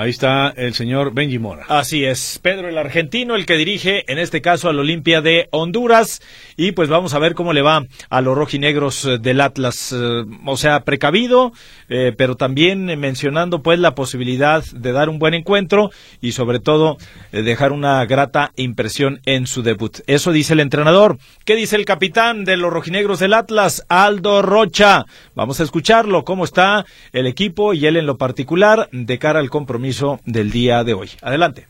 Ahí 0.00 0.10
está 0.10 0.54
el 0.56 0.74
señor 0.74 1.12
Benji 1.12 1.40
Mora. 1.40 1.64
Así 1.66 2.04
es, 2.04 2.38
Pedro 2.40 2.68
el 2.68 2.78
argentino, 2.78 3.34
el 3.34 3.46
que 3.46 3.56
dirige 3.56 4.04
en 4.06 4.18
este 4.18 4.40
caso 4.40 4.68
al 4.68 4.78
Olimpia 4.78 5.22
de 5.22 5.48
Honduras. 5.50 6.22
Y 6.56 6.70
pues 6.70 6.88
vamos 6.88 7.14
a 7.14 7.18
ver 7.18 7.34
cómo 7.34 7.52
le 7.52 7.62
va 7.62 7.84
a 8.08 8.20
los 8.20 8.38
rojinegros 8.38 9.04
eh, 9.04 9.18
del 9.18 9.40
Atlas. 9.40 9.92
Eh, 9.92 10.24
o 10.46 10.56
sea, 10.56 10.84
precavido, 10.84 11.50
eh, 11.88 12.12
pero 12.16 12.36
también 12.36 12.84
mencionando 13.00 13.60
pues 13.60 13.80
la 13.80 13.96
posibilidad 13.96 14.64
de 14.66 14.92
dar 14.92 15.08
un 15.08 15.18
buen 15.18 15.34
encuentro 15.34 15.90
y 16.20 16.30
sobre 16.30 16.60
todo 16.60 16.96
dejar 17.32 17.72
una 17.72 18.06
grata 18.06 18.52
impresión 18.54 19.20
en 19.26 19.48
su 19.48 19.64
debut. 19.64 19.98
Eso 20.06 20.30
dice 20.30 20.52
el 20.52 20.60
entrenador. 20.60 21.18
¿Qué 21.44 21.56
dice 21.56 21.74
el 21.74 21.84
capitán 21.84 22.44
de 22.44 22.56
los 22.56 22.72
rojinegros 22.72 23.18
del 23.18 23.34
Atlas, 23.34 23.84
Aldo 23.88 24.42
Rocha? 24.42 25.06
Vamos 25.34 25.58
a 25.58 25.64
escucharlo, 25.64 26.24
cómo 26.24 26.44
está 26.44 26.86
el 27.12 27.26
equipo 27.26 27.74
y 27.74 27.84
él 27.84 27.96
en 27.96 28.06
lo 28.06 28.16
particular 28.16 28.88
de 28.92 29.18
cara 29.18 29.40
al 29.40 29.50
compromiso 29.50 29.87
del 30.24 30.50
día 30.50 30.84
de 30.84 30.94
hoy. 30.94 31.10
Adelante. 31.22 31.66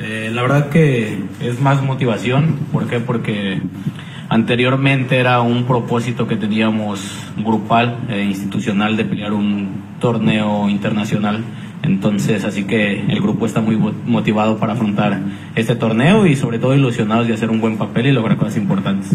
Eh, 0.00 0.30
la 0.32 0.42
verdad 0.42 0.68
que 0.70 1.18
es 1.40 1.60
más 1.60 1.82
motivación. 1.82 2.58
¿Por 2.72 2.86
qué? 2.88 3.00
Porque 3.00 3.60
anteriormente 4.28 5.18
era 5.18 5.40
un 5.40 5.64
propósito 5.64 6.26
que 6.26 6.36
teníamos 6.36 7.00
grupal, 7.36 7.96
e 8.08 8.22
institucional, 8.22 8.96
de 8.96 9.04
pelear 9.04 9.32
un 9.32 9.82
torneo 10.00 10.68
internacional 10.68 11.42
Entonces, 11.82 12.44
así 12.44 12.64
que 12.64 13.00
el 13.08 13.20
grupo 13.20 13.46
está 13.46 13.60
muy 13.60 13.76
motivado 13.76 14.58
para 14.58 14.72
afrontar 14.72 15.20
este 15.54 15.76
torneo 15.76 16.26
y 16.26 16.36
sobre 16.36 16.58
todo 16.58 16.74
ilusionados 16.74 17.28
de 17.28 17.34
hacer 17.34 17.50
un 17.50 17.60
buen 17.60 17.78
papel 17.78 18.06
y 18.06 18.12
lograr 18.12 18.36
cosas 18.36 18.56
importantes. 18.56 19.12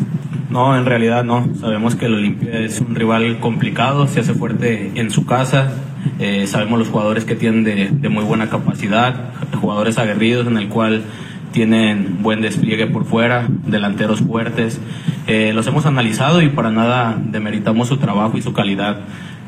No, 0.49 0.77
en 0.77 0.85
realidad 0.85 1.23
no. 1.23 1.47
Sabemos 1.59 1.95
que 1.95 2.05
el 2.05 2.13
Olimpia 2.13 2.59
es 2.59 2.79
un 2.79 2.95
rival 2.95 3.39
complicado, 3.39 4.07
se 4.07 4.21
hace 4.21 4.33
fuerte 4.33 4.91
en 4.95 5.11
su 5.11 5.25
casa. 5.25 5.73
Eh, 6.19 6.47
sabemos 6.47 6.79
los 6.79 6.89
jugadores 6.89 7.25
que 7.25 7.35
tienen 7.35 7.63
de, 7.63 8.09
muy 8.09 8.23
buena 8.23 8.49
capacidad, 8.49 9.33
jugadores 9.59 9.97
aguerridos 9.97 10.47
en 10.47 10.57
el 10.57 10.67
cual 10.69 11.03
tienen 11.51 12.21
buen 12.21 12.41
despliegue 12.41 12.87
por 12.87 13.05
fuera, 13.05 13.47
delanteros 13.65 14.21
fuertes. 14.21 14.79
Eh, 15.27 15.53
los 15.53 15.67
hemos 15.67 15.85
analizado 15.85 16.41
y 16.41 16.49
para 16.49 16.71
nada 16.71 17.17
demeritamos 17.23 17.87
su 17.87 17.97
trabajo 17.97 18.37
y 18.37 18.41
su 18.41 18.53
calidad. 18.53 19.01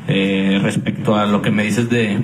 Eh, 0.08 0.60
respecto 0.62 1.16
a 1.16 1.26
lo 1.26 1.42
que 1.42 1.50
me 1.50 1.64
dices 1.64 1.90
de, 1.90 2.18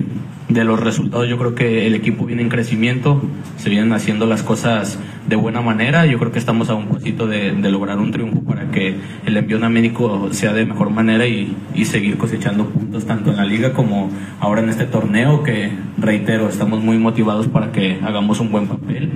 de 0.47 0.63
los 0.63 0.79
resultados, 0.79 1.27
yo 1.27 1.37
creo 1.37 1.53
que 1.53 1.85
el 1.85 1.95
equipo 1.95 2.25
viene 2.25 2.41
en 2.41 2.47
crecimiento, 2.47 3.21
se 3.57 3.69
vienen 3.69 3.91
haciendo 3.91 4.25
las 4.25 4.41
cosas 4.41 4.99
de 5.27 5.35
buena 5.35 5.61
manera. 5.61 6.05
Yo 6.05 6.17
creo 6.17 6.31
que 6.31 6.39
estamos 6.39 6.69
a 6.69 6.75
un 6.75 6.87
poquito 6.87 7.27
de, 7.27 7.51
lograr 7.69 7.97
un 7.97 8.11
triunfo 8.11 8.41
para 8.43 8.71
que 8.71 8.95
el 9.25 9.35
envío 9.35 9.63
a 9.63 9.69
México 9.69 10.29
sea 10.31 10.53
de 10.53 10.65
mejor 10.65 10.91
manera 10.91 11.27
y, 11.27 11.57
y, 11.75 11.83
seguir 11.83 12.17
cosechando 12.17 12.65
puntos 12.67 13.05
tanto 13.05 13.31
en 13.31 13.37
la 13.37 13.45
liga 13.45 13.73
como 13.73 14.09
ahora 14.39 14.61
en 14.61 14.69
este 14.69 14.85
torneo 14.85 15.43
que, 15.43 15.71
reitero, 15.97 16.47
estamos 16.47 16.81
muy 16.81 16.97
motivados 16.97 17.47
para 17.47 17.73
que 17.73 17.99
hagamos 18.01 18.39
un 18.39 18.51
buen 18.51 18.67
papel 18.67 19.11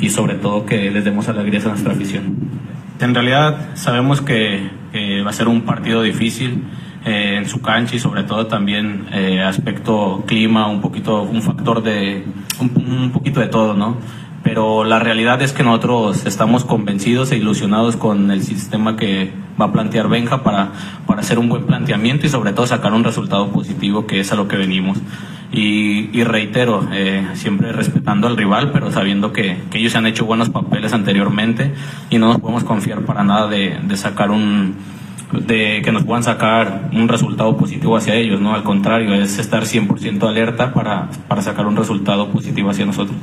y 0.00 0.10
sobre 0.10 0.34
todo 0.34 0.64
que 0.64 0.90
les 0.92 1.04
demos 1.04 1.28
alegrías 1.28 1.66
a 1.66 1.70
nuestra 1.70 1.92
afición. 1.92 2.36
En 3.00 3.14
realidad 3.14 3.70
sabemos 3.74 4.20
que 4.20 4.60
va 5.24 5.30
a 5.30 5.32
ser 5.32 5.48
un 5.48 5.62
partido 5.62 6.02
difícil 6.02 6.62
eh, 7.04 7.34
en 7.36 7.48
su 7.48 7.60
cancha 7.60 7.96
y 7.96 7.98
sobre 7.98 8.22
todo 8.22 8.46
también 8.46 9.06
eh, 9.12 9.42
aspecto 9.42 10.22
clima, 10.24 10.68
un 10.68 10.80
poquito, 10.80 11.22
un 11.22 11.42
factor 11.42 11.82
de, 11.82 12.24
un, 12.60 13.10
poquito 13.12 13.40
de 13.40 13.48
todo, 13.48 13.74
¿no? 13.74 13.96
Pero 14.44 14.84
la 14.84 15.00
realidad 15.00 15.42
es 15.42 15.52
que 15.52 15.64
nosotros 15.64 16.26
estamos 16.26 16.64
convencidos 16.64 17.32
e 17.32 17.38
ilusionados 17.38 17.96
con 17.96 18.30
el 18.30 18.42
sistema 18.42 18.96
que 18.96 19.32
va 19.60 19.66
a 19.66 19.72
plantear 19.72 20.08
Benja 20.08 20.44
para, 20.44 20.72
para 21.06 21.20
hacer 21.22 21.40
un 21.40 21.48
buen 21.48 21.64
planteamiento 21.64 22.26
y 22.26 22.28
sobre 22.28 22.52
todo 22.52 22.68
sacar 22.68 22.92
un 22.92 23.02
resultado 23.02 23.50
positivo 23.50 24.06
que 24.06 24.20
es 24.20 24.30
a 24.30 24.36
lo 24.36 24.46
que 24.46 24.56
venimos. 24.56 24.98
Y, 25.50 26.22
reitero, 26.22 26.88
eh, 26.92 27.26
siempre 27.34 27.72
respetando 27.72 28.26
al 28.28 28.36
rival, 28.36 28.70
pero 28.72 28.90
sabiendo 28.92 29.32
que, 29.32 29.58
que, 29.70 29.78
ellos 29.78 29.94
han 29.96 30.06
hecho 30.06 30.24
buenos 30.24 30.50
papeles 30.50 30.92
anteriormente 30.92 31.74
y 32.10 32.18
no 32.18 32.28
nos 32.28 32.38
podemos 32.38 32.64
confiar 32.64 33.02
para 33.02 33.22
nada 33.22 33.48
de, 33.48 33.78
de 33.82 33.96
sacar 33.98 34.30
un, 34.30 34.76
de 35.32 35.82
que 35.82 35.92
nos 35.92 36.04
puedan 36.04 36.22
sacar 36.22 36.90
un 36.92 37.08
resultado 37.08 37.56
positivo 37.56 37.96
hacia 37.96 38.14
ellos, 38.14 38.40
¿no? 38.40 38.54
Al 38.54 38.62
contrario, 38.62 39.14
es 39.14 39.38
estar 39.38 39.64
100% 39.64 40.28
alerta 40.28 40.72
para, 40.72 41.08
para 41.28 41.42
sacar 41.42 41.66
un 41.66 41.76
resultado 41.76 42.30
positivo 42.30 42.70
hacia 42.70 42.86
nosotros. 42.86 43.16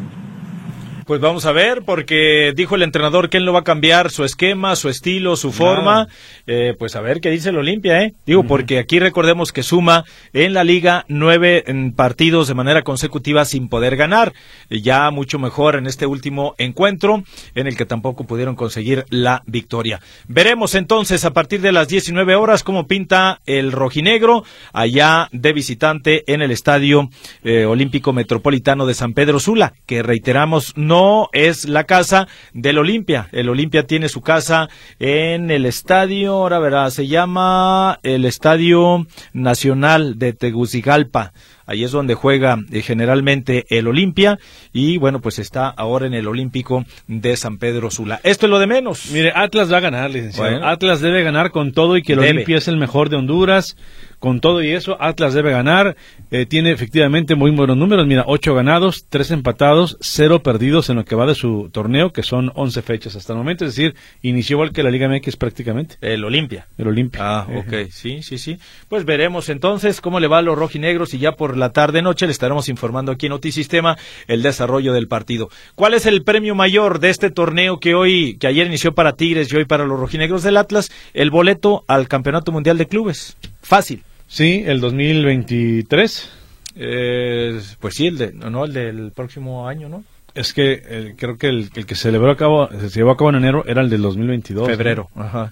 Pues 1.09 1.21
vamos 1.21 1.47
a 1.47 1.51
ver, 1.51 1.81
porque 1.87 2.53
dijo 2.55 2.75
el 2.75 2.83
entrenador 2.83 3.29
que 3.29 3.37
él 3.37 3.45
no 3.45 3.51
va 3.51 3.61
a 3.61 3.63
cambiar 3.63 4.11
su 4.11 4.23
esquema, 4.23 4.75
su 4.75 4.89
estilo, 4.89 5.35
su 5.37 5.51
forma. 5.51 6.07
Eh, 6.45 6.75
pues 6.77 6.95
a 6.95 7.01
ver 7.01 7.19
qué 7.19 7.31
dice 7.31 7.49
el 7.49 7.57
Olimpia, 7.57 8.03
¿eh? 8.03 8.13
Digo, 8.27 8.43
porque 8.43 8.77
aquí 8.77 8.99
recordemos 8.99 9.51
que 9.51 9.63
suma 9.63 10.05
en 10.33 10.53
la 10.53 10.63
liga 10.63 11.05
nueve 11.07 11.65
partidos 11.95 12.47
de 12.47 12.53
manera 12.53 12.83
consecutiva 12.83 13.43
sin 13.45 13.69
poder 13.69 13.95
ganar. 13.95 14.33
Ya 14.69 15.09
mucho 15.09 15.39
mejor 15.39 15.77
en 15.77 15.87
este 15.87 16.05
último 16.05 16.53
encuentro, 16.59 17.23
en 17.55 17.65
el 17.65 17.75
que 17.75 17.87
tampoco 17.87 18.25
pudieron 18.25 18.55
conseguir 18.55 19.05
la 19.09 19.41
victoria. 19.47 20.01
Veremos 20.27 20.75
entonces 20.75 21.25
a 21.25 21.33
partir 21.33 21.61
de 21.61 21.71
las 21.71 21.87
19 21.87 22.35
horas 22.35 22.61
cómo 22.61 22.85
pinta 22.85 23.41
el 23.47 23.71
rojinegro 23.71 24.43
allá 24.73 25.27
de 25.31 25.53
visitante 25.53 26.31
en 26.31 26.43
el 26.43 26.51
Estadio 26.51 27.09
eh, 27.43 27.65
Olímpico 27.65 28.13
Metropolitano 28.13 28.85
de 28.85 28.93
San 28.93 29.15
Pedro 29.15 29.39
Sula, 29.39 29.73
que 29.87 30.03
reiteramos 30.03 30.73
no 30.77 30.98
no 30.99 31.29
es 31.31 31.67
la 31.67 31.85
casa 31.85 32.27
del 32.53 32.77
Olimpia. 32.77 33.29
El 33.31 33.47
Olimpia 33.47 33.83
tiene 33.83 34.09
su 34.09 34.19
casa 34.21 34.67
en 34.99 35.49
el 35.49 35.65
estadio, 35.65 36.33
ahora 36.33 36.59
verá, 36.59 36.91
se 36.91 37.07
llama 37.07 37.99
el 38.03 38.25
Estadio 38.25 39.07
Nacional 39.31 40.19
de 40.19 40.33
Tegucigalpa. 40.33 41.31
Ahí 41.65 41.83
es 41.83 41.91
donde 41.91 42.15
juega 42.15 42.57
eh, 42.71 42.81
generalmente 42.81 43.65
el 43.69 43.87
Olimpia 43.87 44.39
y 44.73 44.97
bueno, 44.97 45.21
pues 45.21 45.39
está 45.39 45.69
ahora 45.69 46.07
en 46.07 46.15
el 46.15 46.27
Olímpico 46.27 46.83
de 47.07 47.37
San 47.37 47.59
Pedro 47.59 47.91
Sula. 47.91 48.19
Esto 48.23 48.47
es 48.47 48.49
lo 48.49 48.59
de 48.59 48.67
menos. 48.67 49.11
Mire, 49.11 49.31
Atlas 49.33 49.71
va 49.71 49.77
a 49.77 49.81
ganar, 49.81 50.09
licenciado. 50.09 50.65
Atlas 50.65 50.99
debe 50.99 51.23
ganar 51.23 51.51
con 51.51 51.71
todo 51.71 51.95
y 51.95 52.01
que 52.01 52.13
el 52.13 52.19
Olimpia 52.19 52.57
es 52.57 52.67
el 52.67 52.77
mejor 52.77 53.09
de 53.09 53.17
Honduras 53.17 53.77
con 54.19 54.41
todo 54.41 54.61
y 54.61 54.71
eso, 54.71 54.97
Atlas 54.99 55.33
debe 55.33 55.51
ganar. 55.51 55.95
Eh, 56.31 56.45
tiene 56.45 56.71
efectivamente 56.71 57.35
muy 57.35 57.51
buenos 57.51 57.77
números. 57.77 58.05
Mira, 58.05 58.23
ocho 58.27 58.53
ganados, 58.53 59.05
tres 59.09 59.31
empatados, 59.31 59.97
cero 60.01 60.43
perdidos 60.43 60.89
en 60.89 60.97
lo 60.97 61.05
que 61.05 61.15
va 61.15 61.25
de 61.25 61.35
su 61.35 61.69
torneo, 61.71 62.11
que 62.11 62.23
son 62.23 62.51
once 62.55 62.81
fechas 62.81 63.15
hasta 63.15 63.33
el 63.33 63.37
momento. 63.37 63.65
Es 63.65 63.75
decir, 63.75 63.95
inició 64.21 64.55
igual 64.55 64.71
que 64.71 64.83
la 64.83 64.91
Liga 64.91 65.07
MX 65.09 65.37
prácticamente. 65.37 65.95
El 66.01 66.23
Olimpia. 66.23 66.67
El 66.77 66.87
Olimpia. 66.87 67.21
Ah, 67.23 67.47
ok. 67.55 67.89
Sí, 67.89 68.21
sí, 68.21 68.37
sí. 68.37 68.57
Pues 68.87 69.05
veremos 69.05 69.49
entonces 69.49 70.01
cómo 70.01 70.19
le 70.19 70.27
va 70.27 70.39
a 70.39 70.41
los 70.41 70.57
rojinegros 70.57 71.13
y 71.13 71.19
ya 71.19 71.31
por 71.33 71.57
la 71.57 71.71
tarde-noche 71.71 72.25
le 72.25 72.31
estaremos 72.31 72.69
informando 72.69 73.11
aquí 73.11 73.27
en 73.27 73.31
Notisistema 73.31 73.97
el 74.27 74.41
desarrollo 74.41 74.93
del 74.93 75.07
partido. 75.07 75.49
¿Cuál 75.75 75.93
es 75.93 76.05
el 76.05 76.23
premio 76.23 76.55
mayor 76.55 76.99
de 76.99 77.09
este 77.09 77.31
torneo 77.31 77.79
que 77.79 77.95
hoy, 77.95 78.37
que 78.37 78.47
ayer 78.47 78.67
inició 78.67 78.93
para 78.93 79.13
Tigres 79.13 79.51
y 79.51 79.55
hoy 79.55 79.65
para 79.65 79.85
los 79.85 79.99
rojinegros 79.99 80.43
del 80.43 80.57
Atlas? 80.57 80.91
El 81.13 81.31
boleto 81.31 81.83
al 81.87 82.07
Campeonato 82.07 82.51
Mundial 82.51 82.77
de 82.77 82.87
Clubes. 82.87 83.37
Fácil. 83.61 84.03
Sí, 84.29 84.63
el 84.65 84.79
2023. 84.79 86.29
Eh, 86.75 87.59
pues 87.79 87.95
sí, 87.95 88.07
el 88.07 88.17
de, 88.17 88.31
no, 88.31 88.63
el 88.63 88.73
del 88.73 89.11
próximo 89.11 89.67
año, 89.67 89.89
¿no? 89.89 90.03
Es 90.35 90.53
que 90.53 91.15
creo 91.17 91.37
que 91.37 91.47
el, 91.47 91.71
que 91.71 91.95
se 91.95 92.03
celebró 92.03 92.31
a 92.31 92.37
cabo, 92.37 92.69
se 92.69 92.89
llevó 92.89 93.11
a 93.11 93.17
cabo 93.17 93.31
en 93.31 93.37
enero 93.37 93.65
era 93.65 93.81
el 93.81 93.89
del 93.89 94.03
2022. 94.03 94.67
Febrero, 94.67 95.09
ajá. 95.15 95.51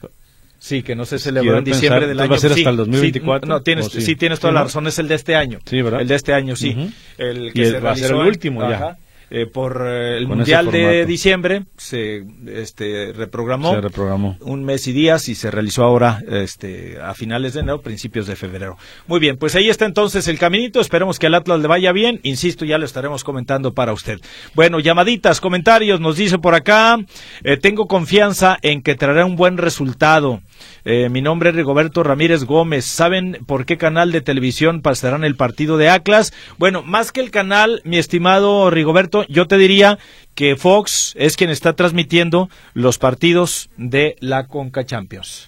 Sí, 0.60 0.84
que 0.84 0.96
no 0.96 1.06
se 1.06 1.20
celebró 1.20 1.58
en 1.58 1.64
diciembre 1.64 2.08
del 2.08 2.20
año. 2.20 2.30
va 2.30 2.36
a 2.36 2.40
ser 2.40 2.52
hasta 2.52 2.70
el 2.70 2.78
2024? 2.78 3.48
no, 3.50 3.62
tienes, 3.62 3.88
sí? 3.88 4.16
tienes 4.16 4.40
toda 4.40 4.54
la 4.54 4.64
razón, 4.64 4.88
es 4.88 4.98
el 5.00 5.08
de 5.08 5.16
este 5.16 5.36
año. 5.36 5.60
Sí, 5.66 5.82
¿verdad? 5.82 6.02
El 6.02 6.08
de 6.08 6.16
este 6.16 6.34
año, 6.34 6.56
sí. 6.56 6.94
El 7.18 7.54
que 7.54 7.66
se 7.66 7.80
va 7.80 7.92
a 7.92 7.96
ser 7.96 8.12
el 8.12 8.18
último 8.18 8.62
ya. 8.70 8.98
Eh, 9.30 9.46
por 9.46 9.84
eh, 9.86 10.18
el 10.18 10.28
Mundial 10.28 10.72
de 10.72 11.06
diciembre 11.06 11.66
se 11.76 12.24
este, 12.48 13.12
reprogramó, 13.12 13.74
se 13.74 13.82
reprogramó 13.82 14.38
un 14.40 14.64
mes 14.64 14.88
y 14.88 14.94
días 14.94 15.28
y 15.28 15.36
se 15.36 15.52
realizó 15.52 15.84
ahora 15.84 16.24
este, 16.30 16.98
a 17.02 17.14
finales 17.14 17.54
de 17.54 17.60
enero, 17.60 17.82
principios 17.82 18.26
de 18.26 18.38
febrero. 18.38 18.78
Muy 19.06 19.20
bien, 19.20 19.38
pues 19.38 19.56
ahí 19.56 19.70
está 19.70 19.86
entonces 19.86 20.30
el 20.30 20.40
caminito, 20.40 20.80
esperemos 20.80 21.20
que 21.20 21.28
al 21.28 21.36
Atlas 21.36 21.60
le 21.60 21.68
vaya 21.68 21.92
bien, 21.92 22.22
insisto, 22.24 22.64
ya 22.64 22.78
lo 22.78 22.86
estaremos 22.86 23.26
comentando 23.26 23.74
para 23.74 23.92
usted. 23.92 24.22
Bueno, 24.54 24.80
llamaditas, 24.80 25.42
comentarios, 25.42 26.00
nos 26.00 26.16
dice 26.16 26.38
por 26.38 26.56
acá, 26.56 26.98
eh, 27.44 27.58
tengo 27.58 27.88
confianza 27.88 28.58
en 28.62 28.82
que 28.82 28.96
traerá 28.96 29.26
un 29.26 29.36
buen 29.36 29.58
resultado. 29.58 30.42
Eh, 30.90 31.10
mi 31.10 31.22
nombre 31.22 31.50
es 31.50 31.56
Rigoberto 31.58 32.02
Ramírez 32.02 32.46
Gómez. 32.46 32.86
¿Saben 32.86 33.40
por 33.46 33.66
qué 33.66 33.78
canal 33.78 34.14
de 34.14 34.22
televisión 34.22 34.82
pasarán 34.82 35.26
el 35.26 35.36
partido 35.36 35.78
de 35.78 35.90
Atlas? 35.90 36.32
Bueno, 36.58 36.82
más 36.82 37.12
que 37.12 37.20
el 37.20 37.30
canal, 37.30 37.82
mi 37.84 37.98
estimado 37.98 38.70
Rigoberto, 38.70 39.26
yo 39.28 39.48
te 39.48 39.58
diría 39.58 40.00
que 40.34 40.56
Fox 40.56 41.14
es 41.18 41.36
quien 41.36 41.50
está 41.50 41.74
transmitiendo 41.74 42.50
los 42.74 43.00
partidos 43.00 43.70
de 43.76 44.16
la 44.22 44.48
Conca 44.48 44.86
Champions. 44.86 45.48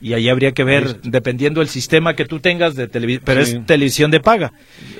Y 0.00 0.14
ahí 0.14 0.30
habría 0.30 0.52
que 0.52 0.64
ver, 0.64 1.02
dependiendo 1.02 1.60
del 1.60 1.68
sistema 1.68 2.16
que 2.16 2.24
tú 2.24 2.40
tengas 2.40 2.74
de 2.74 2.88
televisión, 2.88 3.24
pero 3.26 3.42
es 3.42 3.66
televisión 3.66 4.10
de 4.10 4.20
paga. 4.20 4.54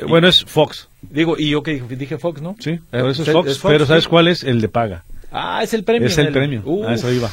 Bueno, 0.07 0.29
es 0.29 0.45
Fox. 0.45 0.91
Digo, 1.01 1.39
y 1.39 1.49
yo 1.49 1.63
que 1.63 1.81
dije 1.81 2.19
Fox, 2.19 2.43
¿no? 2.43 2.57
Sí, 2.59 2.79
eso 2.93 3.09
es 3.09 3.31
Fox, 3.31 3.59
pero 3.63 3.87
¿sabes 3.87 4.07
cuál 4.07 4.29
es 4.29 4.45
el 4.45 4.61
de 4.61 4.69
paga? 4.69 5.05
Ah, 5.33 5.63
es 5.63 5.75
el 5.75 5.85
premio. 5.85 6.09
Es 6.09 6.19
el, 6.19 6.33
premio. 6.33 6.63
Uf, 6.65 6.89
eso 6.91 7.13
iba. 7.13 7.31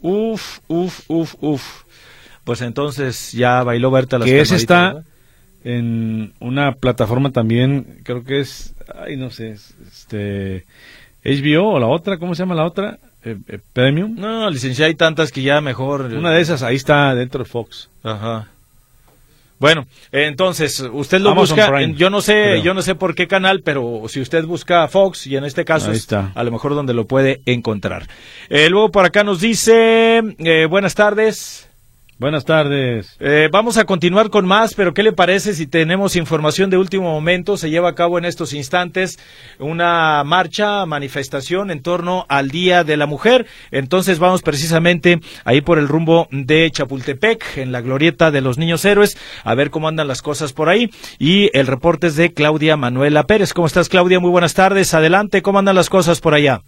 Uf, 0.00 0.58
uf, 0.68 1.00
uf, 1.08 1.34
uf. 1.40 1.82
Pues 2.44 2.60
entonces 2.62 3.32
ya 3.32 3.62
bailó 3.62 3.90
Berta 3.90 4.18
las 4.18 4.26
Que 4.26 4.40
ese 4.40 4.56
está 4.56 5.04
en 5.64 6.32
una 6.40 6.72
plataforma 6.72 7.30
también, 7.30 8.00
creo 8.02 8.24
que 8.24 8.40
es, 8.40 8.74
ay, 8.94 9.16
no 9.16 9.30
sé, 9.30 9.50
este, 9.86 10.66
HBO 11.24 11.74
o 11.74 11.78
la 11.78 11.86
otra, 11.86 12.18
¿cómo 12.18 12.34
se 12.34 12.42
llama 12.42 12.54
la 12.54 12.66
otra? 12.66 12.98
Eh, 13.24 13.36
eh, 13.46 13.58
Premium. 13.72 14.16
No, 14.16 14.50
licencia, 14.50 14.86
hay 14.86 14.96
tantas 14.96 15.30
que 15.30 15.42
ya 15.42 15.60
mejor. 15.60 16.12
Una 16.12 16.32
de 16.32 16.40
esas, 16.40 16.62
ahí 16.62 16.74
está 16.74 17.14
dentro 17.14 17.44
de 17.44 17.48
Fox. 17.48 17.88
Ajá. 18.02 18.48
Bueno, 19.62 19.86
entonces 20.10 20.80
usted 20.80 21.20
lo 21.20 21.36
busca, 21.36 21.80
yo 21.94 22.10
no 22.10 22.20
sé, 22.20 22.62
yo 22.62 22.74
no 22.74 22.82
sé 22.82 22.96
por 22.96 23.14
qué 23.14 23.28
canal, 23.28 23.62
pero 23.64 24.02
si 24.08 24.20
usted 24.20 24.44
busca 24.44 24.88
Fox 24.88 25.28
y 25.28 25.36
en 25.36 25.44
este 25.44 25.64
caso 25.64 25.92
está. 25.92 26.32
a 26.34 26.42
lo 26.42 26.50
mejor 26.50 26.74
donde 26.74 26.94
lo 26.94 27.06
puede 27.06 27.42
encontrar. 27.46 28.08
Eh, 28.48 28.68
luego 28.68 28.90
por 28.90 29.04
acá 29.04 29.22
nos 29.22 29.40
dice, 29.40 30.20
eh, 30.38 30.66
buenas 30.68 30.96
tardes. 30.96 31.68
Buenas 32.22 32.44
tardes. 32.44 33.16
Eh, 33.18 33.48
vamos 33.50 33.78
a 33.78 33.84
continuar 33.84 34.30
con 34.30 34.46
más, 34.46 34.74
pero 34.74 34.94
¿qué 34.94 35.02
le 35.02 35.10
parece 35.10 35.54
si 35.54 35.66
tenemos 35.66 36.14
información 36.14 36.70
de 36.70 36.76
último 36.76 37.10
momento? 37.10 37.56
Se 37.56 37.68
lleva 37.68 37.88
a 37.88 37.94
cabo 37.96 38.16
en 38.16 38.24
estos 38.24 38.52
instantes 38.52 39.18
una 39.58 40.22
marcha, 40.22 40.86
manifestación 40.86 41.72
en 41.72 41.82
torno 41.82 42.24
al 42.28 42.50
Día 42.50 42.84
de 42.84 42.96
la 42.96 43.06
Mujer. 43.06 43.46
Entonces 43.72 44.20
vamos 44.20 44.42
precisamente 44.42 45.18
ahí 45.44 45.62
por 45.62 45.80
el 45.80 45.88
rumbo 45.88 46.28
de 46.30 46.70
Chapultepec, 46.70 47.58
en 47.58 47.72
la 47.72 47.80
glorieta 47.80 48.30
de 48.30 48.40
los 48.40 48.56
niños 48.56 48.84
héroes, 48.84 49.18
a 49.42 49.56
ver 49.56 49.70
cómo 49.70 49.88
andan 49.88 50.06
las 50.06 50.22
cosas 50.22 50.52
por 50.52 50.68
ahí. 50.68 50.90
Y 51.18 51.50
el 51.58 51.66
reporte 51.66 52.06
es 52.06 52.14
de 52.14 52.32
Claudia 52.32 52.76
Manuela 52.76 53.24
Pérez. 53.24 53.52
¿Cómo 53.52 53.66
estás, 53.66 53.88
Claudia? 53.88 54.20
Muy 54.20 54.30
buenas 54.30 54.54
tardes. 54.54 54.94
Adelante, 54.94 55.42
¿cómo 55.42 55.58
andan 55.58 55.74
las 55.74 55.90
cosas 55.90 56.20
por 56.20 56.34
allá? 56.34 56.60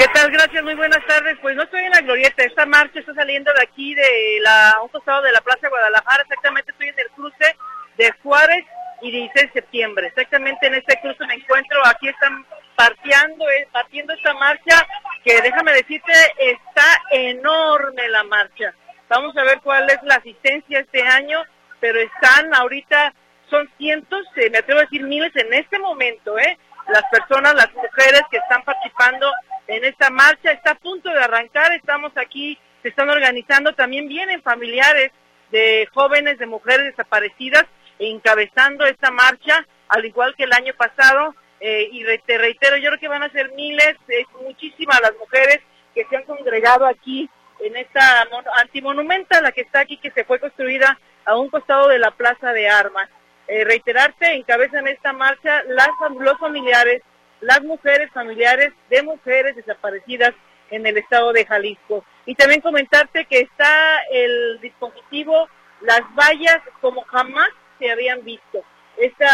¿Qué 0.00 0.08
tal? 0.14 0.30
Gracias, 0.30 0.64
muy 0.64 0.72
buenas 0.76 1.04
tardes. 1.06 1.36
Pues 1.42 1.54
no 1.54 1.64
estoy 1.64 1.82
en 1.82 1.90
la 1.90 2.00
glorieta, 2.00 2.42
esta 2.42 2.64
marcha 2.64 3.00
está 3.00 3.12
saliendo 3.12 3.52
de 3.52 3.62
aquí, 3.62 3.94
de 3.94 4.38
la, 4.40 4.78
un 4.82 4.88
costado 4.88 5.20
de 5.20 5.30
la 5.30 5.42
Plaza 5.42 5.68
Guadalajara, 5.68 6.22
exactamente 6.22 6.72
estoy 6.72 6.88
en 6.88 6.98
el 7.00 7.10
cruce 7.10 7.54
de 7.98 8.10
Juárez 8.22 8.64
y 9.02 9.10
16 9.10 9.48
de 9.48 9.60
septiembre. 9.60 10.06
Exactamente 10.06 10.68
en 10.68 10.76
este 10.76 10.98
cruce 11.02 11.26
me 11.26 11.34
encuentro, 11.34 11.82
aquí 11.84 12.08
están 12.08 12.46
partiendo, 12.76 13.46
eh, 13.50 13.68
partiendo 13.72 14.14
esta 14.14 14.32
marcha, 14.32 14.86
que 15.22 15.42
déjame 15.42 15.72
decirte, 15.72 16.12
está 16.38 17.02
enorme 17.10 18.08
la 18.08 18.24
marcha. 18.24 18.72
Vamos 19.10 19.36
a 19.36 19.44
ver 19.44 19.60
cuál 19.62 19.84
es 19.90 19.98
la 20.04 20.14
asistencia 20.14 20.80
este 20.80 21.02
año, 21.02 21.44
pero 21.78 22.00
están 22.00 22.54
ahorita, 22.54 23.12
son 23.50 23.68
cientos, 23.76 24.24
eh, 24.36 24.48
me 24.48 24.58
atrevo 24.60 24.80
a 24.80 24.84
decir 24.84 25.02
miles 25.02 25.36
en 25.36 25.52
este 25.52 25.78
momento, 25.78 26.38
¿eh? 26.38 26.56
Las 26.92 27.04
personas, 27.10 27.54
las 27.54 27.72
mujeres 27.74 28.22
que 28.30 28.38
están 28.38 28.62
participando 28.64 29.30
en 29.70 29.84
esta 29.84 30.10
marcha. 30.10 30.52
Está 30.52 30.72
a 30.72 30.74
punto 30.74 31.10
de 31.10 31.22
arrancar, 31.22 31.72
estamos 31.72 32.12
aquí, 32.16 32.58
se 32.82 32.88
están 32.88 33.08
organizando, 33.08 33.72
también 33.74 34.08
vienen 34.08 34.42
familiares 34.42 35.12
de 35.50 35.88
jóvenes, 35.94 36.38
de 36.38 36.46
mujeres 36.46 36.86
desaparecidas, 36.86 37.64
encabezando 37.98 38.84
esta 38.86 39.10
marcha, 39.10 39.66
al 39.88 40.04
igual 40.04 40.34
que 40.36 40.44
el 40.44 40.52
año 40.52 40.74
pasado. 40.74 41.34
Eh, 41.60 41.88
y 41.92 42.04
te 42.26 42.38
reitero, 42.38 42.76
yo 42.78 42.88
creo 42.88 43.00
que 43.00 43.08
van 43.08 43.22
a 43.22 43.30
ser 43.30 43.52
miles, 43.52 43.96
es 44.08 44.26
muchísimas 44.42 45.00
las 45.02 45.12
mujeres 45.18 45.60
que 45.94 46.04
se 46.06 46.16
han 46.16 46.24
congregado 46.24 46.86
aquí 46.86 47.28
en 47.60 47.76
esta 47.76 48.26
antimonumenta, 48.56 49.42
la 49.42 49.52
que 49.52 49.60
está 49.60 49.80
aquí, 49.80 49.98
que 49.98 50.10
se 50.12 50.24
fue 50.24 50.40
construida 50.40 50.98
a 51.26 51.36
un 51.36 51.50
costado 51.50 51.88
de 51.88 51.98
la 51.98 52.10
Plaza 52.12 52.52
de 52.52 52.68
Armas. 52.68 53.08
Eh, 53.52 53.64
reiterarte, 53.64 54.32
encabezan 54.34 54.86
esta 54.86 55.12
marcha 55.12 55.64
los 55.64 56.38
familiares 56.38 57.02
las 57.40 57.62
mujeres 57.62 58.08
familiares 58.12 58.72
de 58.88 59.02
mujeres 59.02 59.56
desaparecidas 59.56 60.32
en 60.70 60.86
el 60.86 60.96
estado 60.96 61.32
de 61.32 61.44
Jalisco. 61.44 62.04
Y 62.26 62.36
también 62.36 62.60
comentarte 62.60 63.24
que 63.24 63.40
está 63.40 63.98
el 64.12 64.60
dispositivo, 64.60 65.48
las 65.80 66.02
vallas 66.14 66.58
como 66.80 67.02
jamás 67.02 67.48
se 67.80 67.90
habían 67.90 68.22
visto. 68.22 68.62
Esta, 68.96 69.26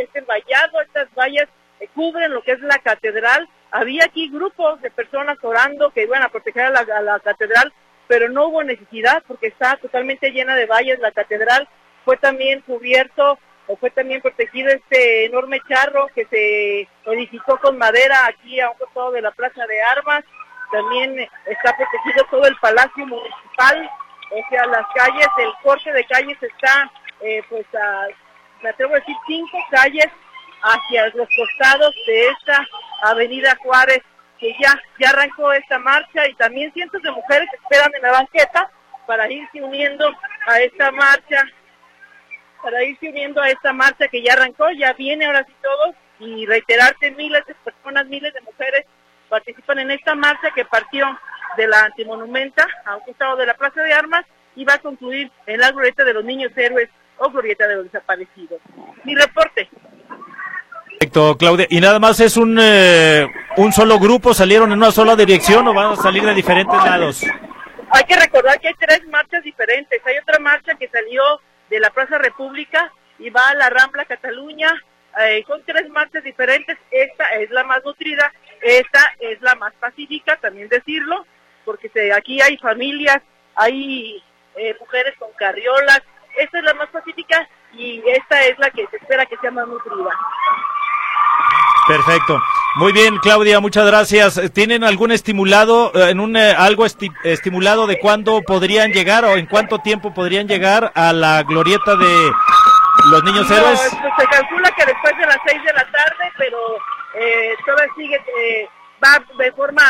este 0.00 0.22
vallado, 0.22 0.80
estas 0.80 1.12
vallas 1.14 1.48
cubren 1.94 2.32
lo 2.32 2.42
que 2.42 2.52
es 2.52 2.60
la 2.60 2.78
catedral. 2.78 3.46
Había 3.70 4.04
aquí 4.04 4.30
grupos 4.30 4.80
de 4.80 4.90
personas 4.90 5.36
orando 5.42 5.90
que 5.90 6.04
iban 6.04 6.22
a 6.22 6.30
proteger 6.30 6.66
a 6.66 7.02
la 7.02 7.20
catedral, 7.20 7.70
pero 8.06 8.30
no 8.30 8.46
hubo 8.46 8.62
necesidad 8.62 9.22
porque 9.26 9.48
está 9.48 9.76
totalmente 9.76 10.30
llena 10.30 10.54
de 10.54 10.64
vallas 10.64 11.00
la 11.00 11.12
catedral. 11.12 11.68
Fue 12.04 12.16
también 12.16 12.62
cubierto 12.62 13.38
fue 13.76 13.90
también 13.90 14.22
protegido 14.22 14.70
este 14.70 15.26
enorme 15.26 15.60
charro 15.68 16.08
que 16.14 16.24
se 16.26 16.88
edificó 17.10 17.58
con 17.58 17.76
madera 17.76 18.26
aquí 18.26 18.60
a 18.60 18.70
un 18.70 18.78
costado 18.78 19.12
de 19.12 19.22
la 19.22 19.30
Plaza 19.32 19.66
de 19.66 19.82
Armas. 19.82 20.24
También 20.72 21.18
está 21.46 21.76
protegido 21.76 22.24
todo 22.30 22.46
el 22.46 22.56
Palacio 22.56 23.06
Municipal, 23.06 23.90
o 24.30 24.50
sea, 24.50 24.66
las 24.66 24.86
calles, 24.94 25.26
el 25.38 25.52
corte 25.62 25.92
de 25.92 26.04
calles 26.04 26.36
está, 26.42 26.90
eh, 27.22 27.42
pues, 27.48 27.66
a, 27.74 28.06
me 28.62 28.70
atrevo 28.70 28.94
a 28.94 28.98
decir, 28.98 29.16
cinco 29.26 29.58
calles 29.70 30.08
hacia 30.62 31.06
los 31.14 31.28
costados 31.34 31.94
de 32.06 32.28
esta 32.28 32.66
Avenida 33.02 33.56
Juárez, 33.62 34.02
que 34.38 34.54
ya, 34.60 34.78
ya 34.98 35.10
arrancó 35.10 35.52
esta 35.52 35.78
marcha 35.78 36.26
y 36.28 36.34
también 36.34 36.72
cientos 36.72 37.02
de 37.02 37.10
mujeres 37.10 37.48
esperan 37.54 37.90
en 37.94 38.02
la 38.02 38.12
banqueta 38.12 38.70
para 39.06 39.30
irse 39.30 39.62
uniendo 39.62 40.10
a 40.46 40.60
esta 40.60 40.90
marcha 40.92 41.44
para 42.62 42.82
irse 42.84 43.08
uniendo 43.08 43.40
a 43.40 43.50
esta 43.50 43.72
marcha 43.72 44.08
que 44.08 44.22
ya 44.22 44.32
arrancó, 44.32 44.70
ya 44.70 44.92
viene 44.92 45.26
ahora 45.26 45.44
sí 45.44 45.52
todo, 45.62 45.94
y 46.20 46.46
reiterarte, 46.46 47.10
miles 47.12 47.44
de 47.46 47.54
personas, 47.54 48.06
miles 48.06 48.34
de 48.34 48.40
mujeres 48.40 48.84
participan 49.28 49.78
en 49.78 49.90
esta 49.90 50.14
marcha 50.14 50.50
que 50.54 50.64
partió 50.64 51.06
de 51.56 51.66
la 51.66 51.84
antimonumenta 51.84 52.66
a 52.84 52.96
un 52.96 53.02
costado 53.02 53.36
de 53.36 53.46
la 53.46 53.54
Plaza 53.54 53.82
de 53.82 53.92
Armas 53.92 54.24
y 54.56 54.64
va 54.64 54.74
a 54.74 54.78
concluir 54.78 55.30
en 55.46 55.60
la 55.60 55.70
glorieta 55.70 56.04
de 56.04 56.14
los 56.14 56.24
niños 56.24 56.50
héroes 56.56 56.88
o 57.18 57.30
glorieta 57.30 57.66
de 57.66 57.76
los 57.76 57.84
desaparecidos. 57.84 58.60
Mi 59.04 59.14
reporte. 59.14 59.68
Perfecto, 60.98 61.36
Claudia. 61.36 61.66
¿Y 61.70 61.80
nada 61.80 61.98
más 61.98 62.18
es 62.20 62.36
un, 62.36 62.58
eh, 62.60 63.26
un 63.56 63.72
solo 63.72 63.98
grupo? 63.98 64.34
¿Salieron 64.34 64.72
en 64.72 64.78
una 64.78 64.90
sola 64.90 65.14
dirección 65.14 65.66
o 65.68 65.74
van 65.74 65.92
a 65.92 65.96
salir 65.96 66.24
de 66.24 66.34
diferentes 66.34 66.74
lados? 66.74 67.24
Hay 67.90 68.04
que 68.04 68.16
recordar 68.16 68.58
que 68.60 68.68
hay 68.68 68.74
tres 68.74 69.06
marchas 69.08 69.42
diferentes. 69.42 70.00
Hay 70.04 70.18
otra 70.18 70.38
marcha 70.40 70.74
que 70.74 70.88
salió 70.88 71.22
de 71.70 71.80
la 71.80 71.90
Plaza 71.90 72.18
República 72.18 72.92
y 73.18 73.30
va 73.30 73.48
a 73.48 73.54
la 73.54 73.70
Rambla 73.70 74.04
Cataluña. 74.04 74.72
Eh, 75.20 75.42
con 75.44 75.62
tres 75.64 75.88
marchas 75.88 76.22
diferentes, 76.22 76.78
esta 76.90 77.24
es 77.40 77.50
la 77.50 77.64
más 77.64 77.82
nutrida, 77.84 78.32
esta 78.60 79.00
es 79.18 79.40
la 79.40 79.54
más 79.56 79.72
pacífica, 79.74 80.36
también 80.36 80.68
decirlo, 80.68 81.26
porque 81.64 81.90
aquí 82.14 82.40
hay 82.40 82.56
familias, 82.58 83.18
hay 83.56 84.22
eh, 84.54 84.76
mujeres 84.78 85.14
con 85.18 85.32
carriolas, 85.32 86.02
esta 86.36 86.58
es 86.58 86.64
la 86.64 86.74
más 86.74 86.88
pacífica 86.90 87.48
y 87.72 88.02
esta 88.06 88.42
es 88.44 88.58
la 88.58 88.70
que 88.70 88.86
se 88.86 88.96
espera 88.96 89.26
que 89.26 89.36
sea 89.38 89.50
más 89.50 89.66
nutrida. 89.66 90.10
Perfecto. 91.88 92.40
Muy 92.78 92.92
bien, 92.92 93.18
Claudia, 93.18 93.58
muchas 93.58 93.84
gracias. 93.86 94.40
¿Tienen 94.54 94.84
algún 94.84 95.10
estimulado, 95.10 95.90
eh, 95.96 96.10
en 96.10 96.20
un 96.20 96.36
eh, 96.36 96.54
algo 96.56 96.86
estimulado 96.86 97.88
de 97.88 97.98
cuándo 97.98 98.40
podrían 98.42 98.92
llegar 98.92 99.24
o 99.24 99.34
en 99.34 99.46
cuánto 99.46 99.80
tiempo 99.80 100.14
podrían 100.14 100.46
llegar 100.46 100.92
a 100.94 101.12
la 101.12 101.42
glorieta 101.42 101.96
de 101.96 102.32
los 103.10 103.24
niños 103.24 103.50
héroes? 103.50 103.80
Pues, 103.80 104.14
se 104.16 104.26
calcula 104.28 104.70
que 104.76 104.86
después 104.86 105.18
de 105.18 105.26
las 105.26 105.38
seis 105.44 105.60
de 105.64 105.72
la 105.72 105.90
tarde, 105.90 106.32
pero 106.36 106.56
eh, 107.14 107.56
todavía 107.66 107.92
sigue, 107.96 108.14
eh, 108.14 108.68
va 109.04 109.24
de 109.36 109.50
forma 109.52 109.82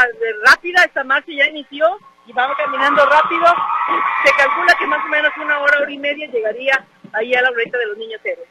rápida, 0.47 0.83
esta 0.85 1.05
marcha 1.05 1.31
ya 1.31 1.47
inició 1.47 1.87
y 2.25 2.33
vamos 2.33 2.57
caminando 2.57 3.05
rápido. 3.05 3.45
Se 4.25 4.33
calcula 4.33 4.75
que 4.79 4.87
más 4.87 5.05
o 5.05 5.09
menos 5.09 5.33
una 5.37 5.59
hora, 5.59 5.79
hora 5.81 5.93
y 5.93 5.99
media 5.99 6.27
llegaría 6.29 6.87
ahí 7.13 7.35
a 7.35 7.43
la 7.43 7.51
glorieta 7.51 7.77
de 7.77 7.87
los 7.87 7.99
niños 7.99 8.21
héroes. 8.25 8.49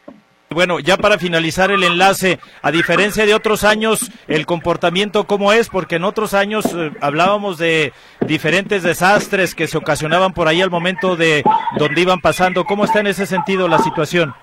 Bueno, 0.50 0.80
ya 0.80 0.96
para 0.96 1.20
finalizar 1.20 1.72
el 1.72 1.84
enlace, 1.84 2.40
a 2.62 2.72
diferencia 2.72 3.26
de 3.26 3.36
otros 3.36 3.66
años, 3.66 4.12
el 4.28 4.46
comportamiento 4.46 5.26
cómo 5.26 5.52
es, 5.52 5.68
porque 5.68 5.98
en 5.98 6.06
otros 6.06 6.34
años 6.34 6.66
eh, 6.74 6.92
hablábamos 7.02 7.58
de 7.58 7.92
diferentes 8.22 8.82
desastres 8.82 9.54
que 9.54 9.68
se 9.68 9.78
ocasionaban 9.78 10.34
por 10.34 10.48
ahí 10.48 10.62
al 10.62 10.70
momento 10.70 11.18
de 11.18 11.44
donde 11.78 12.02
iban 12.02 12.22
pasando. 12.22 12.64
¿Cómo 12.64 12.86
está 12.86 13.02
en 13.02 13.08
ese 13.08 13.26
sentido 13.26 13.68
la 13.68 13.80
situación? 13.80 14.34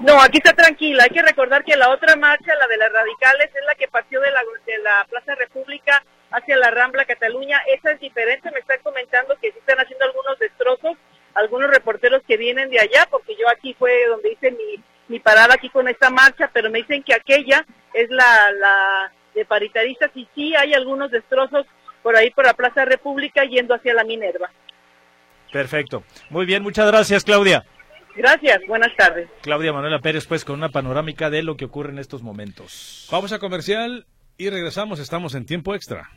No, 0.00 0.20
aquí 0.20 0.36
está 0.36 0.52
tranquila. 0.52 1.04
Hay 1.04 1.10
que 1.10 1.22
recordar 1.22 1.64
que 1.64 1.76
la 1.76 1.90
otra 1.90 2.14
marcha, 2.14 2.54
la 2.54 2.66
de 2.66 2.76
las 2.76 2.92
radicales, 2.92 3.46
es 3.46 3.64
la 3.66 3.74
que 3.74 3.88
partió 3.88 4.20
de 4.20 4.30
la, 4.30 4.40
de 4.66 4.78
la 4.82 5.06
Plaza 5.08 5.34
República 5.34 6.04
hacia 6.30 6.56
la 6.58 6.70
Rambla 6.70 7.06
Cataluña. 7.06 7.58
Esa 7.74 7.92
es 7.92 8.00
diferente. 8.00 8.50
Me 8.52 8.60
están 8.60 8.80
comentando 8.82 9.34
que 9.40 9.50
sí 9.50 9.58
están 9.58 9.78
haciendo 9.78 10.04
algunos 10.04 10.38
destrozos, 10.38 10.98
algunos 11.34 11.70
reporteros 11.70 12.22
que 12.28 12.36
vienen 12.36 12.68
de 12.68 12.80
allá, 12.80 13.08
porque 13.10 13.34
yo 13.40 13.48
aquí 13.48 13.74
fue 13.78 14.06
donde 14.08 14.32
hice 14.32 14.50
mi 14.50 14.82
mi 15.08 15.20
parada 15.20 15.54
aquí 15.54 15.68
con 15.70 15.88
esta 15.88 16.10
marcha, 16.10 16.50
pero 16.52 16.70
me 16.70 16.78
dicen 16.78 17.02
que 17.02 17.14
aquella 17.14 17.64
es 17.94 18.08
la, 18.10 18.50
la 18.52 19.12
de 19.34 19.44
paritaristas 19.44 20.10
y 20.14 20.28
sí 20.34 20.54
hay 20.54 20.74
algunos 20.74 21.10
destrozos 21.10 21.66
por 22.02 22.16
ahí 22.16 22.30
por 22.30 22.46
la 22.46 22.54
Plaza 22.54 22.84
República 22.84 23.44
yendo 23.44 23.74
hacia 23.74 23.94
la 23.94 24.04
Minerva. 24.04 24.50
Perfecto. 25.52 26.04
Muy 26.30 26.46
bien, 26.46 26.62
muchas 26.62 26.86
gracias 26.86 27.24
Claudia. 27.24 27.64
Gracias, 28.14 28.60
buenas 28.66 28.94
tardes. 28.96 29.28
Claudia 29.42 29.72
Manuela 29.72 30.00
Pérez, 30.00 30.26
pues 30.26 30.44
con 30.44 30.56
una 30.56 30.70
panorámica 30.70 31.30
de 31.30 31.42
lo 31.42 31.56
que 31.56 31.66
ocurre 31.66 31.90
en 31.90 31.98
estos 31.98 32.22
momentos. 32.22 33.08
Vamos 33.12 33.32
a 33.32 33.38
comercial 33.38 34.06
y 34.36 34.50
regresamos, 34.50 34.98
estamos 34.98 35.34
en 35.34 35.46
tiempo 35.46 35.74
extra. 35.74 36.10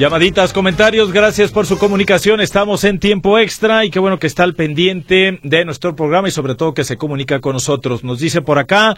Llamaditas, 0.00 0.54
comentarios, 0.54 1.12
gracias 1.12 1.50
por 1.50 1.66
su 1.66 1.76
comunicación. 1.76 2.40
Estamos 2.40 2.84
en 2.84 2.98
tiempo 2.98 3.38
extra 3.38 3.84
y 3.84 3.90
qué 3.90 3.98
bueno 3.98 4.18
que 4.18 4.26
está 4.26 4.44
al 4.44 4.54
pendiente 4.54 5.38
de 5.42 5.64
nuestro 5.66 5.94
programa 5.94 6.26
y 6.26 6.30
sobre 6.30 6.54
todo 6.54 6.72
que 6.72 6.84
se 6.84 6.96
comunica 6.96 7.40
con 7.40 7.52
nosotros. 7.52 8.02
Nos 8.02 8.18
dice 8.18 8.40
por 8.40 8.58
acá, 8.58 8.96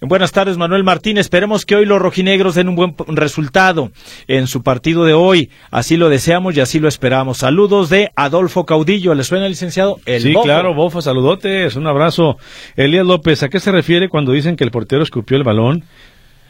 buenas 0.00 0.30
tardes 0.30 0.56
Manuel 0.56 0.84
Martín, 0.84 1.18
esperemos 1.18 1.66
que 1.66 1.74
hoy 1.74 1.86
los 1.86 2.00
rojinegros 2.00 2.54
den 2.54 2.68
un 2.68 2.76
buen 2.76 2.94
resultado 3.08 3.90
en 4.28 4.46
su 4.46 4.62
partido 4.62 5.04
de 5.04 5.12
hoy. 5.12 5.50
Así 5.72 5.96
lo 5.96 6.08
deseamos 6.08 6.56
y 6.56 6.60
así 6.60 6.78
lo 6.78 6.86
esperamos. 6.86 7.38
Saludos 7.38 7.90
de 7.90 8.12
Adolfo 8.14 8.64
Caudillo, 8.64 9.12
¿le 9.16 9.24
suena 9.24 9.48
licenciado? 9.48 9.98
El 10.06 10.22
sí, 10.22 10.34
claro, 10.40 10.72
Bofa, 10.72 11.02
saludotes, 11.02 11.74
un 11.74 11.88
abrazo. 11.88 12.36
Elías 12.76 13.04
López, 13.04 13.42
¿a 13.42 13.48
qué 13.48 13.58
se 13.58 13.72
refiere 13.72 14.08
cuando 14.08 14.30
dicen 14.30 14.54
que 14.54 14.62
el 14.62 14.70
portero 14.70 15.02
escupió 15.02 15.36
el 15.36 15.42
balón? 15.42 15.84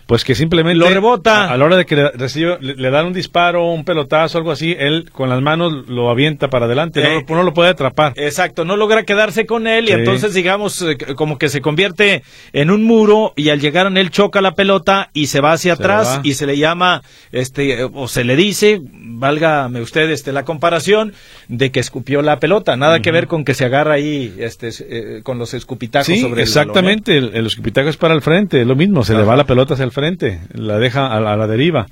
Pues 0.07 0.25
que 0.25 0.35
simplemente 0.35 0.79
lo 0.79 0.89
rebota. 0.89 1.51
A, 1.51 1.57
la 1.57 1.65
hora 1.65 1.77
de 1.77 1.87
que 1.87 1.97
le, 1.97 2.11
recibe, 2.11 2.59
le, 2.61 2.91
dan 2.91 3.07
un 3.07 3.13
disparo, 3.13 3.73
un 3.73 3.85
pelotazo, 3.85 4.39
algo 4.39 4.51
así, 4.51 4.75
él 4.79 5.11
con 5.13 5.29
las 5.29 5.41
manos 5.41 5.89
lo 5.89 6.11
avienta 6.11 6.49
para 6.49 6.67
adelante, 6.67 7.25
no, 7.29 7.43
lo 7.43 7.55
puede 7.55 7.71
atrapar. 7.71 8.13
Exacto, 8.17 8.65
no 8.65 8.77
logra 8.77 9.05
quedarse 9.05 9.47
con 9.47 9.67
él 9.67 9.89
y 9.89 9.93
entonces 9.93 10.35
digamos 10.35 10.83
eh, 10.83 10.97
como 11.17 11.39
que 11.39 11.49
se 11.49 11.61
convierte 11.61 12.23
en 12.53 12.71
un 12.71 12.85
muro 12.85 13.33
y 13.37 13.49
al 13.49 13.61
llegar 13.61 13.87
en 13.87 13.97
él 13.97 14.11
choca 14.11 14.41
la 14.41 14.53
pelota 14.53 15.11
y 15.13 15.27
se 15.27 15.41
va 15.41 15.53
hacia 15.53 15.75
atrás 15.75 16.21
y 16.23 16.35
se 16.35 16.47
le 16.47 16.59
llama, 16.59 17.03
este, 17.33 17.85
o 17.85 18.09
se 18.09 18.25
le 18.25 18.37
dice, 18.37 18.81
válgame 18.83 19.81
usted 19.81 20.11
este, 20.11 20.33
la 20.33 20.45
comparación, 20.45 21.15
de 21.49 21.71
que 21.71 21.81
escupió 21.81 22.23
la 22.23 22.39
pelota, 22.39 22.77
nada 22.77 23.01
que 23.01 23.11
ver 23.11 23.27
con 23.27 23.45
que 23.45 23.55
se 23.55 23.65
agarra 23.65 23.95
ahí 23.95 24.35
este, 24.39 24.71
eh, 24.81 25.21
con 25.23 25.39
los 25.39 25.55
escupitacos 25.55 26.07
sí, 26.07 26.21
sobre 26.21 26.43
el 26.43 26.49
exactamente, 26.49 27.17
el, 27.17 27.35
el, 27.35 27.47
escupitajo 27.47 27.89
es 27.89 27.97
para 27.97 28.15
el 28.15 28.23
frente, 28.23 28.61
es 28.61 28.67
lo 28.67 28.77
mismo, 28.77 29.05
se 29.05 29.15
le 29.15 29.23
va 29.23 29.37
la 29.37 29.45
pelota 29.45 29.75
hacia 29.75 29.85
el 29.85 29.93
frente, 29.95 30.41
la 30.53 30.79
deja 30.79 31.07
a, 31.07 31.21
la 31.21 31.47
deriva. 31.47 31.87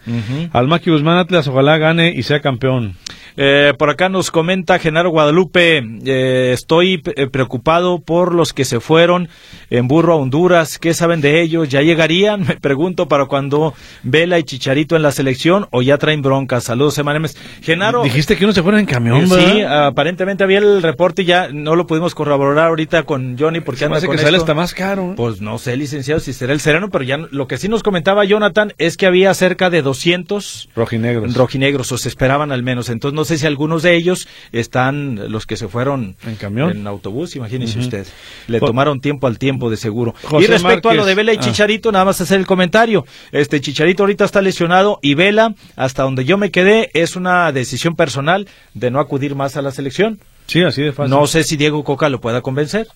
Al 0.53 0.68
Maki 0.68 0.90
Guzmán 0.90 1.16
Atlas 1.16 1.48
ojalá 1.48 1.78
gane 1.78 2.12
y 2.14 2.22
sea 2.24 2.40
campeón. 2.40 2.96
Eh, 3.37 3.72
por 3.78 3.91
acá 3.91 4.09
nos 4.09 4.30
comenta 4.30 4.78
Genaro 4.78 5.11
Guadalupe, 5.11 5.83
eh, 6.05 6.51
estoy 6.53 7.03
eh, 7.16 7.28
preocupado 7.28 8.01
por 8.01 8.35
los 8.35 8.53
que 8.53 8.64
se 8.64 8.80
fueron 8.80 9.28
en 9.70 9.89
burro 9.89 10.12
a 10.12 10.16
Honduras, 10.16 10.78
¿qué 10.78 10.93
saben 10.93 11.20
de 11.20 11.41
ellos? 11.41 11.68
¿Ya 11.68 11.83
llegarían? 11.83 12.41
Me 12.47 12.57
pregunto 12.57 13.09
para 13.09 13.26
cuando 13.26 13.74
Vela 14.03 14.39
y 14.39 14.45
Chicharito 14.45 14.97
en 14.97 15.03
la 15.03 15.12
selección 15.12 15.66
o 15.70 15.83
ya 15.83 15.99
traen 15.99 16.22
broncas. 16.22 16.64
Saludos, 16.64 16.99
Emanemes. 16.99 17.37
Genaro. 17.62 18.03
Dijiste 18.03 18.37
que 18.37 18.45
uno 18.45 18.53
se 18.53 18.62
fueron 18.62 18.80
en 18.80 18.87
camión, 18.87 19.28
Sí, 19.28 19.62
aparentemente 19.62 20.45
había 20.45 20.59
el 20.59 20.83
reporte 20.83 21.22
y 21.22 21.24
ya 21.24 21.49
no 21.49 21.74
lo 21.74 21.87
pudimos 21.87 22.14
corroborar 22.14 22.68
ahorita 22.68 23.05
con 23.05 23.39
Johnny 23.39 23.61
porque 23.61 23.85
anda 23.85 24.01
con 24.01 24.16
que 24.16 24.22
sale 24.22 24.37
está 24.37 24.55
más 24.55 24.74
caro. 24.74 25.14
Pues 25.16 25.41
no 25.41 25.59
sé, 25.59 25.76
licenciado, 25.76 26.20
si 26.20 26.33
será 26.33 26.53
el 26.53 26.61
sereno, 26.61 26.91
pero 26.91 27.05
ya 27.05 27.16
lo 27.16 27.47
que 27.47 27.57
sí 27.57 27.68
nos 27.68 27.83
comentaba 27.83 28.24
Jonathan 28.24 28.72
es 28.78 28.97
que 28.97 29.07
había 29.07 29.33
cerca 29.35 29.70
de 29.70 29.83
200 29.83 30.70
rojinegros. 30.74 31.35
Rojinegros, 31.35 31.93
o 31.93 31.99
se 31.99 32.09
esperaban 32.09 32.53
al 32.53 32.62
menos. 32.62 32.89
Entonces 32.91 33.14
no 33.14 33.22
sé 33.25 33.39
si 33.39 33.47
algunos 33.47 33.83
de 33.83 33.97
ellos 33.97 34.29
están 34.53 35.31
los 35.31 35.47
que 35.47 35.57
se 35.57 35.68
fueron 35.68 36.16
en 36.27 36.37
camión, 36.37 36.70
en 36.70 36.87
autobús, 36.87 37.37
imagínese 37.37 37.79
usted. 37.79 38.07
Le 38.49 38.61
tomaron 38.61 39.01
tiempo 39.01 39.27
al 39.27 39.39
tiempo 39.39 39.70
de 39.70 39.77
seguro. 39.77 40.14
y 40.41 40.47
respecto 40.47 40.91
a 40.91 40.95
lo 40.95 41.05
de 41.05 41.14
Vela 41.14 41.33
y 41.33 41.37
ah. 41.37 41.41
Chicharito, 41.41 41.93
nada 41.93 42.05
más 42.05 42.20
hacer 42.20 42.39
el 42.39 42.47
comentario. 42.47 43.07
Este 43.31 43.61
Chicharito 43.61 44.03
ahorita 44.03 44.25
está 44.25 44.43
lesionado 44.43 44.99
y 45.03 45.14
Vela, 45.14 45.55
hasta 45.77 46.03
donde 46.03 46.25
yo 46.25 46.39
me 46.39 46.51
quedé, 46.51 46.91
es 46.95 47.16
una 47.16 47.53
decisión 47.53 47.97
personal 47.97 48.49
de 48.75 48.91
no 48.91 49.01
acudir 49.01 49.35
más 49.35 49.57
a 49.57 49.62
la 49.62 49.70
selección. 49.70 50.20
Sí, 50.47 50.62
así 50.62 50.83
de 50.83 50.93
fácil. 50.93 51.11
No 51.11 51.27
sé 51.27 51.45
si 51.45 51.57
Diego 51.57 51.85
Coca 51.85 52.09
lo 52.09 52.20
pueda 52.20 52.41
convencer. 52.41 52.89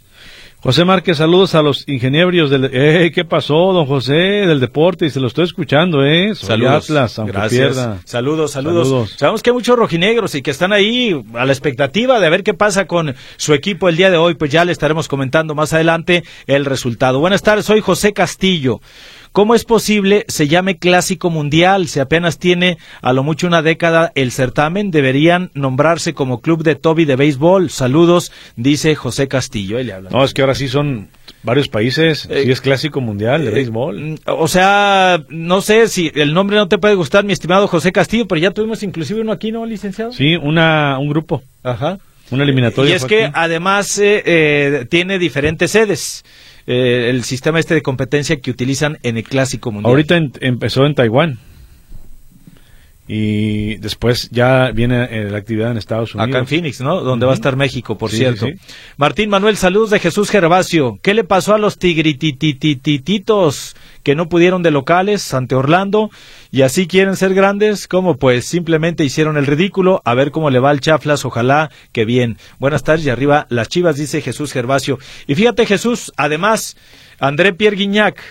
José 0.67 0.85
Márquez, 0.85 1.19
saludos 1.19 1.55
a 1.55 1.63
los 1.63 1.87
ingenieros 1.87 2.51
del... 2.51 2.69
Eh, 2.73 3.13
¿Qué 3.15 3.25
pasó, 3.25 3.73
don 3.73 3.87
José, 3.87 4.15
del 4.15 4.59
deporte? 4.59 5.07
Y 5.07 5.11
se 5.11 5.21
lo 5.21 5.29
estoy 5.29 5.45
escuchando, 5.45 6.05
¿eh? 6.05 6.35
saludos. 6.35 6.91
Atlas, 6.91 7.21
Gracias. 7.25 7.89
Saludos, 8.05 8.51
saludos, 8.51 9.13
Sabemos 9.17 9.45
que 9.45 9.51
hay 9.51 9.55
muchos 9.55 9.79
rojinegros 9.79 10.35
y 10.35 10.43
que 10.43 10.51
están 10.51 10.73
ahí 10.73 11.25
a 11.35 11.45
la 11.45 11.53
expectativa 11.53 12.19
de 12.19 12.31
ver 12.31 12.43
qué 12.43 12.53
pasa 12.53 12.89
con 12.89 13.15
su 13.37 13.55
equipo 13.55 13.89
el 13.89 13.97
día 13.97 14.11
de 14.11 14.17
hoy. 14.17 14.35
Pues 14.35 14.51
ya 14.51 14.65
le 14.65 14.73
estaremos 14.73 15.07
comentando 15.07 15.55
más 15.55 15.73
adelante 15.73 16.25
el 16.49 16.65
resultado. 16.65 17.21
Buenas 17.21 17.45
tardes, 17.45 17.65
soy 17.65 17.81
José 17.81 18.13
Castillo. 18.13 18.81
¿Cómo 19.37 19.55
es 19.55 19.67
posible 19.67 20.25
se 20.29 20.49
llame 20.49 20.79
Clásico 20.79 21.29
Mundial? 21.29 21.89
Si 21.89 22.01
apenas 22.01 22.39
tiene 22.39 22.79
a 23.03 23.13
lo 23.13 23.23
mucho 23.23 23.47
una 23.47 23.61
década 23.61 24.11
el 24.15 24.33
certamen, 24.33 24.91
deberían 24.91 25.51
nombrarse 25.53 26.15
como 26.15 26.41
Club 26.41 26.63
de 26.63 26.75
Toby 26.75 27.05
de 27.05 27.17
Béisbol. 27.17 27.69
Saludos, 27.69 28.33
dice 28.57 28.95
José 28.95 29.29
Castillo. 29.29 29.79
le 29.83 29.93
habla. 29.93 30.09
No, 30.09 30.25
es 30.25 30.33
que 30.33 30.41
ahora 30.41 30.55
sí 30.55 30.69
son 30.69 31.09
varios 31.43 31.69
países, 31.69 32.27
eh, 32.31 32.45
sí 32.45 32.51
es 32.51 32.63
Clásico 32.63 33.03
Mundial 33.03 33.45
de 33.45 33.51
eh, 33.51 33.55
Béisbol. 33.57 34.21
O 34.25 34.49
sea, 34.49 35.23
no 35.29 35.61
sé 35.61 35.89
si 35.89 36.11
el 36.15 36.33
nombre 36.33 36.57
no 36.57 36.69
te 36.69 36.79
puede 36.79 36.95
gustar, 36.95 37.23
mi 37.23 37.35
estimado 37.35 37.69
José 37.69 37.93
Castillo, 37.93 38.27
pero 38.27 38.41
ya 38.41 38.53
tuvimos 38.53 38.83
inclusive 38.83 39.21
uno 39.21 39.33
aquí, 39.33 39.53
¿no, 39.53 39.67
licenciado? 39.67 40.13
Sí, 40.13 40.37
una, 40.37 40.99
un 40.99 41.11
grupo. 41.11 41.43
Ajá. 41.63 41.99
Una 42.31 42.43
eliminatoria. 42.43 42.91
Y 42.91 42.97
es 42.97 43.05
que 43.05 43.31
además 43.35 44.01
eh, 44.03 44.87
tiene 44.89 45.19
diferentes 45.19 45.73
sedes. 45.73 46.25
Eh, 46.67 47.11
el 47.11 47.23
sistema 47.25 47.61
este 47.61 47.75
de 47.75 47.83
competencia 47.83 48.41
que 48.41 48.51
utilizan 48.51 48.99
en 49.03 49.17
el 49.17 49.25
Clásico 49.25 49.71
Mundial. 49.71 49.91
Ahorita 49.91 50.19
empezó 50.41 50.85
en 50.85 50.95
Taiwán. 50.95 51.39
Y 53.09 53.77
después 53.77 54.29
ya 54.33 54.73
viene 54.73 55.05
eh, 55.05 55.31
la 55.31 55.39
actividad 55.39 55.71
en 55.71 55.77
Estados 55.77 56.13
Unidos. 56.13 56.29
Acá 56.29 56.41
en 56.41 56.49
Phoenix, 56.49 56.81
¿no? 56.81 57.03
Donde 57.03 57.25
va 57.25 57.31
a 57.31 57.37
estar 57.37 57.55
México, 57.55 57.97
por 57.97 58.11
cierto. 58.11 58.49
Martín 58.97 59.31
Manuel, 59.31 59.57
saludos 59.57 59.91
de 59.91 60.01
Jesús 60.01 60.29
Gervasio. 60.29 60.99
¿Qué 61.03 61.15
le 61.15 61.23
pasó 61.23 61.55
a 61.55 61.59
los 61.59 61.79
tigrititititos 61.79 63.77
que 64.07 64.15
no 64.15 64.29
pudieron 64.29 64.63
de 64.63 64.71
locales 64.71 65.35
ante 65.35 65.57
Orlando 65.57 66.11
y 66.53 66.63
así 66.63 66.87
quieren 66.87 67.17
ser 67.17 67.35
grandes? 67.35 67.89
¿Cómo? 67.89 68.17
Pues 68.17 68.45
simplemente 68.45 69.03
hicieron 69.03 69.37
el 69.37 69.47
ridículo. 69.47 70.01
A 70.05 70.15
ver 70.15 70.31
cómo 70.31 70.49
le 70.49 70.61
va 70.61 70.71
al 70.71 70.79
Chaflas. 70.79 71.25
Ojalá 71.25 71.73
que 71.91 72.05
bien. 72.05 72.39
Buenas 72.61 72.85
tardes 72.85 73.05
y 73.05 73.11
arriba 73.11 73.49
las 73.49 73.69
chivas, 73.69 73.97
dice 73.97 74.21
Jesús 74.21 74.53
Gervasio. 74.53 75.01
Y 75.27 75.35
fíjate, 75.35 75.67
Jesús, 75.67 76.13
además, 76.17 76.77
André 77.19 77.53
Pierre 77.53 77.75
Guignac 77.75 78.23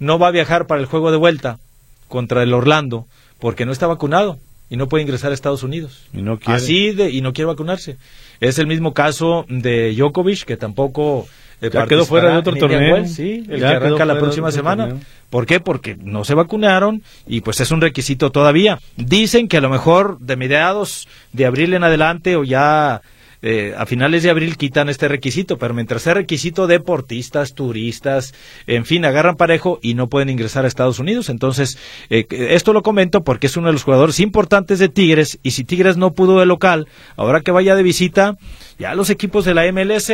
no 0.00 0.18
va 0.18 0.26
a 0.26 0.32
viajar 0.32 0.66
para 0.66 0.80
el 0.80 0.88
juego 0.88 1.12
de 1.12 1.18
vuelta 1.18 1.60
contra 2.08 2.42
el 2.42 2.52
Orlando 2.52 3.06
porque 3.38 3.66
no 3.66 3.70
está 3.70 3.86
vacunado 3.86 4.36
y 4.68 4.76
no 4.76 4.88
puede 4.88 5.02
ingresar 5.02 5.30
a 5.30 5.34
Estados 5.34 5.62
Unidos. 5.62 6.08
Y 6.12 6.22
no 6.22 6.40
quiere. 6.40 6.56
Así 6.56 6.90
de, 6.90 7.10
y 7.10 7.20
no 7.20 7.32
quiere 7.32 7.46
vacunarse. 7.46 7.98
Es 8.40 8.58
el 8.58 8.66
mismo 8.66 8.94
caso 8.94 9.46
de 9.48 9.94
Djokovic, 9.94 10.42
que 10.42 10.56
tampoco 10.56 11.28
ya 11.60 11.86
quedó 11.86 12.04
fuera 12.04 12.30
de 12.30 12.38
otro 12.38 12.56
torneo. 12.56 13.06
sí, 13.06 13.44
el 13.48 13.60
que 13.60 13.66
arranca 13.66 14.04
la 14.04 14.18
próxima 14.18 14.50
semana. 14.52 14.96
¿Por 15.28 15.46
qué? 15.46 15.60
Porque 15.60 15.96
no 16.00 16.24
se 16.24 16.34
vacunaron 16.34 17.02
y 17.26 17.40
pues 17.42 17.60
es 17.60 17.70
un 17.70 17.80
requisito 17.80 18.30
todavía. 18.30 18.80
Dicen 18.96 19.46
que 19.46 19.58
a 19.58 19.60
lo 19.60 19.68
mejor 19.68 20.18
de 20.18 20.36
mediados 20.36 21.06
de 21.32 21.46
abril 21.46 21.74
en 21.74 21.84
adelante 21.84 22.36
o 22.36 22.44
ya 22.44 23.02
eh, 23.42 23.74
a 23.76 23.86
finales 23.86 24.22
de 24.22 24.30
abril 24.30 24.56
quitan 24.56 24.88
este 24.88 25.08
requisito, 25.08 25.56
pero 25.56 25.74
mientras 25.74 26.02
sea 26.02 26.14
requisito 26.14 26.66
deportistas, 26.66 27.54
turistas, 27.54 28.34
en 28.66 28.84
fin, 28.84 29.04
agarran 29.04 29.36
parejo 29.36 29.78
y 29.82 29.94
no 29.94 30.08
pueden 30.08 30.28
ingresar 30.28 30.64
a 30.64 30.68
Estados 30.68 30.98
Unidos. 30.98 31.28
Entonces, 31.28 31.78
eh, 32.10 32.26
esto 32.30 32.72
lo 32.72 32.82
comento 32.82 33.22
porque 33.22 33.46
es 33.46 33.56
uno 33.56 33.68
de 33.68 33.72
los 33.72 33.84
jugadores 33.84 34.20
importantes 34.20 34.78
de 34.78 34.88
Tigres 34.88 35.38
y 35.42 35.52
si 35.52 35.64
Tigres 35.64 35.96
no 35.96 36.12
pudo 36.12 36.40
de 36.40 36.46
local, 36.46 36.86
ahora 37.16 37.40
que 37.40 37.50
vaya 37.50 37.74
de 37.74 37.82
visita, 37.82 38.36
ya 38.78 38.94
los 38.94 39.10
equipos 39.10 39.44
de 39.44 39.54
la 39.54 39.70
MLS 39.72 40.12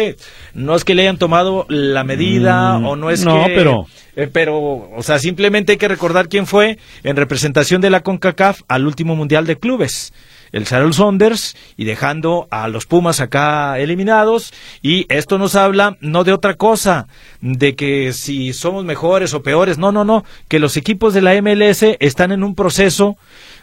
no 0.55 0.75
es 0.75 0.85
que 0.85 0.95
le 0.95 1.03
hayan 1.03 1.19
tomado 1.19 1.67
la 1.69 2.05
medida 2.05 2.79
mm, 2.79 2.87
o 2.87 2.97
no 2.97 3.11
es 3.11 3.25
no, 3.25 3.45
que 3.45 3.55
pero 3.55 3.87
eh, 4.17 4.29
pero 4.33 4.57
o 4.59 5.03
sea 5.03 5.19
simplemente 5.19 5.73
hay 5.73 5.79
que 5.79 5.89
recordar 5.89 6.29
quién 6.29 6.47
fue 6.47 6.79
en 7.03 7.17
representación 7.17 7.81
de 7.81 7.91
la 7.91 8.01
Concacaf 8.01 8.63
al 8.69 8.87
último 8.87 9.15
mundial 9.15 9.47
de 9.47 9.57
clubes 9.57 10.13
el 10.53 10.67
Seattle 10.67 10.93
Saunders 10.93 11.57
y 11.77 11.85
dejando 11.85 12.49
a 12.51 12.69
los 12.69 12.87
Pumas 12.87 13.21
acá 13.21 13.79
eliminados. 13.79 14.53
Y 14.83 15.07
esto 15.09 15.39
nos 15.39 15.55
habla 15.55 15.97
no 16.01 16.25
de 16.25 16.33
otra 16.33 16.55
cosa, 16.55 17.07
de 17.41 17.75
que 17.75 18.13
si 18.13 18.53
somos 18.53 18.85
mejores 18.85 19.35
o 19.35 19.43
peores, 19.43 19.79
no, 19.79 19.93
no, 19.93 20.05
no, 20.05 20.25
que 20.49 20.59
los 20.59 20.77
equipos 20.77 21.15
de 21.15 21.23
la 21.23 21.41
MLS 21.41 21.83
están 22.01 22.33
en 22.33 22.43
un 22.43 22.55
proceso 22.55 23.17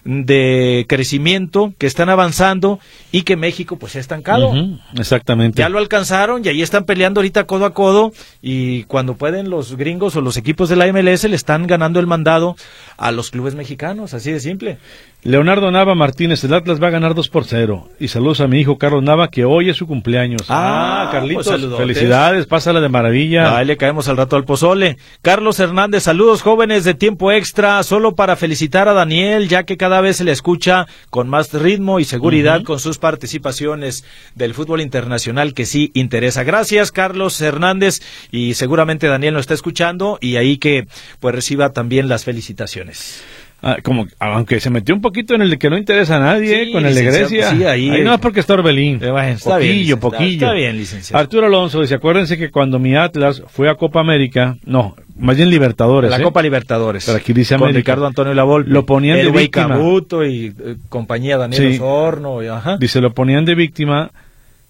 de 0.06 0.86
crecimiento, 0.90 1.74
que 1.78 1.88
están 1.88 2.10
avanzando 2.10 2.80
y 3.12 3.22
que 3.24 3.38
México 3.38 3.78
pues 3.78 3.96
está 3.96 4.16
estancado. 4.16 4.54
exactamente. 4.98 5.62
Ya 5.62 5.70
lo 5.70 5.80
alcanzaron 5.80 6.44
y 6.44 6.50
ahí 6.50 6.62
están 6.62 6.84
peleando 6.84 7.20
ahorita 7.20 7.46
codo 7.46 7.66
a 7.66 7.74
codo 7.74 8.12
y 8.42 8.84
cuando 8.84 9.16
pueden 9.16 9.50
los 9.50 9.78
gringos 9.78 10.16
o 10.16 10.22
los 10.22 10.38
equipos 10.38 10.70
de 10.70 10.76
la 10.76 10.92
MLS 10.92 11.24
le 11.24 11.36
están 11.36 11.68
ganando 11.68 12.00
el 12.00 12.08
mandado 12.08 12.56
a 12.98 13.12
los 13.12 13.32
clubes 13.32 13.56
mexicanos, 13.56 14.14
así 14.14 14.32
de 14.32 14.40
simple. 14.40 14.78
Leonardo 15.26 15.72
Nava 15.72 15.96
Martínez, 15.96 16.44
el 16.44 16.54
Atlas 16.54 16.84
va 16.84 16.88
a 16.88 16.92
ganar 16.92 17.16
2 17.16 17.30
por 17.30 17.46
0. 17.46 17.88
Y 17.98 18.10
saludos 18.10 18.42
a 18.42 18.48
mi 18.48 18.60
hijo 18.60 18.78
Carlos 18.78 19.04
Nava, 19.04 19.30
que 19.30 19.46
hoy 19.46 19.70
es 19.70 19.78
su 19.78 19.88
cumpleaños. 19.88 20.42
Ah, 20.50 21.06
ah 21.08 21.12
Carlitos, 21.14 21.48
pues 21.48 21.78
felicidades, 21.78 22.46
pásala 22.46 22.82
de 22.82 22.90
maravilla. 22.90 23.56
Ahí 23.56 23.66
le 23.66 23.78
caemos 23.78 24.10
al 24.10 24.18
rato 24.18 24.36
al 24.36 24.44
pozole. 24.44 24.98
Carlos 25.22 25.62
Hernández, 25.62 26.04
saludos 26.04 26.42
jóvenes 26.42 26.84
de 26.84 26.94
tiempo 26.94 27.32
extra, 27.32 27.82
solo 27.84 28.16
para 28.16 28.36
felicitar 28.36 28.90
a 28.90 28.94
Daniel, 28.94 29.48
ya 29.48 29.64
que 29.64 29.78
cada 29.78 30.02
vez 30.02 30.18
se 30.18 30.26
le 30.26 30.34
escucha 30.34 30.88
con 31.10 31.30
más 31.30 31.54
ritmo 31.54 32.02
y 32.02 32.04
seguridad 32.04 32.64
con 32.64 32.80
sus 32.80 32.98
participaciones 32.98 34.04
del 34.36 34.54
fútbol 34.54 34.82
internacional 34.82 35.54
que 35.54 35.66
sí 35.66 35.92
interesa. 35.94 36.44
Gracias, 36.44 36.92
Carlos 36.92 37.40
Hernández, 37.40 38.02
y 38.30 38.56
seguramente 38.56 39.08
Daniel 39.08 39.36
nos 39.36 39.42
está 39.42 39.54
escuchando 39.54 40.18
y 40.20 40.36
ahí 40.36 40.58
que 40.58 40.86
pues 41.22 41.34
reciba 41.34 41.70
también 41.72 42.10
las 42.10 42.26
felicitaciones. 42.26 43.24
Ah, 43.66 43.78
como, 43.82 44.06
aunque 44.20 44.60
se 44.60 44.70
metió 44.70 44.94
un 44.94 45.00
poquito 45.00 45.36
en 45.36 45.42
el 45.42 45.58
que 45.58 45.70
no 45.70 45.78
interesa 45.78 46.18
a 46.18 46.20
nadie, 46.20 46.66
Sí, 46.66 46.72
con 46.74 46.86
el 46.86 46.94
de 46.94 47.02
Grecia. 47.04 47.50
sí, 47.50 47.64
ahí- 47.64 48.02
no 48.04 48.14
es 48.14 48.20
porque 48.20 48.42
está 48.42 48.56
Orbelín. 48.56 49.00
Eh, 49.02 49.32
está 49.32 49.52
poquillo, 49.56 49.96
bien, 49.96 50.00
poquillo. 50.02 50.32
está 50.48 50.52
bien, 50.52 50.76
licenciado. 50.78 51.22
Arturo 51.22 51.46
Alonso 51.48 51.80
dice, 51.80 51.96
acuérdense 51.96 52.38
que 52.38 52.52
cuando 52.52 52.78
mi 52.78 52.94
Atlas 52.98 53.42
fue 53.48 53.70
a 53.70 53.76
Copa 53.76 54.02
América, 54.02 54.58
no, 54.66 54.96
más 55.18 55.38
bien 55.38 55.50
Libertadores. 55.50 56.12
La 56.12 56.18
¿eh? 56.18 56.22
Copa 56.24 56.42
Libertadores. 56.42 57.06
Pero 57.06 57.18
aquí 57.18 57.32
dice 57.32 57.56
Con 57.56 57.70
América. 57.70 57.92
Ricardo 57.94 58.06
Antonio 58.08 58.34
Lavolpe. 58.34 58.70
Lo 58.70 58.86
ponían 58.86 59.16
de 59.16 59.22
el 59.24 59.32
víctima. 59.32 59.70
Cabuto 59.70 60.26
y 60.26 60.48
eh, 60.48 60.76
compañía 60.90 61.38
Daniel 61.38 61.72
Sí. 61.72 61.76
Osorno. 61.80 62.44
y- 62.44 62.48
ajá. 62.48 62.76
Dice, 62.78 63.00
lo 63.00 63.14
ponían 63.14 63.46
de 63.46 63.56
víctima 63.56 64.12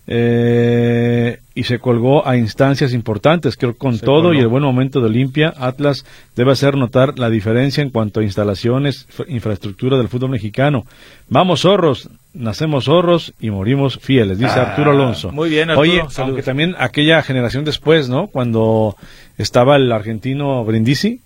eh, 0.05 1.39
y 1.55 1.63
se 1.65 1.77
colgó 1.79 2.27
a 2.27 2.35
instancias 2.35 2.93
importantes. 2.93 3.57
Creo 3.57 3.73
que 3.73 3.77
con 3.77 3.97
Se 3.97 4.05
todo 4.05 4.23
colgó. 4.23 4.33
y 4.33 4.39
el 4.39 4.47
buen 4.47 4.63
momento 4.63 4.99
de 4.99 5.05
Olimpia, 5.07 5.53
Atlas 5.57 6.03
debe 6.35 6.51
hacer 6.51 6.75
notar 6.77 7.19
la 7.19 7.29
diferencia 7.29 7.83
en 7.83 7.89
cuanto 7.91 8.19
a 8.19 8.23
instalaciones, 8.23 9.07
infraestructura 9.27 9.97
del 9.97 10.07
fútbol 10.07 10.31
mexicano. 10.31 10.85
Vamos 11.29 11.61
zorros, 11.61 12.09
nacemos 12.33 12.85
zorros 12.85 13.33
y 13.39 13.51
morimos 13.51 13.99
fieles, 13.99 14.39
dice 14.39 14.53
Ah, 14.59 14.71
Arturo 14.71 14.91
Alonso. 14.91 15.31
muy 15.31 15.49
bien, 15.49 15.69
Arturo, 15.69 15.81
Oye, 15.81 15.97
saludos. 15.99 16.19
aunque 16.19 16.41
también 16.43 16.75
aquella 16.79 17.21
generación 17.21 17.63
después, 17.65 18.09
¿no? 18.09 18.27
Cuando 18.27 18.95
estaba 19.37 19.75
el 19.75 19.91
argentino 19.91 20.63
Brindisi, 20.63 21.19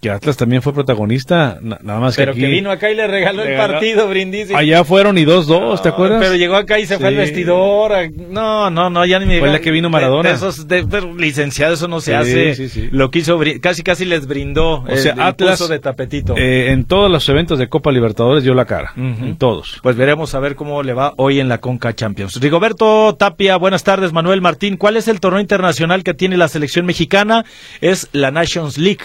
que 0.00 0.10
Atlas 0.10 0.36
también 0.36 0.62
fue 0.62 0.72
protagonista, 0.74 1.58
na- 1.62 1.78
nada 1.82 2.00
más 2.00 2.16
Pero 2.16 2.32
que 2.34 2.40
que, 2.40 2.46
aquí. 2.46 2.54
vino 2.54 2.70
acá 2.70 2.90
y 2.90 2.94
le 2.94 3.06
regaló 3.06 3.42
el 3.44 3.56
partido, 3.56 4.08
Brindisi. 4.08 4.54
Allá 4.54 4.84
fueron 4.84 5.16
y 5.18 5.24
2-2, 5.24 5.80
¿te 5.82 5.88
No, 5.88 5.94
acuerdas? 5.94 6.20
Pero 6.20 6.34
llegó 6.36 6.56
acá 6.56 6.78
y 6.78 6.86
se 6.86 6.98
fue 6.98 7.08
al 7.08 7.16
vestidor. 7.16 7.92
a- 7.92 8.08
No, 8.08 8.70
no, 8.70 8.90
no, 8.90 9.04
ya 9.04 9.18
ni 9.18 9.26
me 9.26 9.38
Fue 9.38 9.48
la 9.48 9.60
que 9.60 9.70
vino 9.70 9.88
Maradona. 9.90 10.22
De, 10.22 10.28
de 10.30 10.34
esos, 10.34 10.68
de- 10.68 10.86
pero, 10.86 11.14
licenciado, 11.14 11.74
eso 11.74 11.88
no 11.88 12.00
se 12.00 12.10
Sí, 12.12 12.16
hace. 12.16 12.54
sí, 12.54 12.68
sí. 12.68 12.88
Lo 12.90 13.10
quiso, 13.10 13.38
bri- 13.38 13.60
casi 13.60 13.82
casi 13.82 14.04
les 14.04 14.26
brindó. 14.26 14.82
O 14.88 14.96
sea, 14.96 15.14
el, 15.14 15.20
Atlas, 15.20 15.58
puso 15.58 15.68
de 15.72 15.78
tapetito. 15.78 16.36
Eh, 16.36 16.70
en 16.72 16.84
todos 16.84 17.10
los 17.10 17.28
eventos 17.28 17.58
de 17.58 17.68
Copa 17.68 17.90
Libertadores 17.92 18.44
dio 18.44 18.54
la 18.54 18.64
cara. 18.64 18.92
En 18.96 19.36
todos. 19.36 19.78
Pues 19.82 19.96
veremos 19.96 20.34
a 20.34 20.40
ver 20.40 20.56
cómo 20.56 20.82
le 20.82 20.92
va 20.92 21.14
hoy 21.16 21.40
en 21.40 21.48
la 21.48 21.58
Conca 21.58 21.94
Champions. 21.94 22.40
Rigoberto 22.40 23.14
Tapia, 23.16 23.56
buenas 23.56 23.82
tardes. 23.84 24.12
Manuel 24.12 24.40
Martín, 24.40 24.76
¿cuál 24.76 24.96
es 24.96 25.08
el 25.08 25.20
torneo 25.20 25.40
internacional 25.40 26.02
que 26.04 26.14
tiene 26.14 26.36
la 26.36 26.48
selección 26.48 26.86
mexicana? 26.86 27.35
Es 27.80 28.08
la 28.12 28.30
Nations 28.30 28.78
League. 28.78 29.04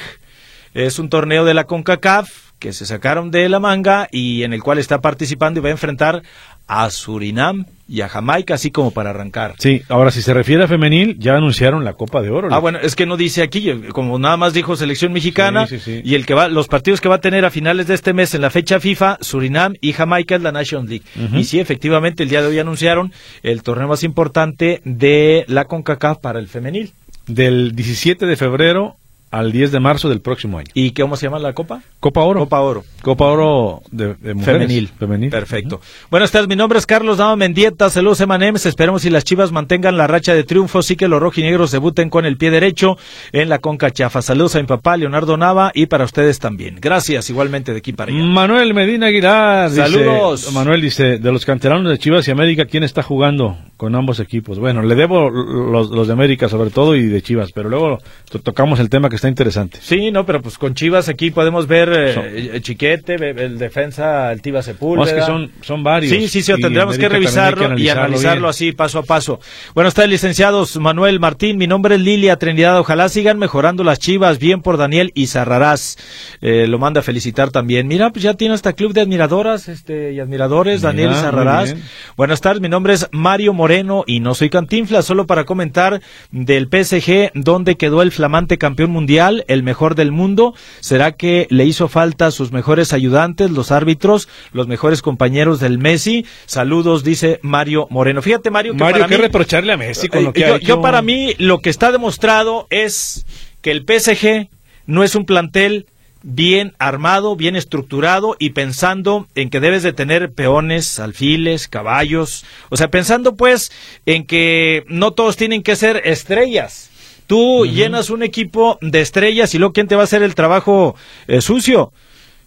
Es 0.74 1.00
un 1.00 1.10
torneo 1.10 1.44
de 1.46 1.54
la 1.54 1.66
CONCACAF 1.66 2.30
que 2.60 2.74
se 2.74 2.86
sacaron 2.86 3.32
de 3.32 3.50
la 3.50 3.60
manga 3.60 4.08
y 4.12 4.44
en 4.44 4.54
el 4.54 4.62
cual 4.62 4.78
está 4.78 5.02
participando 5.02 5.60
y 5.60 5.64
va 5.64 5.70
a 5.70 5.72
enfrentar 5.72 6.22
a 6.68 6.90
Surinam 6.92 7.66
y 7.90 8.00
a 8.02 8.08
Jamaica, 8.08 8.54
así 8.54 8.70
como 8.72 8.92
para 8.92 9.10
arrancar. 9.10 9.56
Sí, 9.58 9.82
ahora 9.90 10.12
si 10.12 10.22
se 10.22 10.34
refiere 10.34 10.64
a 10.64 10.68
femenil, 10.68 11.18
ya 11.20 11.36
anunciaron 11.36 11.84
la 11.84 11.94
Copa 11.94 12.22
de 12.22 12.30
Oro. 12.30 12.48
Ah, 12.52 12.60
bueno, 12.60 12.78
es 12.82 12.96
que 12.96 13.06
no 13.06 13.18
dice 13.18 13.42
aquí, 13.42 13.70
como 13.92 14.18
nada 14.20 14.38
más 14.38 14.54
dijo 14.54 14.78
selección 14.78 15.12
mexicana 15.12 15.68
Sí, 15.68 15.80
sí, 15.80 15.96
sí. 15.98 16.02
y 16.06 16.16
el 16.16 16.26
que 16.26 16.34
va, 16.36 16.48
los 16.48 16.68
partidos 16.70 17.02
que 17.02 17.10
va 17.10 17.16
a 17.16 17.20
tener 17.22 17.44
a 17.44 17.50
finales 17.50 17.88
de 17.88 17.96
este 17.96 18.14
mes 18.14 18.34
en 18.36 18.42
la 18.42 18.50
fecha 18.52 18.80
FIFA, 18.80 19.18
Surinam 19.20 19.74
y 19.82 19.92
Jamaica 19.92 20.36
es 20.36 20.42
la 20.44 20.54
Nations 20.54 20.88
League. 20.88 21.04
Y 21.34 21.44
sí, 21.44 21.60
efectivamente, 21.60 22.24
el 22.24 22.30
día 22.30 22.42
de 22.42 22.48
hoy 22.48 22.60
anunciaron 22.60 23.12
el 23.44 23.64
torneo 23.64 23.88
más 23.90 24.04
importante 24.04 24.82
de 24.86 25.44
la 25.48 25.66
CONCACAF 25.66 26.20
para 26.20 26.40
el 26.40 26.48
femenil. 26.48 26.94
Del 27.32 27.78
17 27.78 28.26
de 28.26 28.36
febrero 28.36 28.98
al 29.32 29.52
10 29.52 29.72
de 29.72 29.80
marzo 29.80 30.10
del 30.10 30.22
próximo 30.22 30.58
año. 30.58 30.68
¿Y 30.74 30.92
cómo 30.92 31.16
se 31.16 31.26
llama 31.26 31.40
la 31.40 31.54
copa? 31.54 31.82
Copa 32.00 32.22
Oro. 32.22 32.42
Copa 32.42 32.60
Oro. 32.60 32.84
Copa 33.02 33.26
Oro 33.26 33.82
de, 33.92 34.14
de 34.16 34.34
mujeres. 34.34 34.62
Femenil. 34.62 34.88
Femenil. 35.00 35.30
Perfecto. 35.30 35.80
Buenas 36.10 36.32
tardes, 36.32 36.48
mi 36.50 36.56
nombre 36.56 36.78
es 36.80 36.86
Carlos 36.86 37.18
Dama 37.18 37.36
Mendieta, 37.38 37.90
saludos 37.90 38.22
Emanems, 38.22 38.66
esperemos 38.66 39.02
si 39.04 39.10
las 39.10 39.24
Chivas 39.24 39.52
mantengan 39.52 39.98
la 39.98 40.06
racha 40.08 40.34
de 40.36 40.44
triunfos 40.44 40.92
y 40.92 40.96
que 40.96 41.08
los 41.08 41.20
rojinegros 41.22 41.72
debuten 41.72 42.10
con 42.10 42.26
el 42.26 42.38
pie 42.38 42.52
derecho 42.52 42.98
en 43.32 43.50
la 43.50 43.60
Conca 43.60 43.90
Chafa. 43.92 44.22
Saludos 44.22 44.56
a 44.56 44.60
mi 44.60 44.66
papá 44.68 44.98
Leonardo 44.98 45.38
Nava 45.38 45.72
y 45.74 45.86
para 45.88 46.04
ustedes 46.06 46.40
también. 46.40 46.78
Gracias, 46.82 47.30
igualmente 47.30 47.72
de 47.72 47.80
aquí 47.80 47.94
para 47.94 48.12
allá. 48.12 48.22
Manuel 48.24 48.74
Medina 48.74 49.08
Aguilar. 49.08 49.70
dice- 49.70 49.82
Saludos. 49.82 50.52
Manuel 50.54 50.82
dice, 50.82 51.18
de 51.20 51.32
los 51.32 51.46
canteranos 51.46 51.90
de 51.90 51.98
Chivas 51.98 52.28
y 52.28 52.32
América, 52.32 52.66
¿quién 52.66 52.84
está 52.84 53.02
jugando 53.02 53.58
con 53.78 53.96
ambos 53.96 54.20
equipos? 54.20 54.60
Bueno, 54.60 54.82
le 54.82 54.96
debo 54.96 55.30
los, 55.30 55.90
los 55.90 56.08
de 56.08 56.14
América 56.14 56.50
sobre 56.50 56.70
todo 56.70 56.96
y 56.96 57.08
de 57.08 57.22
Chivas, 57.22 57.52
pero 57.54 57.70
luego 57.70 58.00
to- 58.30 58.40
tocamos 58.40 58.80
el 58.80 58.90
tema 58.90 59.10
que 59.10 59.18
está 59.22 59.30
interesante. 59.30 59.78
Sí, 59.84 60.10
no, 60.10 60.26
pero 60.26 60.42
pues 60.42 60.58
con 60.58 60.74
Chivas 60.74 61.08
aquí 61.08 61.30
podemos 61.30 61.68
ver 61.68 61.90
eh, 61.94 62.14
Son- 62.16 62.26
eh, 62.28 62.60
Chiquete, 62.62 63.14
el 63.46 63.60
defensa, 63.60 64.32
el 64.32 64.42
Tiva 64.42 64.64
Sepúlveda. 64.64 65.06
Es 65.08 65.14
que 65.14 65.22
son, 65.22 65.52
son 65.62 65.84
varios. 65.84 66.12
Sí, 66.12 66.28
sí, 66.28 66.42
sí, 66.42 66.52
tendremos 66.60 66.98
que 66.98 67.08
revisarlo 67.08 67.78
y 67.78 67.88
analizarlo 67.90 68.42
bien. 68.42 68.50
así 68.50 68.72
paso 68.72 68.98
a 68.98 69.04
paso. 69.04 69.40
Buenas 69.76 69.94
tardes, 69.94 70.10
licenciados. 70.10 70.76
Manuel 70.78 71.20
Martín, 71.20 71.58
mi 71.60 71.68
nombre 71.68 71.96
es 71.96 72.02
Lilia 72.02 72.38
Trinidad. 72.38 72.80
Ojalá 72.80 73.10
sigan 73.10 73.38
mejorando 73.38 73.84
las 73.84 74.00
chivas. 74.00 74.40
Bien 74.40 74.64
por 74.64 74.78
Daniel 74.78 75.12
y 75.14 75.28
Zarrarás. 75.28 75.98
Eh, 76.42 76.66
lo 76.68 76.80
manda 76.80 77.02
a 77.02 77.04
felicitar 77.04 77.52
también. 77.52 77.88
Mira, 77.88 78.10
pues 78.10 78.24
ya 78.24 78.34
tiene 78.34 78.56
hasta 78.56 78.74
club 78.74 78.94
de 78.94 79.02
admiradoras 79.02 79.68
este, 79.70 80.14
y 80.14 80.20
admiradores, 80.20 80.80
Mira, 80.80 80.90
Daniel 80.90 81.10
muy 81.12 81.20
Zarrarás. 81.20 81.74
bien. 81.76 81.86
Buenas 82.18 82.42
tardes, 82.42 82.60
mi 82.60 82.70
nombre 82.70 82.94
es 82.94 83.08
Mario 83.12 83.54
Moreno 83.54 84.04
y 84.08 84.20
no 84.20 84.34
soy 84.34 84.50
cantinfla, 84.50 85.04
solo 85.04 85.28
para 85.28 85.44
comentar 85.46 86.02
del 86.32 86.68
PSG, 86.72 87.32
donde 87.36 87.76
quedó 87.78 88.02
el 88.02 88.12
flamante 88.12 88.58
campeón 88.58 88.90
mundial, 88.90 89.11
el 89.20 89.64
mejor 89.64 89.96
del 89.96 90.12
mundo. 90.12 90.54
¿Será 90.80 91.12
que 91.12 91.48
le 91.50 91.66
hizo 91.66 91.88
falta 91.90 92.28
a 92.28 92.32
sus 92.32 92.52
mejores 92.52 92.94
ayudantes, 92.94 93.52
los 93.52 93.72
árbitros, 93.72 94.30
los 94.54 94.68
mejores 94.68 95.02
compañeros 95.02 95.60
del 95.60 95.78
Messi? 95.78 96.26
Saludos, 96.46 97.04
dice 97.04 97.40
Mario 97.42 97.88
Moreno. 97.90 98.22
Fíjate, 98.22 98.50
Mario, 98.52 98.74
que 98.74 98.80
Mario, 98.80 98.96
para 99.02 99.08
¿qué 99.10 99.18
mí- 99.18 99.22
reprocharle 99.22 99.74
a 99.74 99.78
Messi 99.78 100.08
con 100.08 100.24
lo 100.24 100.30
eh, 100.30 100.34
que 100.34 100.46
ha 100.46 100.50
yo, 100.50 100.56
hecho? 100.56 100.68
yo 100.68 100.82
para 100.82 101.02
mí 101.02 101.34
lo 101.38 101.60
que 101.60 101.70
está 101.70 101.92
demostrado 101.92 102.68
es 102.70 103.26
que 103.62 103.72
el 103.72 103.86
PSG 103.86 104.50
no 104.86 105.04
es 105.04 105.16
un 105.16 105.26
plantel 105.26 105.88
bien 106.24 106.74
armado, 106.78 107.36
bien 107.36 107.56
estructurado 107.56 108.36
y 108.38 108.52
pensando 108.52 109.28
en 109.34 109.50
que 109.50 109.60
debes 109.60 109.82
de 109.82 109.92
tener 109.92 110.32
peones, 110.32 111.00
alfiles, 111.00 111.68
caballos, 111.68 112.46
o 112.70 112.78
sea, 112.78 112.92
pensando 112.92 113.36
pues 113.36 113.72
en 114.06 114.28
que 114.28 114.84
no 114.88 115.12
todos 115.14 115.36
tienen 115.36 115.64
que 115.64 115.76
ser 115.76 116.00
estrellas. 116.06 116.91
Tú 117.32 117.66
llenas 117.66 118.10
un 118.10 118.24
equipo 118.24 118.78
de 118.82 119.00
estrellas 119.00 119.56
y 119.56 119.58
luego 119.58 119.72
quién 119.72 119.88
te 119.88 119.96
va 119.96 120.02
a 120.02 120.04
hacer 120.04 120.22
el 120.22 120.36
trabajo 120.36 120.98
eh, 121.28 121.40
sucio, 121.40 121.94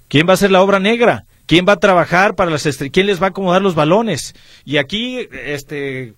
quién 0.09 0.27
va 0.27 0.33
a 0.33 0.35
hacer 0.35 0.51
la 0.51 0.61
obra 0.61 0.79
negra, 0.79 1.25
quién 1.47 1.65
va 1.67 1.73
a 1.73 1.81
trabajar 1.81 2.35
para 2.35 2.51
las 2.51 2.67
estrellas, 2.67 2.93
quién 2.93 3.07
les 3.07 3.19
va 3.19 3.29
a 3.29 3.31
acomodar 3.31 3.63
los 3.63 3.75
balones. 3.75 4.35
Y 4.67 4.77
aquí, 4.77 5.27
este, 5.47 6.13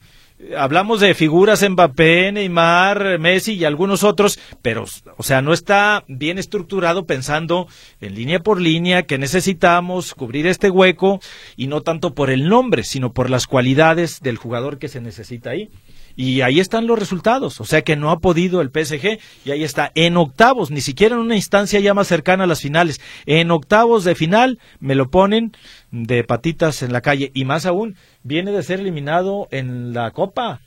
hablamos 0.58 0.98
de 0.98 1.14
figuras 1.14 1.62
Mbappé, 1.62 2.32
Neymar, 2.32 3.20
Messi 3.20 3.54
y 3.54 3.64
algunos 3.64 4.02
otros, 4.02 4.40
pero, 4.62 4.84
o 5.16 5.22
sea, 5.22 5.42
no 5.42 5.52
está 5.52 6.02
bien 6.08 6.36
estructurado 6.36 7.06
pensando 7.06 7.68
en 8.00 8.16
línea 8.16 8.40
por 8.40 8.60
línea 8.60 9.04
que 9.04 9.16
necesitamos 9.16 10.12
cubrir 10.12 10.48
este 10.48 10.70
hueco 10.70 11.20
y 11.56 11.68
no 11.68 11.82
tanto 11.82 12.14
por 12.14 12.30
el 12.30 12.48
nombre, 12.48 12.82
sino 12.82 13.12
por 13.12 13.30
las 13.30 13.46
cualidades 13.46 14.18
del 14.22 14.38
jugador 14.38 14.80
que 14.80 14.88
se 14.88 15.00
necesita 15.00 15.50
ahí. 15.50 15.70
Y 16.16 16.40
ahí 16.40 16.60
están 16.60 16.86
los 16.86 16.98
resultados, 16.98 17.60
o 17.60 17.64
sea 17.64 17.82
que 17.82 17.94
no 17.94 18.10
ha 18.10 18.20
podido 18.20 18.62
el 18.62 18.70
PSG 18.70 19.18
y 19.44 19.50
ahí 19.50 19.62
está, 19.62 19.92
en 19.94 20.16
octavos, 20.16 20.70
ni 20.70 20.80
siquiera 20.80 21.14
en 21.14 21.20
una 21.20 21.36
instancia 21.36 21.78
ya 21.78 21.92
más 21.92 22.08
cercana 22.08 22.44
a 22.44 22.46
las 22.46 22.62
finales, 22.62 23.00
en 23.26 23.50
octavos 23.50 24.04
de 24.04 24.14
final 24.14 24.58
me 24.80 24.94
lo 24.94 25.10
ponen 25.10 25.52
de 25.90 26.24
patitas 26.24 26.82
en 26.82 26.92
la 26.92 27.02
calle 27.02 27.30
y 27.34 27.44
más 27.44 27.66
aún, 27.66 27.96
viene 28.22 28.50
de 28.50 28.62
ser 28.62 28.80
eliminado 28.80 29.46
en 29.50 29.92
la 29.92 30.10
Copa, 30.10 30.60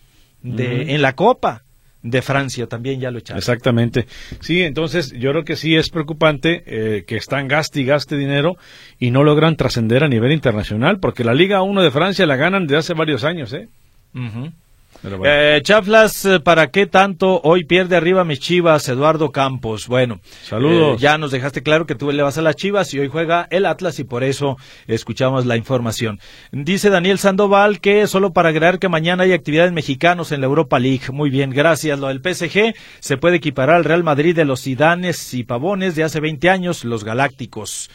de, 0.43 0.93
en 0.93 1.01
la 1.01 1.15
Copa 1.15 1.63
de 2.01 2.21
Francia 2.21 2.67
también 2.67 2.99
ya 2.99 3.11
lo 3.11 3.19
echaron. 3.19 3.39
Exactamente. 3.39 4.05
Sí, 4.39 4.61
entonces 4.61 5.11
yo 5.11 5.31
creo 5.31 5.43
que 5.43 5.55
sí 5.55 5.75
es 5.75 5.89
preocupante 5.89 6.63
eh, 6.65 7.03
que 7.05 7.17
están 7.17 7.47
gaste 7.47 7.81
y 7.81 7.85
gaste 7.85 8.15
dinero 8.15 8.55
y 8.99 9.11
no 9.11 9.23
logran 9.23 9.55
trascender 9.55 10.03
a 10.03 10.07
nivel 10.07 10.31
internacional, 10.31 10.99
porque 10.99 11.23
la 11.23 11.33
Liga 11.33 11.61
1 11.61 11.81
de 11.81 11.91
Francia 11.91 12.25
la 12.25 12.35
ganan 12.35 12.67
de 12.67 12.77
hace 12.77 12.93
varios 12.93 13.23
años, 13.23 13.51
¿eh? 13.53 13.67
Bueno. 15.03 15.23
Eh, 15.25 15.61
Chaflas, 15.63 16.25
eh, 16.25 16.39
¿para 16.39 16.67
qué 16.71 16.85
tanto 16.85 17.39
hoy 17.43 17.63
pierde 17.65 17.95
arriba 17.95 18.23
mis 18.23 18.39
chivas, 18.39 18.87
Eduardo 18.89 19.31
Campos? 19.31 19.87
Bueno, 19.87 20.19
Saludos. 20.43 20.95
eh, 20.97 21.01
ya 21.01 21.17
nos 21.17 21.31
dejaste 21.31 21.63
claro 21.63 21.85
que 21.85 21.95
tú 21.95 22.11
le 22.11 22.21
vas 22.23 22.37
a 22.37 22.41
las 22.41 22.55
chivas 22.55 22.93
y 22.93 22.99
hoy 22.99 23.07
juega 23.07 23.47
el 23.51 23.65
Atlas 23.65 23.99
y 23.99 24.03
por 24.03 24.23
eso 24.23 24.57
escuchamos 24.87 25.45
la 25.45 25.55
información. 25.57 26.19
Dice 26.51 26.89
Daniel 26.89 27.17
Sandoval 27.19 27.79
que 27.79 28.07
solo 28.07 28.33
para 28.33 28.49
agregar 28.49 28.79
que 28.79 28.89
mañana 28.89 29.23
hay 29.23 29.33
actividades 29.33 29.71
mexicanos 29.71 30.31
en 30.31 30.41
la 30.41 30.47
Europa 30.47 30.79
League. 30.79 31.11
Muy 31.11 31.29
bien, 31.29 31.49
gracias. 31.51 31.99
Lo 31.99 32.07
del 32.07 32.21
PSG 32.21 32.73
se 32.99 33.17
puede 33.17 33.37
equiparar 33.37 33.75
al 33.77 33.85
Real 33.85 34.03
Madrid 34.03 34.35
de 34.35 34.45
los 34.45 34.59
Sidanes 34.61 35.33
y 35.33 35.43
Pavones 35.43 35.95
de 35.95 36.03
hace 36.03 36.19
20 36.19 36.49
años, 36.49 36.83
los 36.83 37.03
Galácticos. 37.03 37.89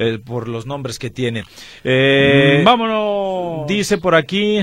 eh, 0.00 0.20
por 0.24 0.46
los 0.46 0.64
nombres 0.64 0.96
que 1.00 1.10
tiene. 1.10 1.42
Mm, 1.82 2.62
Vámonos. 2.64 3.66
Dice 3.66 3.98
por 3.98 4.14
aquí, 4.14 4.60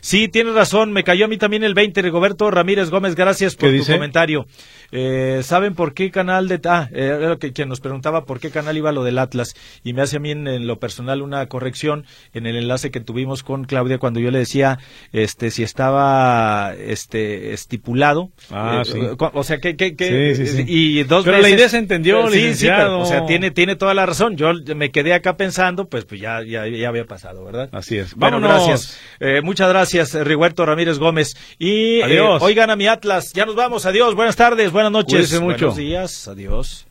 Sí, 0.00 0.28
tienes 0.28 0.54
razón, 0.54 0.92
me 0.92 1.04
cayó 1.04 1.24
a 1.24 1.28
mí 1.28 1.38
también 1.38 1.64
el 1.64 1.74
20, 1.74 2.02
Rigoberto 2.02 2.50
Ramírez 2.50 2.90
Gómez, 2.90 3.14
gracias 3.14 3.56
por 3.56 3.70
tu 3.76 3.84
comentario. 3.84 4.46
Eh, 4.92 5.40
¿Saben 5.42 5.74
por 5.74 5.94
qué 5.94 6.10
canal 6.10 6.48
de... 6.48 6.60
Ah, 6.64 6.88
eh, 6.92 7.18
era 7.20 7.36
quien 7.36 7.68
nos 7.68 7.80
preguntaba 7.80 8.24
por 8.24 8.40
qué 8.40 8.50
canal 8.50 8.76
iba 8.76 8.92
lo 8.92 9.04
del 9.04 9.18
Atlas 9.18 9.54
y 9.84 9.92
me 9.92 10.02
hace 10.02 10.16
a 10.16 10.20
mí 10.20 10.30
en, 10.30 10.66
lo 10.66 10.78
personal 10.78 11.22
una 11.22 11.46
corrección 11.46 12.06
en 12.32 12.46
el 12.46 12.56
enlace 12.56 12.90
que 12.90 13.00
tuvimos 13.00 13.42
con 13.42 13.64
Claudia 13.64 13.98
cuando 13.98 14.20
yo 14.20 14.30
le 14.30 14.38
decía 14.38 14.78
este 15.12 15.50
si 15.50 15.62
estaba 15.62 16.74
este 16.74 17.52
estipulado. 17.52 18.30
Ah, 18.50 18.82
sí. 18.84 18.98
O 19.18 19.44
sea, 19.44 19.58
que... 19.58 19.76
que, 19.76 20.64
Y 20.66 21.02
dos 21.04 21.24
Pero 21.24 21.38
la 21.38 21.48
idea 21.48 21.68
se 21.68 21.78
entendió, 21.78 22.28
sí, 22.30 22.54
sí, 22.54 22.68
o 22.68 23.04
sea, 23.04 23.26
tiene, 23.26 23.50
tiene 23.50 23.76
toda 23.76 23.94
la 23.94 24.06
razón. 24.06 24.36
Yo 24.36 24.52
me 24.74 24.90
quedé 24.90 25.14
acá 25.14 25.36
pensando, 25.36 25.88
pues, 25.88 26.04
pues 26.04 26.20
ya, 26.20 26.42
ya, 26.42 26.66
ya 26.66 26.88
había 26.88 27.04
pasado, 27.04 27.44
¿verdad? 27.44 27.68
Así 27.72 27.98
es. 27.98 28.14
Bueno, 28.14 28.40
gracias. 28.40 28.98
muchas 29.42 29.68
gracias, 29.68 29.85
Rigoberto 29.92 30.66
Ramírez 30.66 30.98
Gómez. 30.98 31.36
Y 31.58 32.02
Adiós. 32.02 32.42
oigan 32.42 32.70
a 32.70 32.76
mi 32.76 32.86
Atlas. 32.86 33.32
Ya 33.32 33.46
nos 33.46 33.56
vamos. 33.56 33.86
Adiós. 33.86 34.14
Buenas 34.14 34.36
tardes 34.36 34.70
buenas 34.72 34.92
noches. 34.92 35.32
mucho. 35.40 35.66
Buenos 35.66 35.76
días, 35.76 36.28
adiós. 36.28 36.86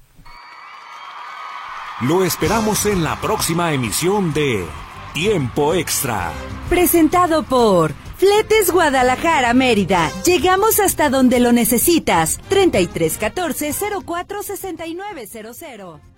Lo 2.02 2.26
esperamos 2.26 2.86
en 2.86 3.04
la 3.04 3.20
próxima 3.22 3.74
emisión 3.74 4.34
de 4.34 4.66
Tiempo 5.14 5.74
Extra. 5.74 6.32
Presentado 6.70 7.44
por 7.44 7.94
Fletes 8.18 8.72
Guadalajara 8.72 9.54
Mérida. 9.54 10.12
Llegamos 10.26 10.80
hasta 10.80 11.10
donde 11.10 11.40
lo 11.40 11.52
necesitas. 11.54 12.40
3314 12.50 13.74
046900. 14.06 16.15